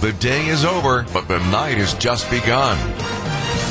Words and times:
The 0.00 0.12
day 0.12 0.46
is 0.48 0.62
over, 0.66 1.06
but 1.14 1.26
the 1.26 1.38
night 1.50 1.78
has 1.78 1.94
just 1.94 2.30
begun. 2.30 2.76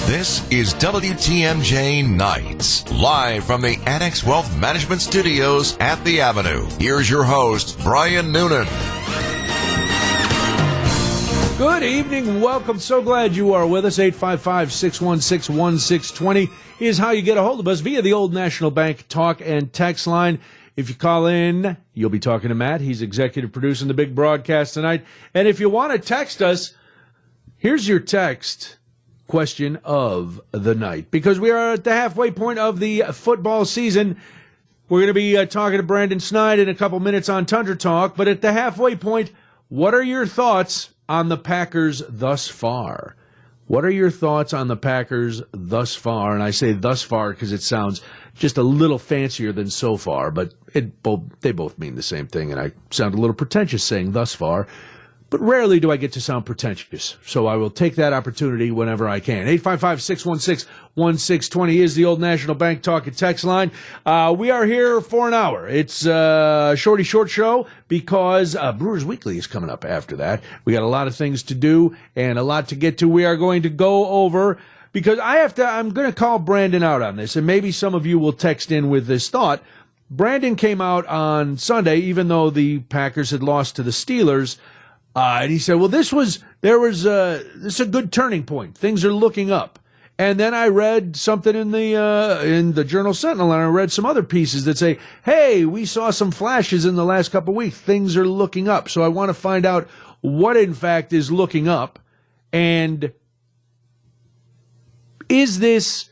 This 0.07 0.49
is 0.49 0.73
WTMJ 0.73 2.09
Nights, 2.09 2.91
live 2.91 3.43
from 3.43 3.61
the 3.61 3.77
Annex 3.85 4.23
Wealth 4.23 4.57
Management 4.57 5.01
Studios 5.01 5.77
at 5.77 6.03
the 6.03 6.21
Avenue. 6.21 6.67
Here's 6.79 7.07
your 7.07 7.23
host, 7.23 7.77
Brian 7.83 8.31
Noonan. 8.31 8.65
Good 11.59 11.83
evening. 11.83 12.41
Welcome. 12.41 12.79
So 12.79 13.03
glad 13.03 13.35
you 13.35 13.53
are 13.53 13.67
with 13.67 13.85
us. 13.85 13.99
855 13.99 14.73
616 14.73 15.55
1620 15.55 16.49
is 16.79 16.97
how 16.97 17.11
you 17.11 17.21
get 17.21 17.37
a 17.37 17.43
hold 17.43 17.59
of 17.59 17.67
us 17.67 17.81
via 17.81 18.01
the 18.01 18.13
Old 18.13 18.33
National 18.33 18.71
Bank 18.71 19.07
talk 19.09 19.41
and 19.41 19.71
text 19.71 20.07
line. 20.07 20.39
If 20.75 20.89
you 20.89 20.95
call 20.95 21.25
in, 21.25 21.77
you'll 21.93 22.09
be 22.09 22.19
talking 22.19 22.49
to 22.49 22.55
Matt. 22.55 22.81
He's 22.81 23.01
executive 23.01 23.53
producing 23.53 23.87
the 23.87 23.93
big 23.93 24.13
broadcast 24.13 24.73
tonight. 24.73 25.05
And 25.33 25.47
if 25.47 25.59
you 25.59 25.69
want 25.69 25.93
to 25.93 25.99
text 25.99 26.41
us, 26.41 26.73
here's 27.57 27.87
your 27.87 28.01
text 28.01 28.77
question 29.27 29.79
of 29.83 30.41
the 30.51 30.75
night 30.75 31.09
because 31.11 31.39
we 31.39 31.49
are 31.49 31.73
at 31.73 31.83
the 31.83 31.93
halfway 31.93 32.29
point 32.29 32.59
of 32.59 32.79
the 32.79 33.03
football 33.13 33.63
season. 33.63 34.19
We're 34.89 34.99
going 34.99 35.07
to 35.07 35.13
be 35.13 35.37
uh, 35.37 35.45
talking 35.45 35.77
to 35.77 35.83
Brandon 35.83 36.19
Sneide 36.19 36.59
in 36.59 36.69
a 36.69 36.75
couple 36.75 36.99
minutes 36.99 37.29
on 37.29 37.45
Tundra 37.45 37.75
Talk, 37.75 38.15
but 38.15 38.27
at 38.27 38.41
the 38.41 38.51
halfway 38.51 38.95
point, 38.95 39.31
what 39.69 39.95
are 39.95 40.03
your 40.03 40.27
thoughts 40.27 40.91
on 41.09 41.29
the 41.29 41.37
Packers 41.37 42.03
thus 42.07 42.47
far? 42.47 43.15
What 43.67 43.83
are 43.83 43.91
your 43.91 44.11
thoughts 44.11 44.53
on 44.53 44.67
the 44.67 44.77
Packers 44.77 45.41
thus 45.51 45.95
far? 45.95 46.33
And 46.33 46.43
I 46.43 46.51
say 46.51 46.73
thus 46.73 47.01
far 47.01 47.31
because 47.31 47.51
it 47.51 47.63
sounds 47.63 48.01
just 48.35 48.57
a 48.57 48.63
little 48.63 48.99
fancier 48.99 49.51
than 49.51 49.69
so 49.69 49.97
far, 49.97 50.29
but 50.29 50.53
it 50.73 51.01
both 51.01 51.21
they 51.41 51.51
both 51.51 51.79
mean 51.79 51.95
the 51.95 52.03
same 52.03 52.27
thing, 52.27 52.51
and 52.51 52.59
I 52.59 52.73
sound 52.91 53.15
a 53.15 53.17
little 53.17 53.33
pretentious 53.33 53.83
saying 53.83 54.11
thus 54.11 54.35
far 54.35 54.67
but 55.29 55.39
rarely 55.41 55.79
do 55.79 55.91
I 55.91 55.97
get 55.97 56.13
to 56.13 56.21
sound 56.21 56.45
pretentious. 56.45 57.17
So 57.25 57.47
I 57.47 57.55
will 57.55 57.71
take 57.71 57.95
that 57.95 58.13
opportunity 58.13 58.71
whenever 58.71 59.09
I 59.09 59.19
can. 59.19 59.47
855-616-1620 59.47 61.75
is 61.75 61.95
the 61.95 62.05
old 62.05 62.21
National 62.21 62.55
Bank 62.55 62.83
Talk 62.83 63.07
and 63.07 63.17
Text 63.17 63.43
line. 63.43 63.71
Uh, 64.05 64.33
we 64.37 64.51
are 64.51 64.65
here 64.65 65.01
for 65.01 65.27
an 65.27 65.33
hour. 65.33 65.67
It's 65.67 66.05
uh, 66.05 66.71
a 66.73 66.77
shorty 66.77 67.03
short 67.03 67.29
show 67.29 67.67
because 67.87 68.55
uh, 68.55 68.71
Brewers 68.71 69.03
Weekly 69.03 69.37
is 69.37 69.47
coming 69.47 69.69
up 69.69 69.83
after 69.83 70.15
that. 70.17 70.41
We 70.63 70.71
got 70.73 70.83
a 70.83 70.87
lot 70.87 71.07
of 71.07 71.15
things 71.15 71.41
to 71.43 71.55
do 71.55 71.95
and 72.15 72.37
a 72.37 72.43
lot 72.43 72.67
to 72.69 72.75
get 72.75 72.99
to. 72.99 73.09
We 73.09 73.25
are 73.25 73.35
going 73.35 73.63
to 73.63 73.69
go 73.69 74.07
over 74.07 74.59
because 74.91 75.17
I 75.19 75.37
have 75.37 75.55
to, 75.55 75.65
I'm 75.65 75.89
going 75.89 76.07
to 76.07 76.15
call 76.15 76.37
Brandon 76.39 76.83
out 76.83 77.01
on 77.01 77.15
this 77.15 77.35
and 77.35 77.47
maybe 77.47 77.71
some 77.71 77.95
of 77.95 78.05
you 78.05 78.19
will 78.19 78.33
text 78.33 78.71
in 78.71 78.89
with 78.89 79.07
this 79.07 79.29
thought. 79.29 79.63
Brandon 80.11 80.55
came 80.55 80.81
out 80.81 81.07
on 81.07 81.57
Sunday, 81.57 81.97
even 81.97 82.27
though 82.27 82.51
the 82.51 82.77
Packers 82.79 83.31
had 83.31 83.41
lost 83.41 83.75
to 83.77 83.83
the 83.83 83.89
Steelers– 83.89 84.59
uh, 85.15 85.39
and 85.41 85.51
he 85.51 85.57
said, 85.57 85.75
well, 85.75 85.87
this 85.87 86.11
was, 86.11 86.39
there 86.61 86.79
was, 86.79 87.05
uh, 87.05 87.43
this 87.55 87.75
is 87.75 87.87
a 87.87 87.89
good 87.89 88.11
turning 88.11 88.43
point. 88.43 88.77
Things 88.77 89.05
are 89.05 89.13
looking 89.13 89.51
up. 89.51 89.79
And 90.17 90.39
then 90.39 90.53
I 90.53 90.67
read 90.67 91.15
something 91.15 91.55
in 91.55 91.71
the, 91.71 91.95
uh, 91.95 92.41
in 92.43 92.73
the 92.73 92.83
Journal 92.85 93.13
Sentinel 93.13 93.51
and 93.51 93.61
I 93.61 93.65
read 93.65 93.91
some 93.91 94.05
other 94.05 94.23
pieces 94.23 94.65
that 94.65 94.77
say, 94.77 94.97
hey, 95.23 95.65
we 95.65 95.85
saw 95.85 96.09
some 96.11 96.31
flashes 96.31 96.85
in 96.85 96.95
the 96.95 97.03
last 97.03 97.31
couple 97.31 97.53
weeks. 97.53 97.77
Things 97.77 98.15
are 98.15 98.27
looking 98.27 98.69
up. 98.69 98.87
So 98.87 99.03
I 99.03 99.09
want 99.09 99.29
to 99.29 99.33
find 99.33 99.65
out 99.65 99.89
what 100.21 100.57
in 100.57 100.73
fact 100.73 101.11
is 101.11 101.31
looking 101.31 101.67
up 101.67 101.99
and 102.53 103.11
is 105.27 105.59
this 105.59 106.09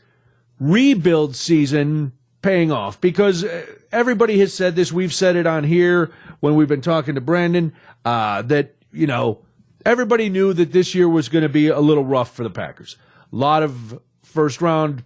rebuild 0.60 1.36
season 1.36 2.12
paying 2.42 2.70
off? 2.70 3.00
Because 3.00 3.44
uh, 3.44 3.64
everybody 3.90 4.38
has 4.40 4.52
said 4.52 4.76
this. 4.76 4.92
We've 4.92 5.14
said 5.14 5.36
it 5.36 5.46
on 5.46 5.64
here 5.64 6.12
when 6.40 6.54
we've 6.56 6.68
been 6.68 6.82
talking 6.82 7.14
to 7.14 7.20
Brandon, 7.22 7.72
uh, 8.04 8.42
that 8.42 8.74
you 8.94 9.06
know, 9.06 9.40
everybody 9.84 10.28
knew 10.28 10.52
that 10.52 10.72
this 10.72 10.94
year 10.94 11.08
was 11.08 11.28
going 11.28 11.42
to 11.42 11.48
be 11.48 11.68
a 11.68 11.80
little 11.80 12.04
rough 12.04 12.34
for 12.34 12.42
the 12.42 12.50
Packers. 12.50 12.96
A 13.32 13.36
lot 13.36 13.62
of 13.62 14.00
first 14.22 14.62
round 14.62 15.04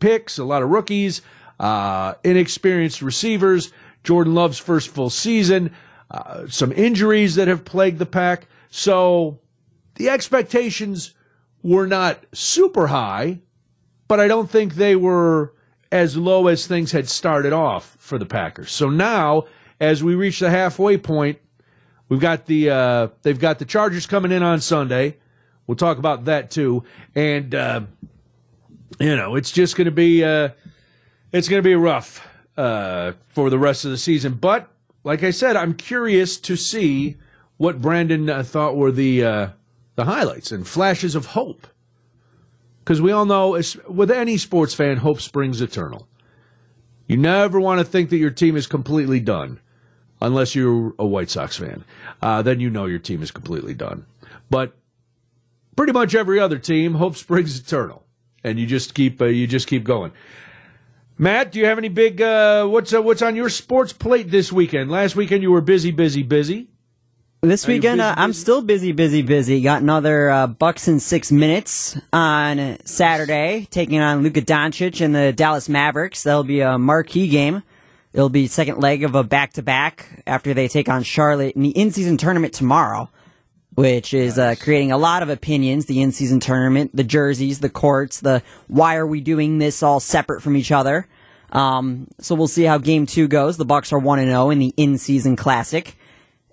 picks, 0.00 0.38
a 0.38 0.44
lot 0.44 0.62
of 0.62 0.70
rookies, 0.70 1.22
uh, 1.60 2.14
inexperienced 2.24 3.02
receivers, 3.02 3.72
Jordan 4.04 4.34
Love's 4.34 4.58
first 4.58 4.88
full 4.88 5.10
season, 5.10 5.74
uh, 6.10 6.46
some 6.48 6.72
injuries 6.72 7.34
that 7.34 7.48
have 7.48 7.64
plagued 7.64 7.98
the 7.98 8.06
pack. 8.06 8.46
So 8.70 9.40
the 9.96 10.08
expectations 10.08 11.14
were 11.62 11.86
not 11.86 12.24
super 12.32 12.86
high, 12.86 13.40
but 14.06 14.20
I 14.20 14.28
don't 14.28 14.50
think 14.50 14.74
they 14.74 14.96
were 14.96 15.54
as 15.90 16.16
low 16.16 16.46
as 16.46 16.66
things 16.66 16.92
had 16.92 17.08
started 17.08 17.52
off 17.52 17.96
for 17.98 18.18
the 18.18 18.26
Packers. 18.26 18.70
So 18.70 18.88
now, 18.88 19.46
as 19.80 20.02
we 20.02 20.14
reach 20.14 20.38
the 20.38 20.50
halfway 20.50 20.96
point, 20.96 21.38
We've 22.08 22.20
got 22.20 22.46
the 22.46 22.70
uh, 22.70 23.08
they've 23.22 23.38
got 23.38 23.58
the 23.58 23.64
Chargers 23.64 24.06
coming 24.06 24.32
in 24.32 24.42
on 24.42 24.60
Sunday. 24.60 25.16
We'll 25.66 25.76
talk 25.76 25.98
about 25.98 26.24
that 26.24 26.50
too, 26.50 26.84
and 27.14 27.54
uh, 27.54 27.82
you 28.98 29.14
know 29.14 29.34
it's 29.34 29.52
just 29.52 29.76
going 29.76 29.84
to 29.84 29.90
be 29.90 30.24
uh, 30.24 30.50
it's 31.32 31.48
going 31.48 31.62
to 31.62 31.68
be 31.68 31.74
rough 31.74 32.26
uh, 32.56 33.12
for 33.28 33.50
the 33.50 33.58
rest 33.58 33.84
of 33.84 33.90
the 33.90 33.98
season. 33.98 34.34
But 34.34 34.70
like 35.04 35.22
I 35.22 35.30
said, 35.30 35.56
I'm 35.56 35.74
curious 35.74 36.38
to 36.38 36.56
see 36.56 37.16
what 37.58 37.82
Brandon 37.82 38.30
uh, 38.30 38.42
thought 38.42 38.76
were 38.76 38.92
the 38.92 39.24
uh, 39.24 39.48
the 39.96 40.06
highlights 40.06 40.50
and 40.50 40.66
flashes 40.66 41.14
of 41.14 41.26
hope, 41.26 41.66
because 42.80 43.02
we 43.02 43.12
all 43.12 43.26
know 43.26 43.60
with 43.86 44.10
any 44.10 44.38
sports 44.38 44.72
fan, 44.72 44.96
hope 44.98 45.20
springs 45.20 45.60
eternal. 45.60 46.08
You 47.06 47.18
never 47.18 47.60
want 47.60 47.80
to 47.80 47.84
think 47.84 48.08
that 48.10 48.18
your 48.18 48.30
team 48.30 48.56
is 48.56 48.66
completely 48.66 49.20
done 49.20 49.60
unless 50.20 50.54
you're 50.54 50.94
a 50.98 51.06
White 51.06 51.30
Sox 51.30 51.56
fan. 51.56 51.84
Uh, 52.20 52.42
then 52.42 52.60
you 52.60 52.70
know 52.70 52.86
your 52.86 52.98
team 52.98 53.22
is 53.22 53.30
completely 53.30 53.74
done. 53.74 54.06
But 54.50 54.74
pretty 55.76 55.92
much 55.92 56.14
every 56.14 56.40
other 56.40 56.58
team, 56.58 56.94
hope 56.94 57.16
springs 57.16 57.58
eternal, 57.58 58.04
and 58.42 58.58
you 58.58 58.66
just 58.66 58.94
keep 58.94 59.20
uh, 59.20 59.26
you 59.26 59.46
just 59.46 59.66
keep 59.66 59.84
going. 59.84 60.12
Matt, 61.20 61.50
do 61.50 61.58
you 61.58 61.66
have 61.66 61.78
any 61.78 61.88
big 61.88 62.22
uh, 62.22 62.66
what's 62.66 62.94
uh, 62.94 63.02
what's 63.02 63.22
on 63.22 63.34
your 63.34 63.48
sports 63.48 63.92
plate 63.92 64.30
this 64.30 64.52
weekend? 64.52 64.90
Last 64.90 65.16
weekend 65.16 65.42
you 65.42 65.50
were 65.50 65.60
busy, 65.60 65.90
busy, 65.90 66.22
busy. 66.22 66.68
This 67.40 67.68
weekend, 67.68 67.98
busy, 67.98 68.08
uh, 68.08 68.14
I'm 68.16 68.32
still 68.32 68.62
busy, 68.62 68.90
busy, 68.90 69.22
busy. 69.22 69.60
Got 69.62 69.82
another 69.82 70.28
uh, 70.28 70.46
Bucks 70.48 70.88
in 70.88 70.98
six 70.98 71.30
minutes 71.30 71.96
on 72.12 72.78
Saturday, 72.84 73.68
taking 73.70 74.00
on 74.00 74.24
Luka 74.24 74.42
Doncic 74.42 75.04
and 75.04 75.14
the 75.14 75.32
Dallas 75.32 75.68
Mavericks. 75.68 76.24
That'll 76.24 76.42
be 76.42 76.60
a 76.60 76.78
marquee 76.78 77.28
game. 77.28 77.62
It'll 78.12 78.30
be 78.30 78.46
second 78.46 78.78
leg 78.78 79.04
of 79.04 79.14
a 79.14 79.22
back 79.22 79.52
to 79.54 79.62
back 79.62 80.22
after 80.26 80.54
they 80.54 80.68
take 80.68 80.88
on 80.88 81.02
Charlotte 81.02 81.54
in 81.56 81.62
the 81.62 81.70
in 81.70 81.92
season 81.92 82.16
tournament 82.16 82.54
tomorrow, 82.54 83.10
which 83.74 84.14
is 84.14 84.38
uh, 84.38 84.54
creating 84.58 84.92
a 84.92 84.98
lot 84.98 85.22
of 85.22 85.28
opinions. 85.28 85.86
The 85.86 86.00
in 86.00 86.12
season 86.12 86.40
tournament, 86.40 86.94
the 86.94 87.04
jerseys, 87.04 87.60
the 87.60 87.68
courts, 87.68 88.20
the 88.20 88.42
why 88.66 88.96
are 88.96 89.06
we 89.06 89.20
doing 89.20 89.58
this 89.58 89.82
all 89.82 90.00
separate 90.00 90.42
from 90.42 90.56
each 90.56 90.72
other? 90.72 91.06
Um, 91.52 92.08
so 92.18 92.34
we'll 92.34 92.48
see 92.48 92.64
how 92.64 92.78
game 92.78 93.06
two 93.06 93.28
goes. 93.28 93.56
The 93.56 93.64
Bucks 93.64 93.92
are 93.92 93.98
one 93.98 94.18
and 94.18 94.28
zero 94.28 94.44
oh 94.44 94.50
in 94.50 94.58
the 94.58 94.74
in 94.76 94.98
season 94.98 95.36
classic, 95.36 95.96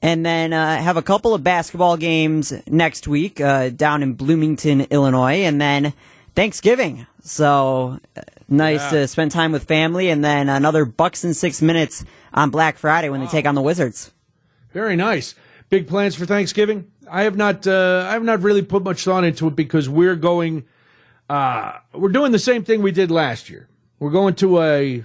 and 0.02 0.26
then 0.26 0.54
uh, 0.54 0.82
have 0.82 0.98
a 0.98 1.02
couple 1.02 1.34
of 1.34 1.44
basketball 1.44 1.98
games 1.98 2.54
next 2.68 3.08
week 3.08 3.40
uh, 3.40 3.70
down 3.70 4.04
in 4.04 4.14
Bloomington, 4.14 4.82
Illinois, 4.92 5.44
and 5.44 5.60
then 5.60 5.94
Thanksgiving. 6.36 7.08
So 7.24 8.00
uh, 8.16 8.22
nice 8.48 8.82
yeah. 8.92 9.02
to 9.02 9.08
spend 9.08 9.32
time 9.32 9.52
with 9.52 9.66
family, 9.66 10.10
and 10.10 10.24
then 10.24 10.50
another 10.50 10.86
Bucks 10.86 11.24
and 11.24 11.36
six 11.36 11.62
minutes 11.62 12.06
on 12.34 12.50
Black 12.50 12.78
Friday 12.78 13.10
when 13.10 13.22
wow. 13.22 13.28
they 13.28 13.32
take 13.32 13.46
on 13.46 13.56
the 13.56 13.62
Wizards. 13.62 14.12
Very 14.74 14.96
nice. 14.96 15.36
Big 15.70 15.88
plans 15.88 16.16
for 16.16 16.26
Thanksgiving. 16.26 16.92
I 17.10 17.24
have 17.24 17.38
not. 17.38 17.66
Uh, 17.68 18.06
I 18.08 18.14
have 18.14 18.24
not 18.24 18.42
really 18.42 18.62
put 18.62 18.84
much 18.84 19.04
thought 19.04 19.24
into 19.24 19.48
it 19.48 19.56
because 19.56 19.90
we're 19.90 20.16
going. 20.16 20.66
Uh, 21.30 21.80
we're 21.94 22.10
doing 22.10 22.32
the 22.32 22.40
same 22.40 22.64
thing 22.64 22.82
we 22.82 22.92
did 22.92 23.10
last 23.10 23.50
year. 23.50 23.68
We're 24.00 24.12
going 24.12 24.36
to 24.36 24.62
a. 24.62 25.04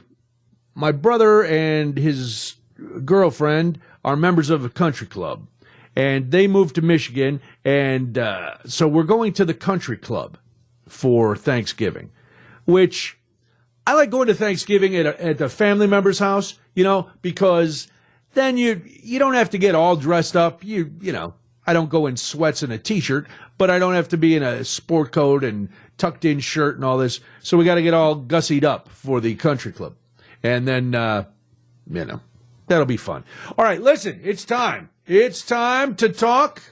My 0.75 0.93
brother 0.93 1.45
and 1.45 1.97
his 1.97 2.57
girlfriend 3.05 3.81
are 4.05 4.17
members 4.17 4.51
of 4.51 4.65
a 4.65 4.69
country 4.69 5.07
club, 5.07 5.47
and 5.95 6.31
they 6.31 6.47
moved 6.47 6.75
to 6.77 6.83
Michigan, 6.83 7.41
and 7.65 8.17
uh, 8.17 8.57
so 8.67 8.89
we're 8.89 9.03
going 9.03 9.33
to 9.35 9.45
the 9.45 9.55
country 9.55 9.97
club 9.97 10.39
for 10.89 11.37
Thanksgiving, 11.37 12.11
which 12.65 13.19
I 13.91 13.95
like 13.95 14.11
going 14.11 14.29
to 14.29 14.35
Thanksgiving 14.35 14.95
at 14.95 15.05
a, 15.05 15.25
at 15.25 15.39
the 15.39 15.49
family 15.49 15.89
member's 15.89 16.21
house, 16.21 16.57
you 16.77 16.85
know, 16.85 17.11
because 17.23 17.89
then 18.35 18.57
you 18.57 18.81
you 18.85 19.19
don't 19.19 19.35
have 19.35 19.51
to 19.51 19.59
get 19.59 19.75
all 19.75 19.97
dressed 19.97 20.37
up. 20.37 20.63
You 20.63 20.95
you 21.01 21.11
know, 21.11 21.35
I 21.67 21.73
don't 21.73 21.91
go 21.91 22.07
in 22.07 22.17
sweats 22.17 22.63
and 22.63 22.73
a 22.73 22.79
t-shirt, 22.79 23.27
but 23.59 23.69
I 23.69 23.81
don't 23.81 23.95
have 23.95 24.07
to 24.11 24.17
be 24.17 24.37
in 24.37 24.45
a 24.45 24.65
sport 24.65 25.11
coat 25.11 25.43
and 25.43 25.71
tucked 25.99 26.25
in 26.25 26.39
shirt 26.39 26.77
and 26.77 26.85
all 26.85 26.99
this. 26.99 27.19
So 27.43 27.57
we 27.57 27.65
got 27.65 27.75
to 27.75 27.83
get 27.83 27.93
all 27.93 28.15
gussied 28.15 28.63
up 28.63 28.89
for 28.91 29.21
the 29.21 29.35
country 29.35 29.73
club, 29.73 29.97
and 30.41 30.69
then 30.69 30.95
uh, 30.95 31.25
you 31.93 32.05
know 32.05 32.21
that'll 32.69 32.87
be 32.87 32.97
fun. 32.97 33.25
All 33.59 33.65
right, 33.65 33.83
listen, 33.83 34.21
it's 34.23 34.45
time. 34.45 34.91
It's 35.05 35.43
time 35.43 35.97
to 35.97 36.11
talk 36.11 36.63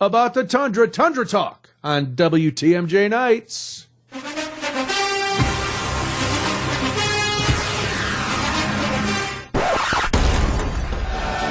about 0.00 0.34
the 0.34 0.42
Tundra 0.42 0.88
Tundra 0.88 1.24
Talk 1.24 1.70
on 1.84 2.16
WTMJ 2.16 3.10
Nights. 3.10 3.86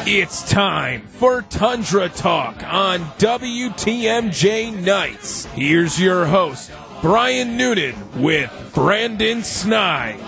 It's 0.06 0.50
time 0.52 1.08
for 1.08 1.44
Tundra 1.44 2.10
Talk 2.10 2.62
on 2.64 3.00
WTMJ 3.20 4.84
Nights. 4.84 5.46
Here's 5.46 5.98
your 5.98 6.26
host, 6.26 6.72
Brian 7.02 7.56
Noonan 7.56 7.96
with 8.22 8.72
Brandon 8.76 9.44
Sneide. 9.44 10.20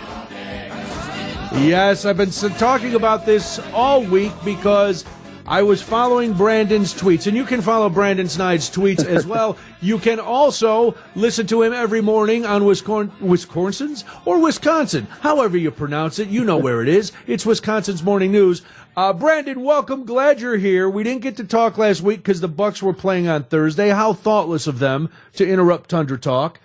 Yes, 1.62 2.06
I've 2.06 2.16
been 2.16 2.32
talking 2.32 2.96
about 2.96 3.26
this 3.26 3.60
all 3.74 4.02
week 4.02 4.32
because 4.46 5.04
I 5.48 5.62
was 5.62 5.82
following 5.82 6.34
Brandon's 6.34 6.94
tweets, 6.94 7.28
and 7.28 7.38
you 7.38 7.44
can 7.44 7.62
follow 7.62 7.88
Brandon 7.88 8.28
Sneide's 8.28 8.70
tweets 8.70 9.06
as 9.06 9.28
well. 9.28 9.58
You 9.80 10.00
can 10.00 10.20
also 10.20 10.96
listen 11.16 11.46
to 11.48 11.62
him 11.62 11.72
every 11.72 12.02
morning 12.02 12.46
on 12.46 12.66
Wisconsin, 12.66 13.14
Wisconsin's 13.20 14.06
or 14.26 14.40
Wisconsin, 14.40 15.06
however 15.20 15.58
you 15.58 15.70
pronounce 15.70 16.18
it. 16.18 16.30
You 16.30 16.46
know 16.46 16.58
where 16.58 16.82
it 16.82 16.88
is. 16.88 17.12
It's 17.28 17.46
Wisconsin's 17.46 18.02
Morning 18.02 18.32
News. 18.32 18.64
Uh, 18.96 19.12
Brandon, 19.12 19.62
welcome. 19.62 20.06
Glad 20.06 20.40
you're 20.40 20.56
here. 20.56 20.90
We 20.90 21.04
didn't 21.04 21.22
get 21.22 21.36
to 21.38 21.44
talk 21.44 21.78
last 21.78 22.00
week 22.02 22.20
because 22.20 22.40
the 22.40 22.48
Bucks 22.48 22.82
were 22.82 22.94
playing 22.94 23.28
on 23.28 23.44
Thursday. 23.44 23.90
How 23.90 24.14
thoughtless 24.14 24.68
of 24.68 24.80
them 24.80 25.10
to 25.34 25.46
interrupt 25.46 25.90
Tundra 25.90 26.18
Talk. 26.18 26.62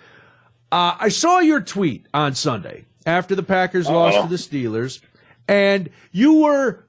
Uh, 0.71 0.95
I 0.97 1.09
saw 1.09 1.39
your 1.39 1.59
tweet 1.59 2.05
on 2.13 2.33
Sunday 2.33 2.85
after 3.05 3.35
the 3.35 3.43
Packers 3.43 3.87
Uh-oh. 3.87 3.93
lost 3.93 4.21
to 4.21 4.27
the 4.29 4.37
Steelers, 4.37 5.01
and 5.49 5.89
you 6.13 6.35
were 6.35 6.85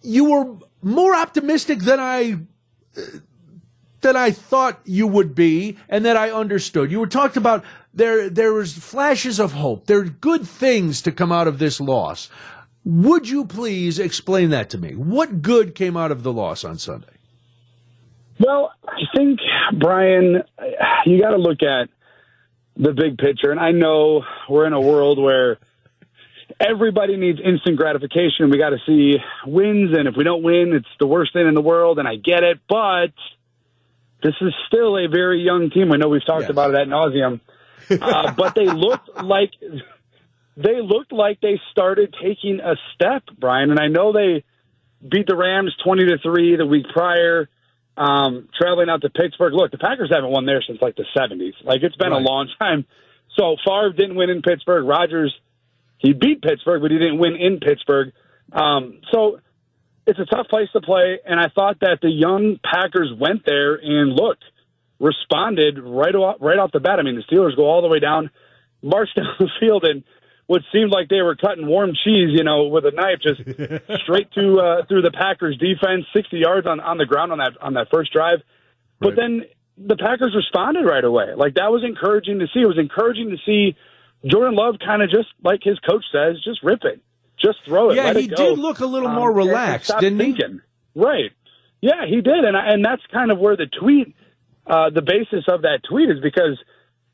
you 0.00 0.24
were 0.24 0.56
more 0.80 1.14
optimistic 1.14 1.80
than 1.80 2.00
I 2.00 2.38
than 4.00 4.16
I 4.16 4.30
thought 4.30 4.80
you 4.84 5.06
would 5.06 5.34
be, 5.34 5.76
and 5.90 6.02
that 6.06 6.16
I 6.16 6.30
understood. 6.30 6.90
You 6.90 7.00
were 7.00 7.06
talked 7.06 7.36
about 7.36 7.62
there. 7.92 8.30
There 8.30 8.54
was 8.54 8.72
flashes 8.72 9.38
of 9.38 9.52
hope. 9.52 9.86
There 9.86 9.98
are 9.98 10.04
good 10.04 10.48
things 10.48 11.02
to 11.02 11.12
come 11.12 11.30
out 11.30 11.46
of 11.46 11.58
this 11.58 11.78
loss. 11.78 12.30
Would 12.86 13.28
you 13.28 13.44
please 13.44 13.98
explain 13.98 14.50
that 14.50 14.70
to 14.70 14.78
me? 14.78 14.94
What 14.94 15.42
good 15.42 15.74
came 15.74 15.96
out 15.96 16.12
of 16.12 16.22
the 16.22 16.32
loss 16.32 16.62
on 16.62 16.78
Sunday? 16.78 17.08
Well, 18.38 18.72
I 18.86 19.00
think, 19.12 19.40
Brian, 19.76 20.44
you 21.04 21.20
got 21.20 21.30
to 21.30 21.36
look 21.36 21.64
at 21.64 21.88
the 22.76 22.92
big 22.92 23.18
picture. 23.18 23.50
And 23.50 23.58
I 23.58 23.72
know 23.72 24.22
we're 24.48 24.68
in 24.68 24.72
a 24.72 24.80
world 24.80 25.20
where 25.20 25.58
everybody 26.60 27.16
needs 27.16 27.40
instant 27.44 27.76
gratification. 27.76 28.50
We 28.50 28.58
got 28.58 28.70
to 28.70 28.78
see 28.86 29.16
wins. 29.44 29.90
And 29.98 30.06
if 30.06 30.14
we 30.16 30.22
don't 30.22 30.44
win, 30.44 30.72
it's 30.72 30.86
the 31.00 31.08
worst 31.08 31.32
thing 31.32 31.48
in 31.48 31.54
the 31.54 31.60
world. 31.60 31.98
And 31.98 32.06
I 32.06 32.14
get 32.14 32.44
it. 32.44 32.60
But 32.68 33.14
this 34.22 34.34
is 34.40 34.54
still 34.68 34.96
a 34.96 35.08
very 35.08 35.40
young 35.42 35.70
team. 35.70 35.90
I 35.90 35.96
know 35.96 36.08
we've 36.08 36.24
talked 36.24 36.42
yes. 36.42 36.50
about 36.50 36.72
it 36.72 36.76
at 36.76 36.86
nauseum. 36.86 37.40
Uh, 37.90 38.32
but 38.32 38.54
they 38.54 38.66
looked 38.66 39.08
like 39.24 39.50
they 40.56 40.80
looked 40.80 41.12
like 41.12 41.40
they 41.40 41.60
started 41.70 42.14
taking 42.22 42.60
a 42.60 42.76
step, 42.94 43.24
Brian. 43.38 43.70
And 43.70 43.78
I 43.80 43.88
know 43.88 44.12
they 44.12 44.44
beat 45.06 45.26
the 45.26 45.36
Rams 45.36 45.74
twenty 45.84 46.04
to 46.06 46.18
three 46.22 46.56
the 46.56 46.66
week 46.66 46.86
prior. 46.92 47.48
Um, 47.98 48.48
traveling 48.58 48.90
out 48.90 49.00
to 49.02 49.10
Pittsburgh. 49.10 49.54
Look, 49.54 49.70
the 49.70 49.78
Packers 49.78 50.10
haven't 50.12 50.30
won 50.30 50.44
there 50.44 50.62
since 50.66 50.80
like 50.82 50.96
the 50.96 51.06
seventies. 51.16 51.54
Like 51.64 51.82
it's 51.82 51.96
been 51.96 52.10
right. 52.10 52.20
a 52.20 52.24
long 52.24 52.48
time. 52.58 52.84
So 53.38 53.56
Favre 53.66 53.92
didn't 53.92 54.16
win 54.16 54.30
in 54.30 54.42
Pittsburgh. 54.42 54.86
Rodgers, 54.86 55.34
he 55.98 56.12
beat 56.12 56.42
Pittsburgh, 56.42 56.82
but 56.82 56.90
he 56.90 56.98
didn't 56.98 57.18
win 57.18 57.36
in 57.36 57.60
Pittsburgh. 57.60 58.12
Um, 58.52 59.00
so 59.12 59.40
it's 60.06 60.18
a 60.18 60.24
tough 60.24 60.48
place 60.48 60.68
to 60.72 60.80
play. 60.80 61.18
And 61.24 61.38
I 61.38 61.48
thought 61.54 61.80
that 61.80 61.98
the 62.00 62.10
young 62.10 62.58
Packers 62.62 63.12
went 63.18 63.44
there 63.44 63.74
and 63.74 64.12
looked, 64.12 64.44
responded 65.00 65.78
right 65.78 66.14
off, 66.14 66.36
right 66.40 66.58
off 66.58 66.72
the 66.72 66.80
bat. 66.80 66.98
I 66.98 67.02
mean, 67.02 67.16
the 67.16 67.34
Steelers 67.34 67.56
go 67.56 67.64
all 67.64 67.82
the 67.82 67.88
way 67.88 67.98
down, 67.98 68.30
march 68.82 69.08
down 69.16 69.34
the 69.38 69.48
field, 69.60 69.84
and 69.84 70.04
what 70.46 70.62
seemed 70.72 70.90
like 70.90 71.08
they 71.08 71.22
were 71.22 71.34
cutting 71.36 71.66
warm 71.66 71.90
cheese, 72.04 72.30
you 72.32 72.44
know, 72.44 72.68
with 72.68 72.84
a 72.84 72.92
knife, 72.92 73.18
just 73.20 73.40
straight 74.02 74.30
to 74.32 74.60
uh, 74.60 74.86
through 74.86 75.02
the 75.02 75.10
Packers 75.10 75.56
defense, 75.58 76.06
sixty 76.14 76.38
yards 76.38 76.66
on 76.66 76.80
on 76.80 76.98
the 76.98 77.06
ground 77.06 77.32
on 77.32 77.38
that 77.38 77.52
on 77.60 77.74
that 77.74 77.88
first 77.90 78.12
drive. 78.12 78.40
But 79.00 79.08
right. 79.08 79.16
then 79.16 79.42
the 79.76 79.96
Packers 79.96 80.34
responded 80.34 80.84
right 80.84 81.04
away. 81.04 81.34
Like 81.36 81.54
that 81.54 81.70
was 81.70 81.82
encouraging 81.84 82.38
to 82.38 82.46
see. 82.54 82.60
It 82.60 82.66
was 82.66 82.78
encouraging 82.78 83.30
to 83.30 83.36
see 83.44 83.76
Jordan 84.24 84.54
Love 84.54 84.76
kind 84.84 85.02
of 85.02 85.10
just 85.10 85.28
like 85.42 85.60
his 85.62 85.78
coach 85.80 86.04
says, 86.12 86.36
just 86.44 86.62
rip 86.62 86.84
it, 86.84 87.00
just 87.42 87.58
throw 87.66 87.90
it. 87.90 87.96
Yeah, 87.96 88.14
he 88.14 88.28
did 88.28 88.58
look 88.58 88.80
a 88.80 88.86
little 88.86 89.08
um, 89.08 89.14
more 89.14 89.32
relaxed, 89.32 89.92
didn't 90.00 90.18
thinking. 90.18 90.60
he? 90.94 91.00
Right. 91.00 91.30
Yeah, 91.80 92.06
he 92.08 92.20
did, 92.22 92.44
and 92.44 92.56
and 92.56 92.84
that's 92.84 93.02
kind 93.12 93.30
of 93.30 93.38
where 93.38 93.56
the 93.56 93.66
tweet, 93.66 94.14
uh, 94.66 94.90
the 94.90 95.02
basis 95.02 95.44
of 95.48 95.62
that 95.62 95.80
tweet 95.88 96.08
is 96.08 96.20
because, 96.22 96.58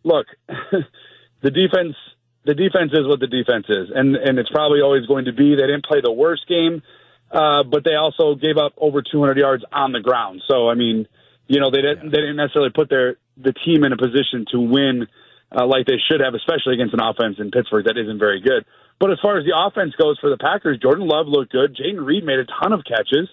look, 0.04 0.26
the 1.42 1.50
defense 1.50 1.96
the 2.44 2.54
defense 2.54 2.92
is 2.92 3.06
what 3.06 3.20
the 3.20 3.26
defense 3.26 3.66
is, 3.68 3.90
and 3.94 4.16
and 4.16 4.38
it's 4.38 4.50
probably 4.50 4.80
always 4.80 5.06
going 5.06 5.26
to 5.26 5.32
be. 5.32 5.54
They 5.54 5.66
didn't 5.66 5.84
play 5.84 6.00
the 6.02 6.12
worst 6.12 6.48
game, 6.48 6.82
uh, 7.30 7.62
but 7.62 7.84
they 7.84 7.94
also 7.94 8.34
gave 8.34 8.58
up 8.58 8.72
over 8.76 9.02
200 9.02 9.38
yards 9.38 9.64
on 9.72 9.92
the 9.92 10.00
ground. 10.00 10.42
So 10.48 10.68
I 10.68 10.74
mean, 10.74 11.06
you 11.46 11.60
know, 11.60 11.70
they 11.70 11.82
didn't 11.82 12.10
they 12.10 12.18
didn't 12.18 12.36
necessarily 12.36 12.70
put 12.70 12.88
their 12.88 13.16
the 13.36 13.52
team 13.52 13.84
in 13.84 13.92
a 13.92 13.96
position 13.96 14.44
to 14.52 14.60
win 14.60 15.06
uh, 15.54 15.66
like 15.66 15.86
they 15.86 16.00
should 16.10 16.20
have, 16.20 16.34
especially 16.34 16.74
against 16.74 16.94
an 16.94 17.00
offense 17.00 17.36
in 17.38 17.50
Pittsburgh 17.50 17.84
that 17.86 17.96
isn't 17.96 18.18
very 18.18 18.40
good. 18.40 18.64
But 18.98 19.10
as 19.10 19.18
far 19.20 19.38
as 19.38 19.44
the 19.44 19.54
offense 19.56 19.94
goes 19.96 20.18
for 20.20 20.30
the 20.30 20.38
Packers, 20.38 20.78
Jordan 20.78 21.06
Love 21.06 21.26
looked 21.26 21.52
good. 21.52 21.76
Jayden 21.76 22.04
Reed 22.04 22.24
made 22.24 22.38
a 22.38 22.46
ton 22.46 22.72
of 22.72 22.84
catches. 22.84 23.28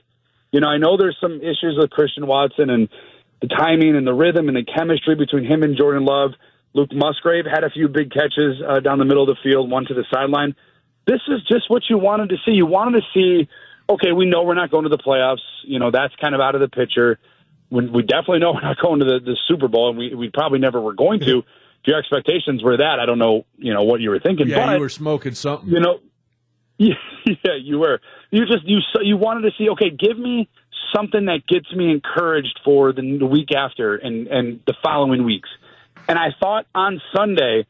You 0.52 0.62
know, 0.62 0.68
I 0.68 0.78
know 0.78 0.98
there's 0.98 1.18
some 1.22 1.42
issues 1.42 1.78
with 1.78 1.92
Christian 1.92 2.26
Watson 2.26 2.70
and 2.70 2.90
the 3.42 3.48
timing 3.48 3.96
and 3.96 4.06
the 4.06 4.14
rhythm 4.14 4.48
and 4.48 4.58
the 4.58 4.66
chemistry 4.66 5.16
between 5.16 5.46
him 5.46 5.64
and 5.64 5.78
Jordan 5.78 6.06
Love. 6.06 6.32
Luke 6.74 6.89
Musgrave 6.94 7.45
had 7.45 7.63
a 7.63 7.69
few 7.69 7.88
big 7.88 8.12
catches 8.12 8.62
uh, 8.68 8.80
down 8.80 9.00
the 9.00 9.06
middle 9.06 9.27
of 9.27 9.36
the 9.36 9.42
field, 9.44 9.69
one 9.69 9.86
to 9.86 9.94
the 9.94 10.06
sideline. 10.13 10.56
This 11.07 11.21
is 11.27 11.42
just 11.48 11.69
what 11.69 11.83
you 11.89 11.98
wanted 11.98 12.30
to 12.30 12.36
see. 12.45 12.51
You 12.51 12.66
wanted 12.66 13.01
to 13.01 13.06
see, 13.13 13.50
okay, 13.89 14.12
we 14.12 14.25
know 14.25 14.44
we're 14.44 14.54
not 14.54 14.69
going 14.69 14.83
to 14.83 14.89
the 14.89 14.98
playoffs. 14.98 15.42
You 15.63 15.80
know, 15.80 15.89
that's 15.92 16.16
kind 16.18 16.36
of 16.36 16.42
out 16.42 16.56
of 16.56 16.62
the 16.62 16.68
picture. 16.68 17.19
We, 17.71 17.88
we 17.88 18.04
definitely 18.04 18.39
know 18.39 18.54
we're 18.54 18.62
not 18.62 18.77
going 18.81 19.00
to 19.00 19.06
the, 19.06 19.19
the 19.19 19.38
Super 19.48 19.68
Bowl, 19.68 19.89
and 19.89 19.98
we, 19.98 20.13
we 20.13 20.30
probably 20.30 20.60
never 20.60 20.80
were 20.80 20.94
going 20.94 21.19
to. 21.21 21.39
if 21.39 21.45
your 21.88 21.98
expectations 21.98 22.63
were 22.63 22.77
that, 22.77 23.00
I 23.00 23.06
don't 23.06 23.19
know, 23.19 23.45
you 23.57 23.74
know, 23.74 23.83
what 23.83 24.01
you 24.01 24.12
were 24.12 24.19
thinking. 24.19 24.48
Yeah, 24.48 24.66
but, 24.66 24.74
you 24.74 24.80
were 24.80 24.89
smoking 24.89 25.33
something. 25.33 25.69
You 25.69 25.80
know, 25.80 26.00
yeah, 26.77 26.94
you 27.60 27.80
were. 27.80 28.00
You 28.31 28.45
just 28.45 28.63
you 28.66 28.80
you 29.01 29.18
wanted 29.18 29.42
to 29.42 29.51
see. 29.57 29.69
Okay, 29.71 29.89
give 29.89 30.18
me 30.18 30.48
something 30.95 31.25
that 31.25 31.45
gets 31.48 31.71
me 31.74 31.92
encouraged 31.92 32.60
for 32.63 32.94
the, 32.94 33.18
the 33.18 33.25
week 33.25 33.50
after 33.56 33.95
and 33.95 34.27
and 34.27 34.62
the 34.66 34.74
following 34.81 35.25
weeks. 35.25 35.50
And 36.10 36.18
I 36.18 36.30
thought 36.40 36.66
on 36.74 37.00
Sunday, 37.16 37.68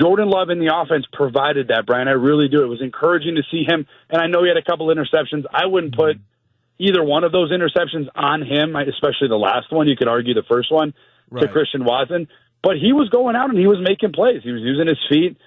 Jordan 0.00 0.28
Love 0.28 0.50
in 0.50 0.58
the 0.58 0.74
offense 0.74 1.06
provided 1.12 1.68
that, 1.68 1.86
Brian. 1.86 2.08
I 2.08 2.18
really 2.18 2.48
do. 2.48 2.64
It 2.64 2.66
was 2.66 2.82
encouraging 2.82 3.36
to 3.36 3.42
see 3.48 3.62
him. 3.62 3.86
And 4.10 4.20
I 4.20 4.26
know 4.26 4.42
he 4.42 4.48
had 4.48 4.56
a 4.56 4.68
couple 4.68 4.88
interceptions. 4.88 5.44
I 5.50 5.66
wouldn't 5.66 5.96
put 5.96 6.16
either 6.78 7.04
one 7.04 7.22
of 7.22 7.30
those 7.30 7.52
interceptions 7.52 8.08
on 8.16 8.42
him, 8.42 8.74
especially 8.74 9.28
the 9.28 9.38
last 9.38 9.70
one. 9.70 9.86
You 9.86 9.96
could 9.96 10.08
argue 10.08 10.34
the 10.34 10.42
first 10.42 10.72
one 10.72 10.94
right. 11.30 11.42
to 11.42 11.48
Christian 11.48 11.84
Watson. 11.84 12.26
But 12.60 12.76
he 12.76 12.92
was 12.92 13.08
going 13.08 13.36
out 13.36 13.50
and 13.50 13.58
he 13.58 13.68
was 13.68 13.78
making 13.80 14.12
plays. 14.12 14.42
He 14.42 14.50
was 14.50 14.62
using 14.62 14.88
his 14.88 14.98
feet. 15.08 15.38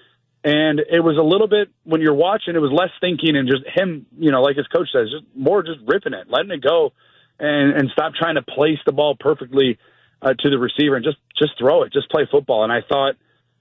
And 0.42 0.80
it 0.80 1.00
was 1.00 1.18
a 1.18 1.22
little 1.22 1.46
bit 1.46 1.68
when 1.84 2.00
you're 2.00 2.14
watching, 2.14 2.54
it 2.54 2.58
was 2.58 2.72
less 2.72 2.90
thinking 3.00 3.36
and 3.36 3.48
just 3.48 3.64
him, 3.68 4.06
you 4.18 4.30
know, 4.30 4.40
like 4.40 4.56
his 4.56 4.66
coach 4.66 4.88
says, 4.92 5.10
just 5.10 5.24
more 5.36 5.62
just 5.62 5.80
ripping 5.86 6.14
it, 6.14 6.28
letting 6.28 6.50
it 6.50 6.62
go, 6.62 6.92
and 7.38 7.72
and 7.72 7.90
stop 7.92 8.12
trying 8.14 8.36
to 8.36 8.42
place 8.42 8.78
the 8.86 8.92
ball 8.92 9.16
perfectly 9.18 9.78
uh, 10.24 10.34
to 10.34 10.50
the 10.50 10.58
receiver 10.58 10.96
and 10.96 11.04
just 11.04 11.18
just 11.38 11.58
throw 11.58 11.82
it, 11.82 11.92
just 11.92 12.10
play 12.10 12.26
football. 12.30 12.64
And 12.64 12.72
I 12.72 12.80
thought 12.88 13.14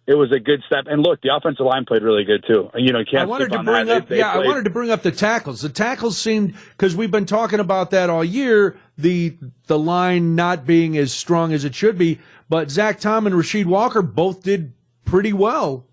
it 0.06 0.16
was 0.16 0.32
a 0.32 0.40
good 0.40 0.62
step. 0.66 0.86
And 0.88 1.02
look, 1.02 1.22
the 1.22 1.34
offensive 1.36 1.66
line 1.66 1.86
played 1.86 2.04
really 2.04 2.24
good 2.24 2.44
too. 2.48 2.70
You 2.76 2.94
know, 2.94 3.00
you 3.00 3.06
can't. 3.06 3.24
I 3.24 3.26
wanted 3.26 3.52
to 3.52 3.64
bring 3.64 3.88
that. 3.88 3.98
up, 3.98 4.08
they, 4.08 4.16
they 4.16 4.20
yeah, 4.20 4.34
played. 4.34 4.46
I 4.46 4.48
wanted 4.48 4.64
to 4.64 4.70
bring 4.70 4.92
up 4.92 5.02
the 5.02 5.12
tackles. 5.12 5.62
The 5.62 5.70
tackles 5.70 6.18
seemed 6.18 6.56
because 6.72 6.96
we've 6.96 7.12
been 7.12 7.26
talking 7.26 7.60
about 7.60 7.92
that 7.92 8.10
all 8.10 8.24
year. 8.24 8.78
The 8.98 9.36
the 9.68 9.80
line 9.80 10.36
not 10.36 10.66
being 10.66 10.98
as 10.98 11.12
strong 11.12 11.54
as 11.54 11.66
it 11.66 11.76
should 11.76 11.98
be, 11.98 12.20
but 12.50 12.72
Zach 12.72 13.00
Tom 13.00 13.28
and 13.28 13.36
Rasheed 13.36 13.66
Walker 13.66 14.02
both 14.02 14.44
did 14.44 14.74
pretty 15.06 15.34
well 15.34 15.86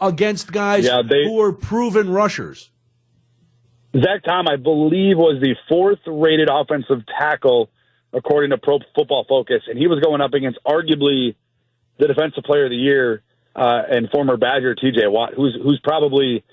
against 0.00 0.52
guys 0.52 0.84
yeah, 0.84 1.02
they, 1.08 1.24
who 1.24 1.40
are 1.40 1.52
proven 1.52 2.10
rushers. 2.10 2.70
Zach 3.94 4.24
Tom, 4.24 4.48
I 4.48 4.56
believe, 4.56 5.16
was 5.16 5.40
the 5.40 5.54
fourth 5.68 6.00
rated 6.06 6.48
offensive 6.50 7.04
tackle 7.18 7.70
according 8.14 8.50
to 8.50 8.58
Pro 8.58 8.78
Football 8.94 9.26
Focus, 9.28 9.62
and 9.66 9.78
he 9.78 9.86
was 9.86 10.00
going 10.00 10.20
up 10.20 10.32
against 10.34 10.58
arguably 10.66 11.34
the 11.98 12.06
defensive 12.06 12.44
player 12.44 12.64
of 12.64 12.70
the 12.70 12.76
year 12.76 13.22
uh, 13.54 13.82
and 13.90 14.08
former 14.10 14.36
Badger 14.36 14.74
T.J. 14.74 15.06
Watt, 15.06 15.34
who's 15.34 15.56
who's 15.62 15.80
probably, 15.82 16.44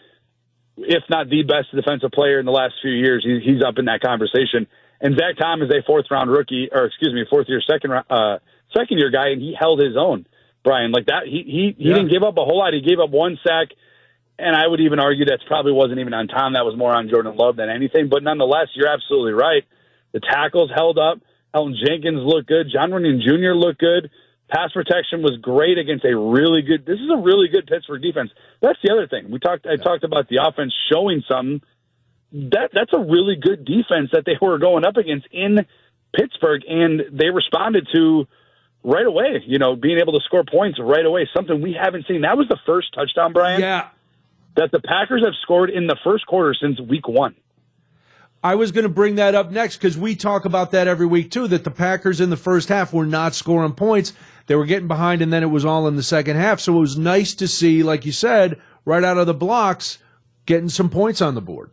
if 0.77 1.03
not 1.09 1.29
the 1.29 1.43
best 1.43 1.73
defensive 1.73 2.11
player 2.11 2.39
in 2.39 2.45
the 2.45 2.51
last 2.51 2.75
few 2.81 2.91
years, 2.91 3.25
he's, 3.25 3.43
he's 3.43 3.63
up 3.63 3.77
in 3.77 3.85
that 3.85 4.01
conversation. 4.01 4.67
And 4.99 5.15
Zach 5.17 5.37
Tom 5.39 5.61
is 5.63 5.69
a 5.69 5.81
fourth 5.85 6.05
round 6.11 6.29
rookie, 6.29 6.69
or 6.71 6.85
excuse 6.85 7.13
me, 7.13 7.25
fourth 7.29 7.47
year 7.49 7.61
second 7.67 7.91
uh, 7.91 8.37
second 8.75 8.97
year 8.97 9.09
guy, 9.09 9.29
and 9.29 9.41
he 9.41 9.55
held 9.57 9.79
his 9.79 9.95
own. 9.97 10.25
Brian, 10.63 10.91
like 10.91 11.07
that, 11.07 11.23
he 11.25 11.43
he 11.43 11.75
he 11.77 11.89
yeah. 11.89 11.95
didn't 11.95 12.11
give 12.11 12.23
up 12.23 12.37
a 12.37 12.45
whole 12.45 12.59
lot. 12.59 12.73
He 12.73 12.81
gave 12.81 12.99
up 12.99 13.09
one 13.09 13.39
sack, 13.43 13.69
and 14.37 14.55
I 14.55 14.67
would 14.67 14.79
even 14.79 14.99
argue 14.99 15.25
that 15.25 15.39
probably 15.47 15.71
wasn't 15.71 15.99
even 15.99 16.13
on 16.13 16.27
Tom. 16.27 16.53
That 16.53 16.65
was 16.65 16.77
more 16.77 16.95
on 16.95 17.09
Jordan 17.09 17.35
Love 17.35 17.55
than 17.55 17.69
anything. 17.69 18.09
But 18.09 18.21
nonetheless, 18.21 18.67
you're 18.75 18.87
absolutely 18.87 19.33
right. 19.33 19.63
The 20.13 20.19
tackles 20.19 20.69
held 20.73 20.99
up. 20.99 21.19
Elgton 21.53 21.75
Jenkins 21.85 22.21
looked 22.23 22.47
good. 22.47 22.67
John 22.71 22.91
Runyan 22.91 23.21
Jr. 23.21 23.53
looked 23.53 23.79
good. 23.79 24.09
Pass 24.49 24.71
protection 24.73 25.21
was 25.21 25.37
great 25.41 25.77
against 25.77 26.03
a 26.03 26.15
really 26.15 26.61
good. 26.61 26.85
This 26.85 26.99
is 26.99 27.09
a 27.11 27.17
really 27.17 27.47
good 27.47 27.67
Pittsburgh 27.67 28.01
defense. 28.01 28.31
That's 28.61 28.79
the 28.83 28.91
other 28.91 29.07
thing 29.07 29.31
we 29.31 29.39
talked. 29.39 29.65
I 29.65 29.77
talked 29.77 30.03
about 30.03 30.27
the 30.27 30.39
offense 30.45 30.73
showing 30.91 31.23
some 31.29 31.61
that 32.33 32.71
that's 32.73 32.91
a 32.93 32.99
really 32.99 33.35
good 33.35 33.65
defense 33.65 34.09
that 34.13 34.23
they 34.25 34.37
were 34.41 34.57
going 34.57 34.85
up 34.85 34.97
against 34.97 35.27
in 35.31 35.65
Pittsburgh, 36.13 36.63
and 36.67 37.01
they 37.11 37.29
responded 37.29 37.87
to 37.93 38.27
right 38.83 39.05
away. 39.05 39.41
You 39.45 39.59
know, 39.59 39.75
being 39.75 39.99
able 39.99 40.19
to 40.19 40.25
score 40.25 40.43
points 40.43 40.79
right 40.81 41.05
away, 41.05 41.29
something 41.33 41.61
we 41.61 41.73
haven't 41.73 42.05
seen. 42.07 42.21
That 42.21 42.37
was 42.37 42.47
the 42.47 42.59
first 42.65 42.93
touchdown, 42.93 43.33
Brian. 43.33 43.61
Yeah. 43.61 43.87
That 44.57 44.71
the 44.71 44.81
Packers 44.81 45.23
have 45.23 45.33
scored 45.41 45.69
in 45.69 45.87
the 45.87 45.95
first 46.03 46.25
quarter 46.25 46.53
since 46.53 46.77
week 46.79 47.07
one. 47.07 47.35
I 48.43 48.55
was 48.55 48.71
going 48.71 48.83
to 48.83 48.89
bring 48.89 49.15
that 49.15 49.35
up 49.35 49.51
next 49.51 49.77
because 49.77 49.97
we 49.97 50.15
talk 50.15 50.45
about 50.45 50.71
that 50.71 50.87
every 50.87 51.05
week 51.05 51.29
too. 51.31 51.47
That 51.47 51.63
the 51.63 51.71
Packers 51.71 52.19
in 52.19 52.29
the 52.29 52.37
first 52.37 52.69
half 52.69 52.93
were 52.93 53.05
not 53.05 53.35
scoring 53.35 53.73
points; 53.73 54.13
they 54.47 54.55
were 54.55 54.65
getting 54.65 54.87
behind, 54.87 55.21
and 55.21 55.31
then 55.31 55.43
it 55.43 55.47
was 55.47 55.65
all 55.65 55.87
in 55.87 55.95
the 55.95 56.03
second 56.03 56.37
half. 56.37 56.59
So 56.59 56.75
it 56.75 56.79
was 56.79 56.97
nice 56.97 57.33
to 57.35 57.47
see, 57.47 57.83
like 57.83 58.05
you 58.05 58.11
said, 58.11 58.59
right 58.83 59.03
out 59.03 59.17
of 59.17 59.27
the 59.27 59.33
blocks, 59.33 59.99
getting 60.45 60.69
some 60.69 60.89
points 60.89 61.21
on 61.21 61.35
the 61.35 61.41
board. 61.41 61.71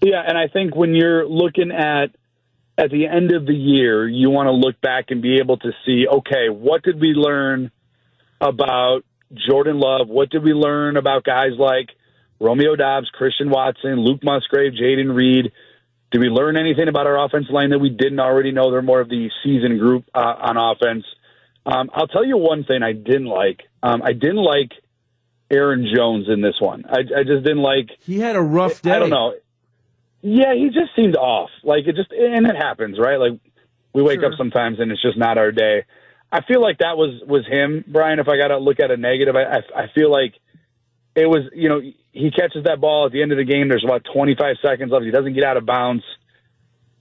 Yeah, 0.00 0.22
and 0.26 0.38
I 0.38 0.48
think 0.48 0.74
when 0.74 0.94
you're 0.94 1.26
looking 1.28 1.72
at 1.72 2.16
at 2.78 2.90
the 2.90 3.06
end 3.06 3.32
of 3.32 3.44
the 3.44 3.54
year, 3.54 4.08
you 4.08 4.30
want 4.30 4.46
to 4.46 4.52
look 4.52 4.80
back 4.80 5.06
and 5.08 5.20
be 5.20 5.38
able 5.40 5.58
to 5.58 5.72
see, 5.84 6.06
okay, 6.06 6.48
what 6.48 6.84
did 6.84 7.00
we 7.00 7.08
learn 7.08 7.72
about 8.40 9.04
Jordan 9.34 9.80
Love? 9.80 10.08
What 10.08 10.30
did 10.30 10.44
we 10.44 10.54
learn 10.54 10.96
about 10.96 11.24
guys 11.24 11.52
like 11.58 11.90
Romeo 12.40 12.76
Doubs, 12.76 13.08
Christian 13.10 13.50
Watson, 13.50 13.96
Luke 13.96 14.22
Musgrave, 14.22 14.72
Jayden 14.72 15.14
Reed? 15.14 15.52
Did 16.10 16.20
we 16.20 16.28
learn 16.28 16.56
anything 16.56 16.88
about 16.88 17.06
our 17.06 17.22
offensive 17.24 17.52
line 17.52 17.70
that 17.70 17.78
we 17.80 17.90
didn't 17.90 18.20
already 18.20 18.50
know? 18.52 18.70
They're 18.70 18.80
more 18.82 19.00
of 19.00 19.08
the 19.08 19.28
seasoned 19.44 19.78
group 19.78 20.04
uh, 20.14 20.18
on 20.38 20.56
offense. 20.56 21.04
Um, 21.66 21.90
I'll 21.92 22.06
tell 22.06 22.24
you 22.24 22.38
one 22.38 22.64
thing 22.64 22.82
I 22.82 22.92
didn't 22.92 23.26
like. 23.26 23.60
Um, 23.82 24.02
I 24.02 24.12
didn't 24.14 24.36
like 24.42 24.72
Aaron 25.50 25.86
Jones 25.94 26.26
in 26.28 26.40
this 26.40 26.54
one. 26.60 26.84
I, 26.88 27.00
I 27.00 27.24
just 27.24 27.44
didn't 27.44 27.62
like. 27.62 27.90
He 28.00 28.20
had 28.20 28.36
a 28.36 28.40
rough 28.40 28.80
day. 28.80 28.92
I 28.92 28.98
don't 28.98 29.10
know. 29.10 29.34
Yeah, 30.22 30.54
he 30.54 30.66
just 30.66 30.96
seemed 30.96 31.16
off. 31.16 31.50
Like 31.62 31.86
it 31.86 31.94
just, 31.94 32.10
and 32.10 32.46
it 32.46 32.56
happens, 32.56 32.98
right? 32.98 33.16
Like 33.16 33.38
we 33.92 34.02
wake 34.02 34.20
Sure. 34.20 34.32
up 34.32 34.38
sometimes 34.38 34.80
and 34.80 34.90
it's 34.90 35.02
just 35.02 35.18
not 35.18 35.36
our 35.38 35.52
day. 35.52 35.84
I 36.32 36.42
feel 36.42 36.60
like 36.60 36.78
that 36.78 36.96
was 36.96 37.22
was 37.26 37.46
him, 37.46 37.84
Brian. 37.86 38.18
If 38.18 38.28
I 38.28 38.36
got 38.36 38.48
to 38.48 38.58
look 38.58 38.80
at 38.80 38.90
a 38.90 38.96
negative, 38.96 39.34
I, 39.36 39.44
I 39.44 39.82
I 39.84 39.86
feel 39.94 40.10
like 40.10 40.34
it 41.14 41.26
was. 41.26 41.42
You 41.54 41.68
know, 41.70 41.80
he 42.18 42.30
catches 42.30 42.64
that 42.64 42.80
ball 42.80 43.06
at 43.06 43.12
the 43.12 43.22
end 43.22 43.32
of 43.32 43.38
the 43.38 43.44
game. 43.44 43.68
There's 43.68 43.84
about 43.84 44.04
25 44.12 44.56
seconds 44.60 44.90
left. 44.90 45.04
He 45.04 45.10
doesn't 45.10 45.34
get 45.34 45.44
out 45.44 45.56
of 45.56 45.66
bounds. 45.66 46.02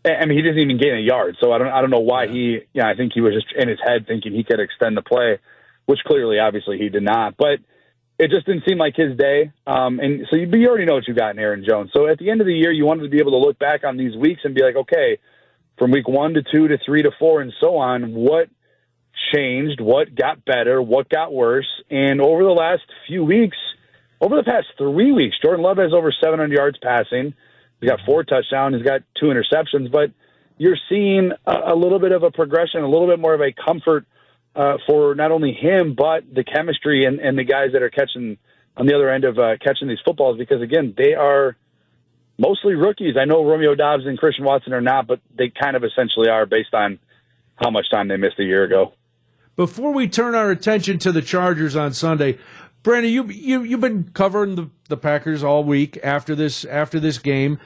I 0.05 0.25
mean, 0.25 0.37
he 0.37 0.43
doesn't 0.43 0.59
even 0.59 0.77
gain 0.77 0.95
a 0.95 1.01
yard. 1.01 1.37
So 1.41 1.51
I 1.51 1.57
don't 1.57 1.67
I 1.67 1.81
don't 1.81 1.89
know 1.89 1.99
why 1.99 2.27
he. 2.27 2.59
Yeah, 2.73 2.87
I 2.87 2.95
think 2.95 3.13
he 3.13 3.21
was 3.21 3.33
just 3.33 3.51
in 3.57 3.67
his 3.67 3.79
head 3.83 4.05
thinking 4.07 4.33
he 4.33 4.43
could 4.43 4.59
extend 4.59 4.95
the 4.95 5.01
play, 5.01 5.39
which 5.85 5.99
clearly, 6.05 6.39
obviously, 6.39 6.77
he 6.77 6.89
did 6.89 7.03
not. 7.03 7.35
But 7.35 7.59
it 8.19 8.31
just 8.31 8.45
didn't 8.45 8.63
seem 8.67 8.77
like 8.77 8.95
his 8.95 9.17
day. 9.17 9.51
Um, 9.65 9.99
and 9.99 10.25
so 10.29 10.37
you, 10.37 10.47
but 10.47 10.57
you 10.57 10.69
already 10.69 10.85
know 10.85 10.95
what 10.95 11.07
you 11.07 11.13
got 11.13 11.31
in 11.31 11.39
Aaron 11.39 11.65
Jones. 11.67 11.91
So 11.93 12.07
at 12.07 12.19
the 12.19 12.29
end 12.29 12.41
of 12.41 12.47
the 12.47 12.53
year, 12.53 12.71
you 12.71 12.85
wanted 12.85 13.03
to 13.03 13.09
be 13.09 13.19
able 13.19 13.31
to 13.31 13.37
look 13.37 13.59
back 13.59 13.83
on 13.83 13.97
these 13.97 14.15
weeks 14.15 14.41
and 14.43 14.55
be 14.55 14.63
like, 14.63 14.75
okay, 14.75 15.19
from 15.77 15.91
week 15.91 16.07
one 16.07 16.33
to 16.33 16.43
two 16.43 16.67
to 16.67 16.77
three 16.83 17.03
to 17.03 17.11
four 17.19 17.41
and 17.41 17.53
so 17.59 17.77
on, 17.77 18.13
what 18.13 18.49
changed? 19.33 19.81
What 19.81 20.15
got 20.15 20.45
better? 20.45 20.81
What 20.81 21.09
got 21.09 21.33
worse? 21.33 21.67
And 21.89 22.21
over 22.21 22.43
the 22.43 22.51
last 22.51 22.83
few 23.07 23.23
weeks, 23.23 23.57
over 24.19 24.35
the 24.35 24.43
past 24.43 24.67
three 24.77 25.11
weeks, 25.11 25.35
Jordan 25.41 25.63
Love 25.63 25.77
has 25.77 25.93
over 25.93 26.11
700 26.11 26.51
yards 26.51 26.77
passing. 26.81 27.33
He's 27.79 27.89
got 27.89 27.99
four 28.05 28.23
touchdowns. 28.23 28.75
He's 28.75 28.85
got 28.85 29.01
two 29.19 29.27
interceptions. 29.27 29.91
But 29.91 30.11
you're 30.57 30.77
seeing 30.89 31.31
a, 31.45 31.73
a 31.73 31.75
little 31.75 31.99
bit 31.99 32.11
of 32.11 32.23
a 32.23 32.31
progression, 32.31 32.81
a 32.81 32.89
little 32.89 33.07
bit 33.07 33.19
more 33.19 33.33
of 33.33 33.41
a 33.41 33.53
comfort 33.53 34.05
uh, 34.55 34.77
for 34.87 35.13
not 35.13 35.31
only 35.31 35.53
him 35.53 35.93
but 35.95 36.23
the 36.33 36.43
chemistry 36.43 37.05
and, 37.05 37.19
and 37.19 37.37
the 37.37 37.43
guys 37.43 37.73
that 37.73 37.83
are 37.83 37.91
catching 37.91 38.37
on 38.75 38.87
the 38.87 38.95
other 38.95 39.09
end 39.09 39.23
of 39.23 39.37
uh, 39.37 39.57
catching 39.63 39.87
these 39.87 39.99
footballs. 40.03 40.37
Because 40.37 40.61
again, 40.61 40.95
they 40.97 41.13
are 41.13 41.55
mostly 42.39 42.73
rookies. 42.73 43.15
I 43.19 43.25
know 43.25 43.45
Romeo 43.45 43.75
Doubs 43.75 44.03
and 44.05 44.17
Christian 44.17 44.45
Watson 44.45 44.73
are 44.73 44.81
not, 44.81 45.05
but 45.07 45.19
they 45.37 45.49
kind 45.49 45.75
of 45.75 45.83
essentially 45.83 46.29
are 46.29 46.45
based 46.45 46.73
on 46.73 46.99
how 47.55 47.69
much 47.69 47.85
time 47.91 48.07
they 48.07 48.17
missed 48.17 48.39
a 48.39 48.43
year 48.43 48.63
ago. 48.63 48.93
Before 49.55 49.91
we 49.91 50.07
turn 50.07 50.35
our 50.35 50.51
attention 50.51 50.99
to 50.99 51.11
the 51.11 51.23
Chargers 51.23 51.75
on 51.75 51.91
Sunday, 51.93 52.37
Brandon, 52.87 53.11
you 53.11 53.25
you 53.25 53.63
you've 53.63 53.81
been 53.81 54.11
covering 54.13 54.55
the, 54.55 54.69
the 54.87 54.95
Packers 54.95 55.43
all 55.43 55.61
week 55.61 55.99
after 56.03 56.35
this 56.35 56.63
after 56.63 57.01
this 57.01 57.17
game. 57.17 57.59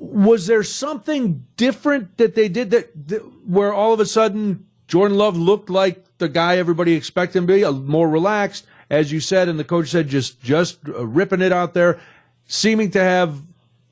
Was 0.00 0.48
there 0.48 0.64
something 0.64 1.46
different 1.56 2.16
that 2.16 2.34
they 2.34 2.48
did 2.48 2.72
that, 2.72 2.90
that 3.06 3.20
where 3.46 3.72
all 3.72 3.92
of 3.92 4.00
a 4.00 4.06
sudden 4.06 4.66
Jordan 4.88 5.16
Love 5.16 5.36
looked 5.36 5.70
like 5.70 6.04
the 6.18 6.28
guy 6.28 6.58
everybody 6.58 6.94
expected 6.94 7.38
him 7.38 7.46
to 7.46 7.52
be, 7.52 7.62
a, 7.62 7.70
more 7.70 8.08
relaxed, 8.08 8.66
as 8.90 9.12
you 9.12 9.20
said, 9.20 9.48
and 9.48 9.56
the 9.56 9.62
coach 9.62 9.90
said 9.90 10.08
just 10.08 10.40
just 10.42 10.78
uh, 10.88 11.06
ripping 11.06 11.40
it 11.40 11.52
out 11.52 11.74
there, 11.74 12.00
seeming 12.44 12.90
to 12.90 13.00
have 13.00 13.40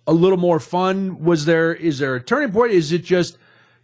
a 0.08 0.12
little 0.12 0.38
more 0.38 0.58
fun. 0.58 1.22
Was 1.22 1.44
there 1.44 1.72
is 1.72 2.00
there 2.00 2.16
a 2.16 2.20
turning 2.20 2.50
point? 2.50 2.72
Is 2.72 2.90
it 2.90 3.04
just 3.04 3.38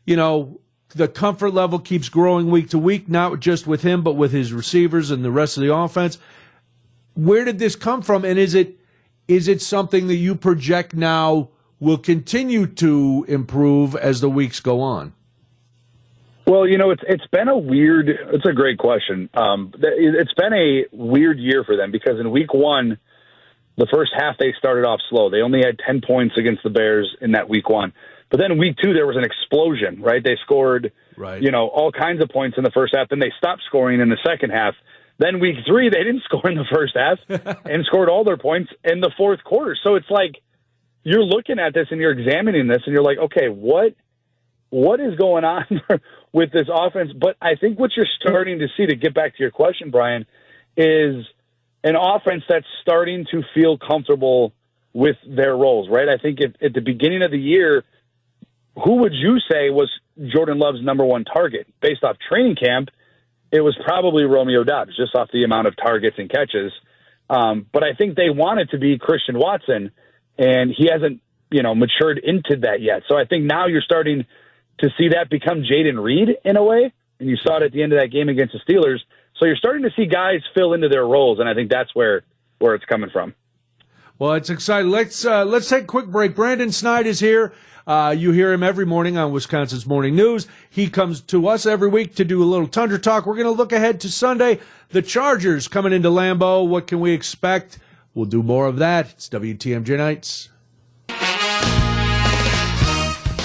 you 0.06 0.16
know 0.16 0.58
the 0.94 1.08
comfort 1.08 1.54
level 1.54 1.78
keeps 1.78 2.08
growing 2.08 2.50
week 2.50 2.70
to 2.70 2.78
week, 2.78 3.08
not 3.08 3.40
just 3.40 3.66
with 3.66 3.82
him, 3.82 4.02
but 4.02 4.14
with 4.14 4.32
his 4.32 4.52
receivers 4.52 5.10
and 5.10 5.24
the 5.24 5.30
rest 5.30 5.56
of 5.56 5.62
the 5.62 5.72
offense. 5.74 6.18
Where 7.14 7.44
did 7.44 7.58
this 7.58 7.76
come 7.76 8.02
from? 8.02 8.24
And 8.24 8.38
is 8.38 8.54
it 8.54 8.78
is 9.28 9.48
it 9.48 9.62
something 9.62 10.08
that 10.08 10.16
you 10.16 10.34
project 10.34 10.94
now 10.94 11.48
will 11.80 11.98
continue 11.98 12.66
to 12.66 13.24
improve 13.28 13.94
as 13.96 14.20
the 14.20 14.28
weeks 14.30 14.60
go 14.60 14.80
on? 14.80 15.12
Well, 16.46 16.66
you 16.66 16.76
know, 16.76 16.90
it's 16.90 17.02
it's 17.06 17.26
been 17.28 17.48
a 17.48 17.56
weird. 17.56 18.08
It's 18.08 18.46
a 18.46 18.52
great 18.52 18.78
question. 18.78 19.30
Um, 19.34 19.72
it's 19.78 20.34
been 20.34 20.52
a 20.52 20.84
weird 20.92 21.38
year 21.38 21.64
for 21.64 21.76
them 21.76 21.92
because 21.92 22.18
in 22.18 22.30
week 22.30 22.52
one, 22.52 22.98
the 23.76 23.86
first 23.92 24.12
half 24.16 24.38
they 24.38 24.52
started 24.58 24.84
off 24.84 25.00
slow. 25.08 25.30
They 25.30 25.40
only 25.40 25.60
had 25.64 25.78
ten 25.86 26.00
points 26.00 26.36
against 26.36 26.62
the 26.62 26.70
Bears 26.70 27.14
in 27.20 27.32
that 27.32 27.48
week 27.48 27.68
one. 27.68 27.92
But 28.28 28.38
then 28.40 28.58
week 28.58 28.76
two 28.82 28.92
there 28.92 29.06
was 29.06 29.16
an 29.16 29.24
explosion. 29.24 30.02
Right, 30.02 30.22
they 30.22 30.36
scored, 30.42 30.90
Right. 31.16 31.40
you 31.40 31.50
know, 31.52 31.68
all 31.68 31.92
kinds 31.92 32.20
of 32.22 32.28
points 32.30 32.58
in 32.58 32.64
the 32.64 32.70
first 32.72 32.94
half. 32.96 33.08
Then 33.08 33.20
they 33.20 33.32
stopped 33.38 33.62
scoring 33.66 34.00
in 34.00 34.08
the 34.08 34.18
second 34.26 34.50
half. 34.50 34.74
Then 35.18 35.40
week 35.40 35.56
three 35.66 35.90
they 35.90 36.02
didn't 36.02 36.22
score 36.24 36.48
in 36.50 36.56
the 36.56 36.64
first 36.72 36.96
half 36.96 37.18
and 37.64 37.84
scored 37.84 38.08
all 38.08 38.24
their 38.24 38.36
points 38.36 38.72
in 38.84 39.00
the 39.00 39.10
fourth 39.16 39.42
quarter. 39.44 39.76
So 39.82 39.94
it's 39.94 40.10
like 40.10 40.36
you're 41.04 41.24
looking 41.24 41.58
at 41.58 41.74
this 41.74 41.88
and 41.90 42.00
you're 42.00 42.12
examining 42.12 42.68
this 42.68 42.82
and 42.86 42.92
you're 42.92 43.02
like, 43.02 43.18
okay, 43.18 43.48
what 43.48 43.94
what 44.70 45.00
is 45.00 45.16
going 45.16 45.44
on 45.44 45.66
with 46.32 46.50
this 46.50 46.66
offense? 46.72 47.12
But 47.12 47.36
I 47.42 47.56
think 47.56 47.78
what 47.78 47.90
you're 47.94 48.06
starting 48.20 48.60
to 48.60 48.68
see, 48.76 48.86
to 48.86 48.96
get 48.96 49.14
back 49.14 49.36
to 49.36 49.42
your 49.42 49.50
question, 49.50 49.90
Brian, 49.90 50.24
is 50.76 51.26
an 51.84 51.94
offense 51.94 52.44
that's 52.48 52.66
starting 52.80 53.26
to 53.32 53.42
feel 53.54 53.76
comfortable 53.76 54.54
with 54.94 55.16
their 55.28 55.54
roles, 55.56 55.88
right? 55.90 56.08
I 56.08 56.16
think 56.16 56.40
at, 56.40 56.62
at 56.62 56.72
the 56.72 56.80
beginning 56.80 57.22
of 57.22 57.30
the 57.30 57.38
year, 57.38 57.84
who 58.82 58.96
would 59.00 59.12
you 59.12 59.38
say 59.50 59.70
was 59.70 59.90
Jordan 60.32 60.58
Love's 60.58 60.82
number 60.82 61.04
one 61.04 61.24
target? 61.24 61.66
Based 61.80 62.02
off 62.02 62.16
training 62.28 62.56
camp, 62.56 62.88
it 63.52 63.60
was 63.60 63.78
probably 63.84 64.24
Romeo 64.24 64.64
Doubs, 64.64 64.96
just 64.96 65.14
off 65.14 65.28
the 65.32 65.44
amount 65.44 65.68
of 65.68 65.76
targets 65.76 66.16
and 66.18 66.30
catches. 66.30 66.72
Um, 67.28 67.66
but 67.70 67.84
I 67.84 67.92
think 67.92 68.16
they 68.16 68.30
wanted 68.30 68.70
to 68.70 68.78
be 68.78 68.98
Christian 68.98 69.38
Watson, 69.38 69.92
and 70.38 70.74
he 70.76 70.88
hasn't, 70.90 71.20
you 71.50 71.62
know, 71.62 71.74
matured 71.74 72.18
into 72.18 72.56
that 72.62 72.80
yet. 72.80 73.02
So 73.08 73.16
I 73.16 73.26
think 73.26 73.44
now 73.44 73.66
you're 73.66 73.82
starting 73.82 74.24
to 74.78 74.88
see 74.98 75.10
that 75.10 75.28
become 75.30 75.62
Jayden 75.62 76.02
Reed 76.02 76.30
in 76.44 76.56
a 76.56 76.64
way, 76.64 76.92
and 77.20 77.28
you 77.28 77.36
saw 77.36 77.58
it 77.58 77.62
at 77.62 77.72
the 77.72 77.82
end 77.82 77.92
of 77.92 78.00
that 78.00 78.08
game 78.08 78.30
against 78.30 78.54
the 78.54 78.72
Steelers. 78.72 78.98
So 79.38 79.46
you're 79.46 79.56
starting 79.56 79.82
to 79.82 79.90
see 79.94 80.06
guys 80.06 80.40
fill 80.54 80.72
into 80.72 80.88
their 80.88 81.06
roles, 81.06 81.38
and 81.38 81.48
I 81.48 81.54
think 81.54 81.70
that's 81.70 81.94
where 81.94 82.22
where 82.58 82.74
it's 82.74 82.84
coming 82.84 83.10
from. 83.10 83.34
Well, 84.18 84.34
it's 84.34 84.50
exciting. 84.50 84.90
Let's 84.90 85.24
uh, 85.26 85.44
let's 85.44 85.68
take 85.68 85.84
a 85.84 85.86
quick 85.86 86.06
break. 86.06 86.34
Brandon 86.34 86.72
Sneide 86.72 87.06
is 87.06 87.20
here. 87.20 87.52
Uh, 87.86 88.14
you 88.16 88.32
hear 88.32 88.52
him 88.52 88.62
every 88.62 88.86
morning 88.86 89.16
on 89.16 89.32
Wisconsin's 89.32 89.86
Morning 89.86 90.14
News. 90.14 90.46
He 90.70 90.88
comes 90.88 91.20
to 91.22 91.48
us 91.48 91.66
every 91.66 91.88
week 91.88 92.14
to 92.16 92.24
do 92.24 92.42
a 92.42 92.44
little 92.44 92.68
Tundra 92.68 92.98
talk. 92.98 93.26
We're 93.26 93.34
going 93.34 93.46
to 93.46 93.50
look 93.50 93.72
ahead 93.72 94.00
to 94.02 94.10
Sunday. 94.10 94.60
The 94.90 95.02
Chargers 95.02 95.68
coming 95.68 95.92
into 95.92 96.08
Lambeau. 96.08 96.66
What 96.66 96.86
can 96.86 97.00
we 97.00 97.12
expect? 97.12 97.78
We'll 98.14 98.26
do 98.26 98.42
more 98.42 98.66
of 98.66 98.76
that. 98.76 99.10
It's 99.10 99.28
WTMJ 99.28 99.96
Nights. 99.96 100.48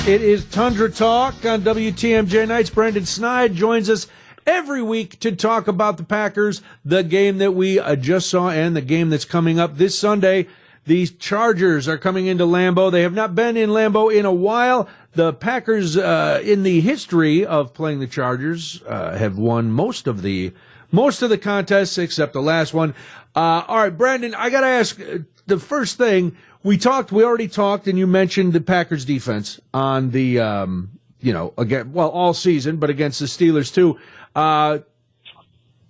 It 0.08 0.22
is 0.22 0.46
Tundra 0.46 0.89
Talk 0.89 1.46
on 1.46 1.63
WTMJ 1.63 2.48
Nights. 2.48 2.70
Brandon 2.70 3.06
Sneide 3.06 3.56
joins 3.56 3.89
us 3.89 4.08
every 4.46 4.82
week 4.82 5.20
to 5.20 5.36
talk 5.36 5.67
about 5.67 5.98
the 5.98 6.03
Packers, 6.03 6.62
the 6.86 7.03
game 7.03 7.39
that 7.39 7.51
we 7.51 7.77
uh, 7.79 7.96
just 7.96 8.29
saw, 8.29 8.50
and 8.50 8.75
the 8.75 8.82
game 8.82 9.10
that's 9.10 9.25
coming 9.25 9.60
up 9.60 9.77
this 9.77 10.00
Sunday. 10.00 10.48
The 10.88 11.06
Chargers 11.06 11.89
are 11.89 11.98
coming 11.98 12.27
into 12.27 12.46
Lambeau. 12.46 12.89
They 12.89 13.01
have 13.01 13.13
not 13.13 13.36
been 13.36 13.58
in 13.58 13.72
Lambeau 13.72 14.10
in 14.10 14.25
a 14.25 14.32
while. 14.32 14.88
The 15.15 15.34
Packers, 15.34 15.98
uh, 15.98 16.41
in 16.41 16.63
the 16.63 16.79
history 16.79 17.46
of 17.46 17.74
playing 17.74 18.00
the 18.00 18.08
Chargers, 18.08 18.82
uh, 18.88 19.17
have 19.17 19.38
won 19.38 19.70
most 19.70 20.08
of 20.08 20.22
the 20.22 20.53
most 20.89 21.22
of 21.22 21.29
the 21.29 21.38
contests 21.38 21.98
except 21.98 22.32
the 22.32 22.41
last 22.41 22.74
one. 22.74 22.96
Uh, 23.36 23.65
all 23.67 23.79
right, 23.79 23.98
Brandon, 23.98 24.34
I 24.34 24.50
got 24.50 24.62
to 24.62 24.67
ask 24.67 24.98
uh, 25.01 25.17
the 25.46 25.60
first 25.60 25.98
thing 25.98 26.38
we 26.63 26.77
talked. 26.77 27.12
We 27.12 27.25
already 27.25 27.50
talked, 27.50 27.88
and 27.88 28.00
you 28.00 28.08
mentioned 28.08 28.53
the 28.53 28.62
Packers 28.62 29.03
defense 29.03 29.60
on 29.74 30.12
the, 30.12 30.39
um, 30.39 30.91
you 31.20 31.34
know, 31.34 31.53
again, 31.58 31.91
well, 31.91 32.08
all 32.08 32.34
season, 32.34 32.77
but 32.77 32.89
against 32.89 33.20
the 33.20 33.25
Steelers 33.25 33.74
too. 33.74 34.00
Uh, 34.34 34.79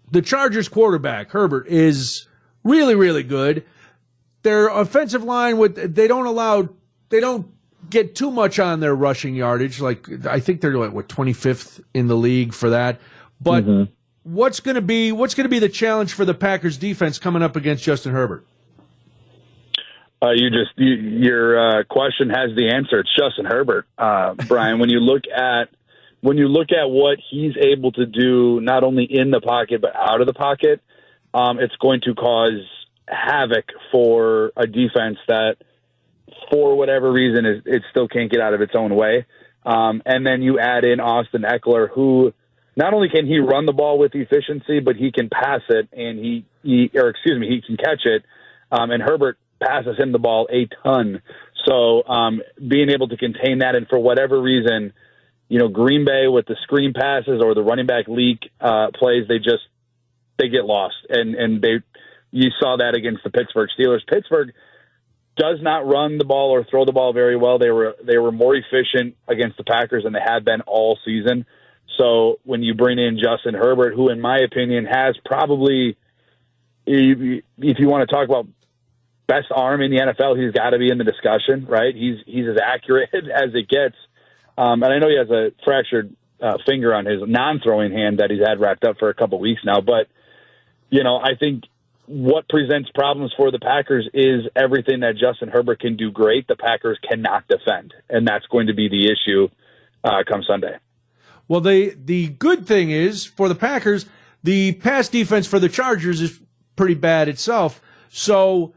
the 0.09 0.23
Chargers 0.23 0.67
quarterback 0.67 1.29
Herbert 1.29 1.67
is 1.67 2.27
really, 2.63 2.95
really 2.95 3.21
good. 3.21 3.63
Their 4.43 4.67
offensive 4.69 5.23
line 5.23 5.57
with 5.57 5.95
they 5.95 6.07
don't 6.07 6.25
allow 6.25 6.69
they 7.09 7.19
don't 7.19 7.47
get 7.89 8.15
too 8.15 8.31
much 8.31 8.59
on 8.59 8.79
their 8.79 8.95
rushing 8.95 9.35
yardage. 9.35 9.79
Like 9.79 10.25
I 10.25 10.39
think 10.39 10.61
they're 10.61 10.77
like 10.77 10.93
what 10.93 11.09
twenty 11.09 11.33
fifth 11.33 11.81
in 11.93 12.07
the 12.07 12.15
league 12.15 12.53
for 12.53 12.69
that. 12.71 12.99
But 13.39 13.65
mm-hmm. 13.65 13.91
what's 14.23 14.59
going 14.59 14.75
to 14.75 14.81
be 14.81 15.11
what's 15.11 15.35
going 15.35 15.45
to 15.45 15.49
be 15.49 15.59
the 15.59 15.69
challenge 15.69 16.13
for 16.13 16.25
the 16.25 16.33
Packers 16.33 16.77
defense 16.77 17.19
coming 17.19 17.43
up 17.43 17.55
against 17.55 17.83
Justin 17.83 18.13
Herbert? 18.13 18.45
Uh, 20.21 20.31
you 20.31 20.49
just 20.49 20.71
you, 20.77 20.93
your 20.93 21.59
uh, 21.59 21.83
question 21.83 22.29
has 22.29 22.55
the 22.55 22.71
answer. 22.73 22.99
It's 22.99 23.15
Justin 23.15 23.45
Herbert, 23.45 23.85
uh, 23.97 24.33
Brian. 24.47 24.79
when 24.79 24.89
you 24.89 24.99
look 24.99 25.23
at 25.27 25.69
when 26.21 26.37
you 26.37 26.47
look 26.47 26.69
at 26.71 26.89
what 26.89 27.19
he's 27.29 27.53
able 27.57 27.91
to 27.91 28.05
do, 28.05 28.59
not 28.59 28.83
only 28.83 29.03
in 29.03 29.29
the 29.29 29.39
pocket 29.39 29.81
but 29.81 29.95
out 29.95 30.19
of 30.19 30.25
the 30.25 30.33
pocket, 30.33 30.81
um, 31.35 31.59
it's 31.59 31.75
going 31.75 32.01
to 32.01 32.15
cause 32.15 32.65
havoc 33.07 33.65
for 33.91 34.51
a 34.55 34.67
defense 34.67 35.17
that, 35.27 35.55
for 36.51 36.77
whatever 36.77 37.11
reason, 37.11 37.45
is, 37.45 37.63
it 37.65 37.83
still 37.91 38.07
can't 38.07 38.31
get 38.31 38.41
out 38.41 38.53
of 38.53 38.61
its 38.61 38.73
own 38.75 38.95
way. 38.95 39.25
Um, 39.65 40.01
and 40.05 40.25
then 40.25 40.41
you 40.41 40.59
add 40.59 40.85
in 40.85 40.99
Austin 40.99 41.43
Ekeler, 41.43 41.89
who 41.89 42.33
not 42.75 42.93
only 42.93 43.09
can 43.09 43.25
he 43.25 43.39
run 43.39 43.65
the 43.65 43.73
ball 43.73 43.97
with 43.97 44.13
efficiency, 44.15 44.79
but 44.79 44.95
he 44.95 45.11
can 45.11 45.29
pass 45.29 45.61
it, 45.69 45.89
and 45.91 46.19
he, 46.19 46.45
he 46.63 46.91
or 46.95 47.09
excuse 47.09 47.39
me, 47.39 47.47
he 47.49 47.61
can 47.61 47.75
catch 47.75 48.05
it. 48.05 48.23
Um, 48.71 48.91
and 48.91 49.01
Herbert 49.01 49.37
passes 49.61 49.97
him 49.97 50.11
the 50.11 50.19
ball 50.19 50.47
a 50.51 50.67
ton. 50.83 51.21
So 51.65 52.03
um, 52.07 52.41
being 52.65 52.89
able 52.89 53.09
to 53.09 53.17
contain 53.17 53.59
that, 53.59 53.75
and 53.75 53.87
for 53.87 53.99
whatever 53.99 54.41
reason, 54.41 54.93
you 55.49 55.59
know, 55.59 55.67
Green 55.67 56.05
Bay 56.05 56.27
with 56.27 56.45
the 56.45 56.55
screen 56.63 56.93
passes 56.93 57.41
or 57.43 57.55
the 57.55 57.63
running 57.63 57.87
back 57.87 58.07
leak 58.07 58.49
uh, 58.61 58.87
plays, 58.97 59.27
they 59.27 59.39
just 59.39 59.63
they 60.37 60.49
get 60.49 60.65
lost, 60.65 60.95
and 61.09 61.35
and 61.35 61.61
they 61.61 61.81
you 62.31 62.49
saw 62.59 62.77
that 62.77 62.95
against 62.95 63.23
the 63.23 63.29
Pittsburgh 63.29 63.69
Steelers. 63.77 64.05
Pittsburgh 64.07 64.53
does 65.37 65.59
not 65.61 65.87
run 65.87 66.17
the 66.17 66.25
ball 66.25 66.51
or 66.51 66.63
throw 66.63 66.83
the 66.85 66.91
ball 66.91 67.13
very 67.13 67.37
well. 67.37 67.59
They 67.59 67.69
were 67.69 67.95
they 68.03 68.17
were 68.17 68.31
more 68.31 68.55
efficient 68.55 69.15
against 69.27 69.57
the 69.57 69.63
Packers 69.63 70.03
than 70.03 70.13
they 70.13 70.19
had 70.23 70.43
been 70.43 70.61
all 70.61 70.97
season. 71.05 71.45
So 71.97 72.39
when 72.43 72.63
you 72.63 72.73
bring 72.73 72.99
in 72.99 73.19
Justin 73.21 73.53
Herbert, 73.53 73.95
who 73.95 74.09
in 74.09 74.19
my 74.19 74.39
opinion 74.39 74.85
has 74.85 75.15
probably, 75.25 75.97
if 76.85 77.79
you 77.79 77.87
want 77.87 78.07
to 78.07 78.13
talk 78.13 78.27
about 78.27 78.47
best 79.27 79.47
arm 79.53 79.81
in 79.81 79.91
the 79.91 79.97
NFL, 79.97 80.41
he's 80.41 80.53
got 80.53 80.71
to 80.71 80.79
be 80.79 80.89
in 80.89 80.97
the 80.97 81.03
discussion, 81.03 81.65
right? 81.67 81.95
He's 81.95 82.17
he's 82.25 82.47
as 82.47 82.57
accurate 82.63 83.09
as 83.13 83.53
it 83.53 83.69
gets, 83.69 83.95
um, 84.57 84.83
and 84.83 84.91
I 84.91 84.99
know 84.99 85.09
he 85.09 85.17
has 85.17 85.29
a 85.29 85.51
fractured 85.63 86.15
uh, 86.41 86.57
finger 86.65 86.93
on 86.93 87.05
his 87.05 87.21
non-throwing 87.25 87.91
hand 87.91 88.19
that 88.19 88.29
he's 88.31 88.45
had 88.45 88.59
wrapped 88.59 88.83
up 88.83 88.97
for 88.99 89.09
a 89.09 89.13
couple 89.13 89.39
weeks 89.39 89.61
now. 89.63 89.81
But 89.81 90.07
you 90.89 91.03
know, 91.03 91.17
I 91.17 91.35
think 91.35 91.63
what 92.07 92.47
presents 92.47 92.89
problems 92.95 93.33
for 93.35 93.51
the 93.51 93.59
Packers 93.59 94.09
is 94.13 94.45
everything 94.55 95.01
that 95.01 95.17
Justin 95.17 95.49
Herbert 95.49 95.81
can 95.81 95.97
do 95.97 96.09
great. 96.09 96.47
The 96.47 96.55
Packers 96.55 96.97
cannot 97.07 97.47
defend, 97.47 97.93
and 98.09 98.25
that's 98.25 98.45
going 98.47 98.67
to 98.67 98.73
be 98.73 98.87
the 98.87 99.11
issue 99.11 99.49
uh, 100.03 100.23
come 100.27 100.41
Sunday. 100.47 100.77
Well, 101.47 101.61
the 101.61 101.95
the 102.03 102.29
good 102.29 102.65
thing 102.65 102.91
is 102.91 103.25
for 103.25 103.49
the 103.49 103.55
Packers, 103.55 104.05
the 104.41 104.73
pass 104.73 105.09
defense 105.09 105.47
for 105.47 105.59
the 105.59 105.69
Chargers 105.69 106.21
is 106.21 106.39
pretty 106.77 106.93
bad 106.93 107.27
itself. 107.27 107.81
So, 108.09 108.73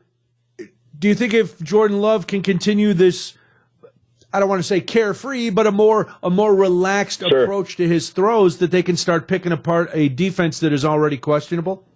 do 0.98 1.08
you 1.08 1.14
think 1.14 1.32
if 1.32 1.60
Jordan 1.62 2.00
Love 2.00 2.26
can 2.26 2.42
continue 2.42 2.94
this? 2.94 3.34
I 4.32 4.38
don't 4.38 4.48
want 4.48 4.60
to 4.60 4.66
say 4.66 4.80
carefree, 4.80 5.50
but 5.50 5.66
a 5.68 5.72
more 5.72 6.12
a 6.22 6.30
more 6.30 6.54
relaxed 6.54 7.20
sure. 7.20 7.44
approach 7.44 7.76
to 7.76 7.86
his 7.86 8.10
throws 8.10 8.58
that 8.58 8.72
they 8.72 8.82
can 8.82 8.96
start 8.96 9.28
picking 9.28 9.52
apart 9.52 9.90
a 9.92 10.08
defense 10.08 10.58
that 10.60 10.72
is 10.72 10.84
already 10.84 11.16
questionable. 11.16 11.86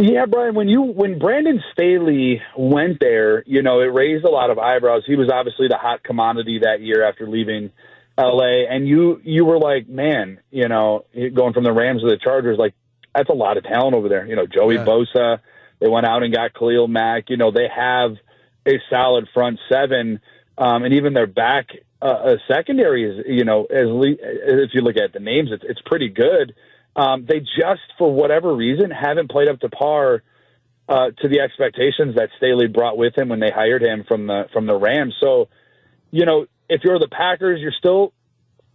Yeah, 0.00 0.26
Brian, 0.26 0.54
when 0.54 0.68
you 0.68 0.82
when 0.82 1.18
Brandon 1.18 1.60
Staley 1.72 2.40
went 2.56 3.00
there, 3.00 3.42
you 3.46 3.62
know, 3.62 3.80
it 3.80 3.92
raised 3.92 4.24
a 4.24 4.30
lot 4.30 4.50
of 4.50 4.58
eyebrows. 4.58 5.02
He 5.04 5.16
was 5.16 5.28
obviously 5.28 5.66
the 5.66 5.76
hot 5.76 6.04
commodity 6.04 6.60
that 6.62 6.80
year 6.80 7.04
after 7.04 7.28
leaving 7.28 7.72
LA 8.16 8.66
and 8.68 8.86
you 8.86 9.20
you 9.24 9.44
were 9.44 9.58
like, 9.58 9.88
man, 9.88 10.40
you 10.50 10.68
know, 10.68 11.04
going 11.34 11.52
from 11.52 11.64
the 11.64 11.72
Rams 11.72 12.02
to 12.02 12.08
the 12.08 12.16
Chargers 12.16 12.58
like 12.58 12.74
that's 13.14 13.28
a 13.28 13.34
lot 13.34 13.56
of 13.56 13.64
talent 13.64 13.96
over 13.96 14.08
there. 14.08 14.24
You 14.24 14.36
know, 14.36 14.46
Joey 14.46 14.76
yeah. 14.76 14.84
Bosa, 14.84 15.40
they 15.80 15.88
went 15.88 16.06
out 16.06 16.22
and 16.22 16.32
got 16.32 16.54
Khalil 16.54 16.86
Mack, 16.86 17.28
you 17.28 17.36
know, 17.36 17.50
they 17.50 17.68
have 17.68 18.12
a 18.66 18.80
solid 18.90 19.28
front 19.34 19.58
seven 19.68 20.20
um 20.56 20.84
and 20.84 20.94
even 20.94 21.12
their 21.12 21.26
back 21.26 21.70
uh, 22.00 22.36
secondary 22.46 23.04
is, 23.04 23.24
you 23.26 23.44
know, 23.44 23.64
as 23.64 23.86
le- 23.88 24.14
if 24.20 24.70
you 24.72 24.82
look 24.82 24.96
at 24.96 25.12
the 25.12 25.18
names, 25.18 25.50
it's 25.50 25.64
it's 25.66 25.80
pretty 25.84 26.08
good. 26.08 26.54
Um, 26.98 27.26
they 27.28 27.38
just, 27.38 27.82
for 27.96 28.12
whatever 28.12 28.52
reason, 28.54 28.90
haven't 28.90 29.30
played 29.30 29.48
up 29.48 29.60
to 29.60 29.68
par 29.68 30.24
uh, 30.88 31.10
to 31.20 31.28
the 31.28 31.40
expectations 31.40 32.16
that 32.16 32.30
Staley 32.38 32.66
brought 32.66 32.98
with 32.98 33.16
him 33.16 33.28
when 33.28 33.38
they 33.38 33.50
hired 33.50 33.82
him 33.82 34.04
from 34.08 34.26
the 34.26 34.46
from 34.52 34.66
the 34.66 34.74
Rams. 34.74 35.14
So, 35.20 35.48
you 36.10 36.26
know, 36.26 36.46
if 36.68 36.82
you're 36.82 36.98
the 36.98 37.08
Packers, 37.08 37.60
you're 37.60 37.72
still 37.78 38.12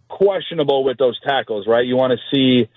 questionable 0.08 0.84
with 0.84 0.96
those 0.96 1.20
tackles, 1.20 1.66
right? 1.66 1.84
You 1.84 1.96
want 1.96 2.12
to 2.12 2.34
see 2.34 2.70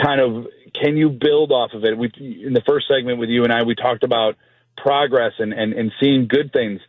kind 0.00 0.20
of 0.20 0.46
can 0.80 0.96
you 0.96 1.08
build 1.08 1.50
off 1.50 1.72
of 1.72 1.84
it? 1.84 1.98
We 1.98 2.12
in 2.46 2.52
the 2.52 2.62
first 2.64 2.86
segment 2.86 3.18
with 3.18 3.30
you 3.30 3.42
and 3.42 3.52
I, 3.52 3.64
we 3.64 3.74
talked 3.74 4.04
about 4.04 4.36
progress 4.76 5.32
and 5.40 5.52
and, 5.52 5.72
and 5.72 5.90
seeing 5.98 6.28
good 6.28 6.52
things. 6.52 6.80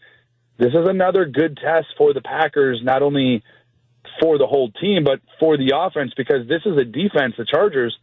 This 0.59 0.73
is 0.73 0.87
another 0.87 1.25
good 1.25 1.57
test 1.57 1.87
for 1.97 2.13
the 2.13 2.21
Packers, 2.21 2.81
not 2.83 3.01
only 3.01 3.43
for 4.19 4.37
the 4.37 4.47
whole 4.47 4.71
team, 4.71 5.03
but 5.03 5.19
for 5.39 5.57
the 5.57 5.73
offense 5.75 6.13
because 6.15 6.47
this 6.47 6.61
is 6.65 6.77
a 6.77 6.85
defense, 6.85 7.35
the 7.37 7.45
Chargers, 7.45 7.95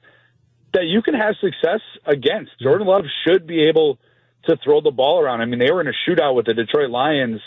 that 0.72 0.84
you 0.84 1.02
can 1.02 1.14
have 1.14 1.34
success 1.40 1.80
against. 2.06 2.52
Jordan 2.60 2.86
Love 2.86 3.04
should 3.26 3.46
be 3.46 3.68
able 3.68 3.98
to 4.44 4.56
throw 4.64 4.80
the 4.80 4.90
ball 4.90 5.20
around. 5.20 5.40
I 5.40 5.44
mean, 5.44 5.58
they 5.58 5.70
were 5.70 5.80
in 5.80 5.88
a 5.88 5.92
shootout 6.08 6.34
with 6.34 6.46
the 6.46 6.54
Detroit 6.54 6.90
Lions 6.90 7.40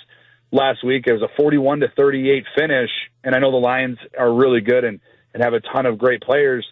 last 0.51 0.83
week. 0.83 1.05
It 1.07 1.13
was 1.13 1.21
a 1.21 1.29
41 1.35 1.81
to 1.81 1.87
38 1.95 2.45
finish, 2.57 2.89
and 3.23 3.35
I 3.35 3.39
know 3.39 3.51
the 3.51 3.57
Lions 3.57 3.97
are 4.17 4.31
really 4.31 4.61
good 4.61 4.83
and, 4.83 4.99
and 5.33 5.43
have 5.43 5.53
a 5.53 5.59
ton 5.59 5.85
of 5.85 5.97
great 5.97 6.21
players, 6.21 6.65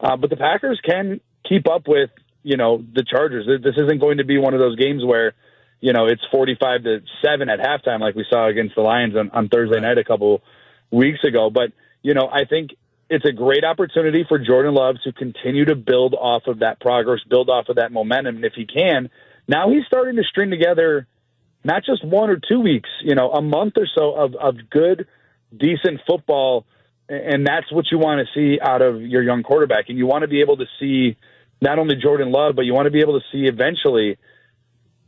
uh, 0.00 0.16
but 0.16 0.30
the 0.30 0.36
Packers 0.36 0.80
can 0.84 1.20
keep 1.48 1.68
up 1.68 1.86
with 1.86 2.10
you 2.42 2.56
know 2.56 2.82
the 2.94 3.04
Chargers. 3.04 3.46
This 3.46 3.74
isn't 3.76 4.00
going 4.00 4.18
to 4.18 4.24
be 4.24 4.38
one 4.38 4.54
of 4.54 4.60
those 4.60 4.76
games 4.76 5.04
where 5.04 5.34
you 5.80 5.92
know 5.92 6.06
it's 6.06 6.22
45 6.30 6.84
to 6.84 7.00
seven 7.24 7.48
at 7.48 7.58
halftime 7.58 8.00
like 8.00 8.14
we 8.14 8.24
saw 8.30 8.48
against 8.48 8.74
the 8.74 8.82
Lions 8.82 9.16
on, 9.16 9.30
on 9.30 9.48
Thursday 9.48 9.76
right. 9.76 9.82
night 9.82 9.98
a 9.98 10.04
couple 10.04 10.42
weeks 10.90 11.20
ago. 11.24 11.50
But, 11.50 11.72
you 12.02 12.14
know, 12.14 12.28
I 12.30 12.44
think 12.44 12.70
it's 13.08 13.24
a 13.24 13.32
great 13.32 13.64
opportunity 13.64 14.24
for 14.28 14.38
Jordan 14.38 14.74
Love 14.74 14.96
to 15.04 15.12
continue 15.12 15.64
to 15.64 15.74
build 15.74 16.14
off 16.14 16.44
of 16.46 16.60
that 16.60 16.80
progress, 16.80 17.20
build 17.28 17.50
off 17.50 17.68
of 17.68 17.76
that 17.76 17.92
momentum. 17.92 18.36
And 18.36 18.44
if 18.44 18.52
he 18.54 18.66
can, 18.66 19.10
now 19.48 19.70
he's 19.70 19.84
starting 19.86 20.16
to 20.16 20.22
string 20.22 20.50
together 20.50 21.06
not 21.64 21.84
just 21.84 22.04
one 22.04 22.30
or 22.30 22.36
two 22.36 22.60
weeks, 22.60 22.88
you 23.02 23.14
know, 23.14 23.30
a 23.32 23.42
month 23.42 23.74
or 23.76 23.86
so 23.94 24.14
of, 24.14 24.34
of 24.34 24.70
good, 24.70 25.06
decent 25.54 26.00
football. 26.06 26.64
And 27.08 27.46
that's 27.46 27.70
what 27.72 27.86
you 27.90 27.98
want 27.98 28.26
to 28.26 28.32
see 28.32 28.60
out 28.60 28.80
of 28.80 29.02
your 29.02 29.22
young 29.22 29.42
quarterback. 29.42 29.86
And 29.88 29.98
you 29.98 30.06
want 30.06 30.22
to 30.22 30.28
be 30.28 30.40
able 30.40 30.56
to 30.58 30.66
see 30.78 31.16
not 31.60 31.78
only 31.78 31.96
Jordan 31.96 32.30
Love, 32.30 32.54
but 32.54 32.62
you 32.62 32.72
want 32.72 32.86
to 32.86 32.92
be 32.92 33.00
able 33.00 33.18
to 33.18 33.26
see 33.32 33.46
eventually 33.46 34.16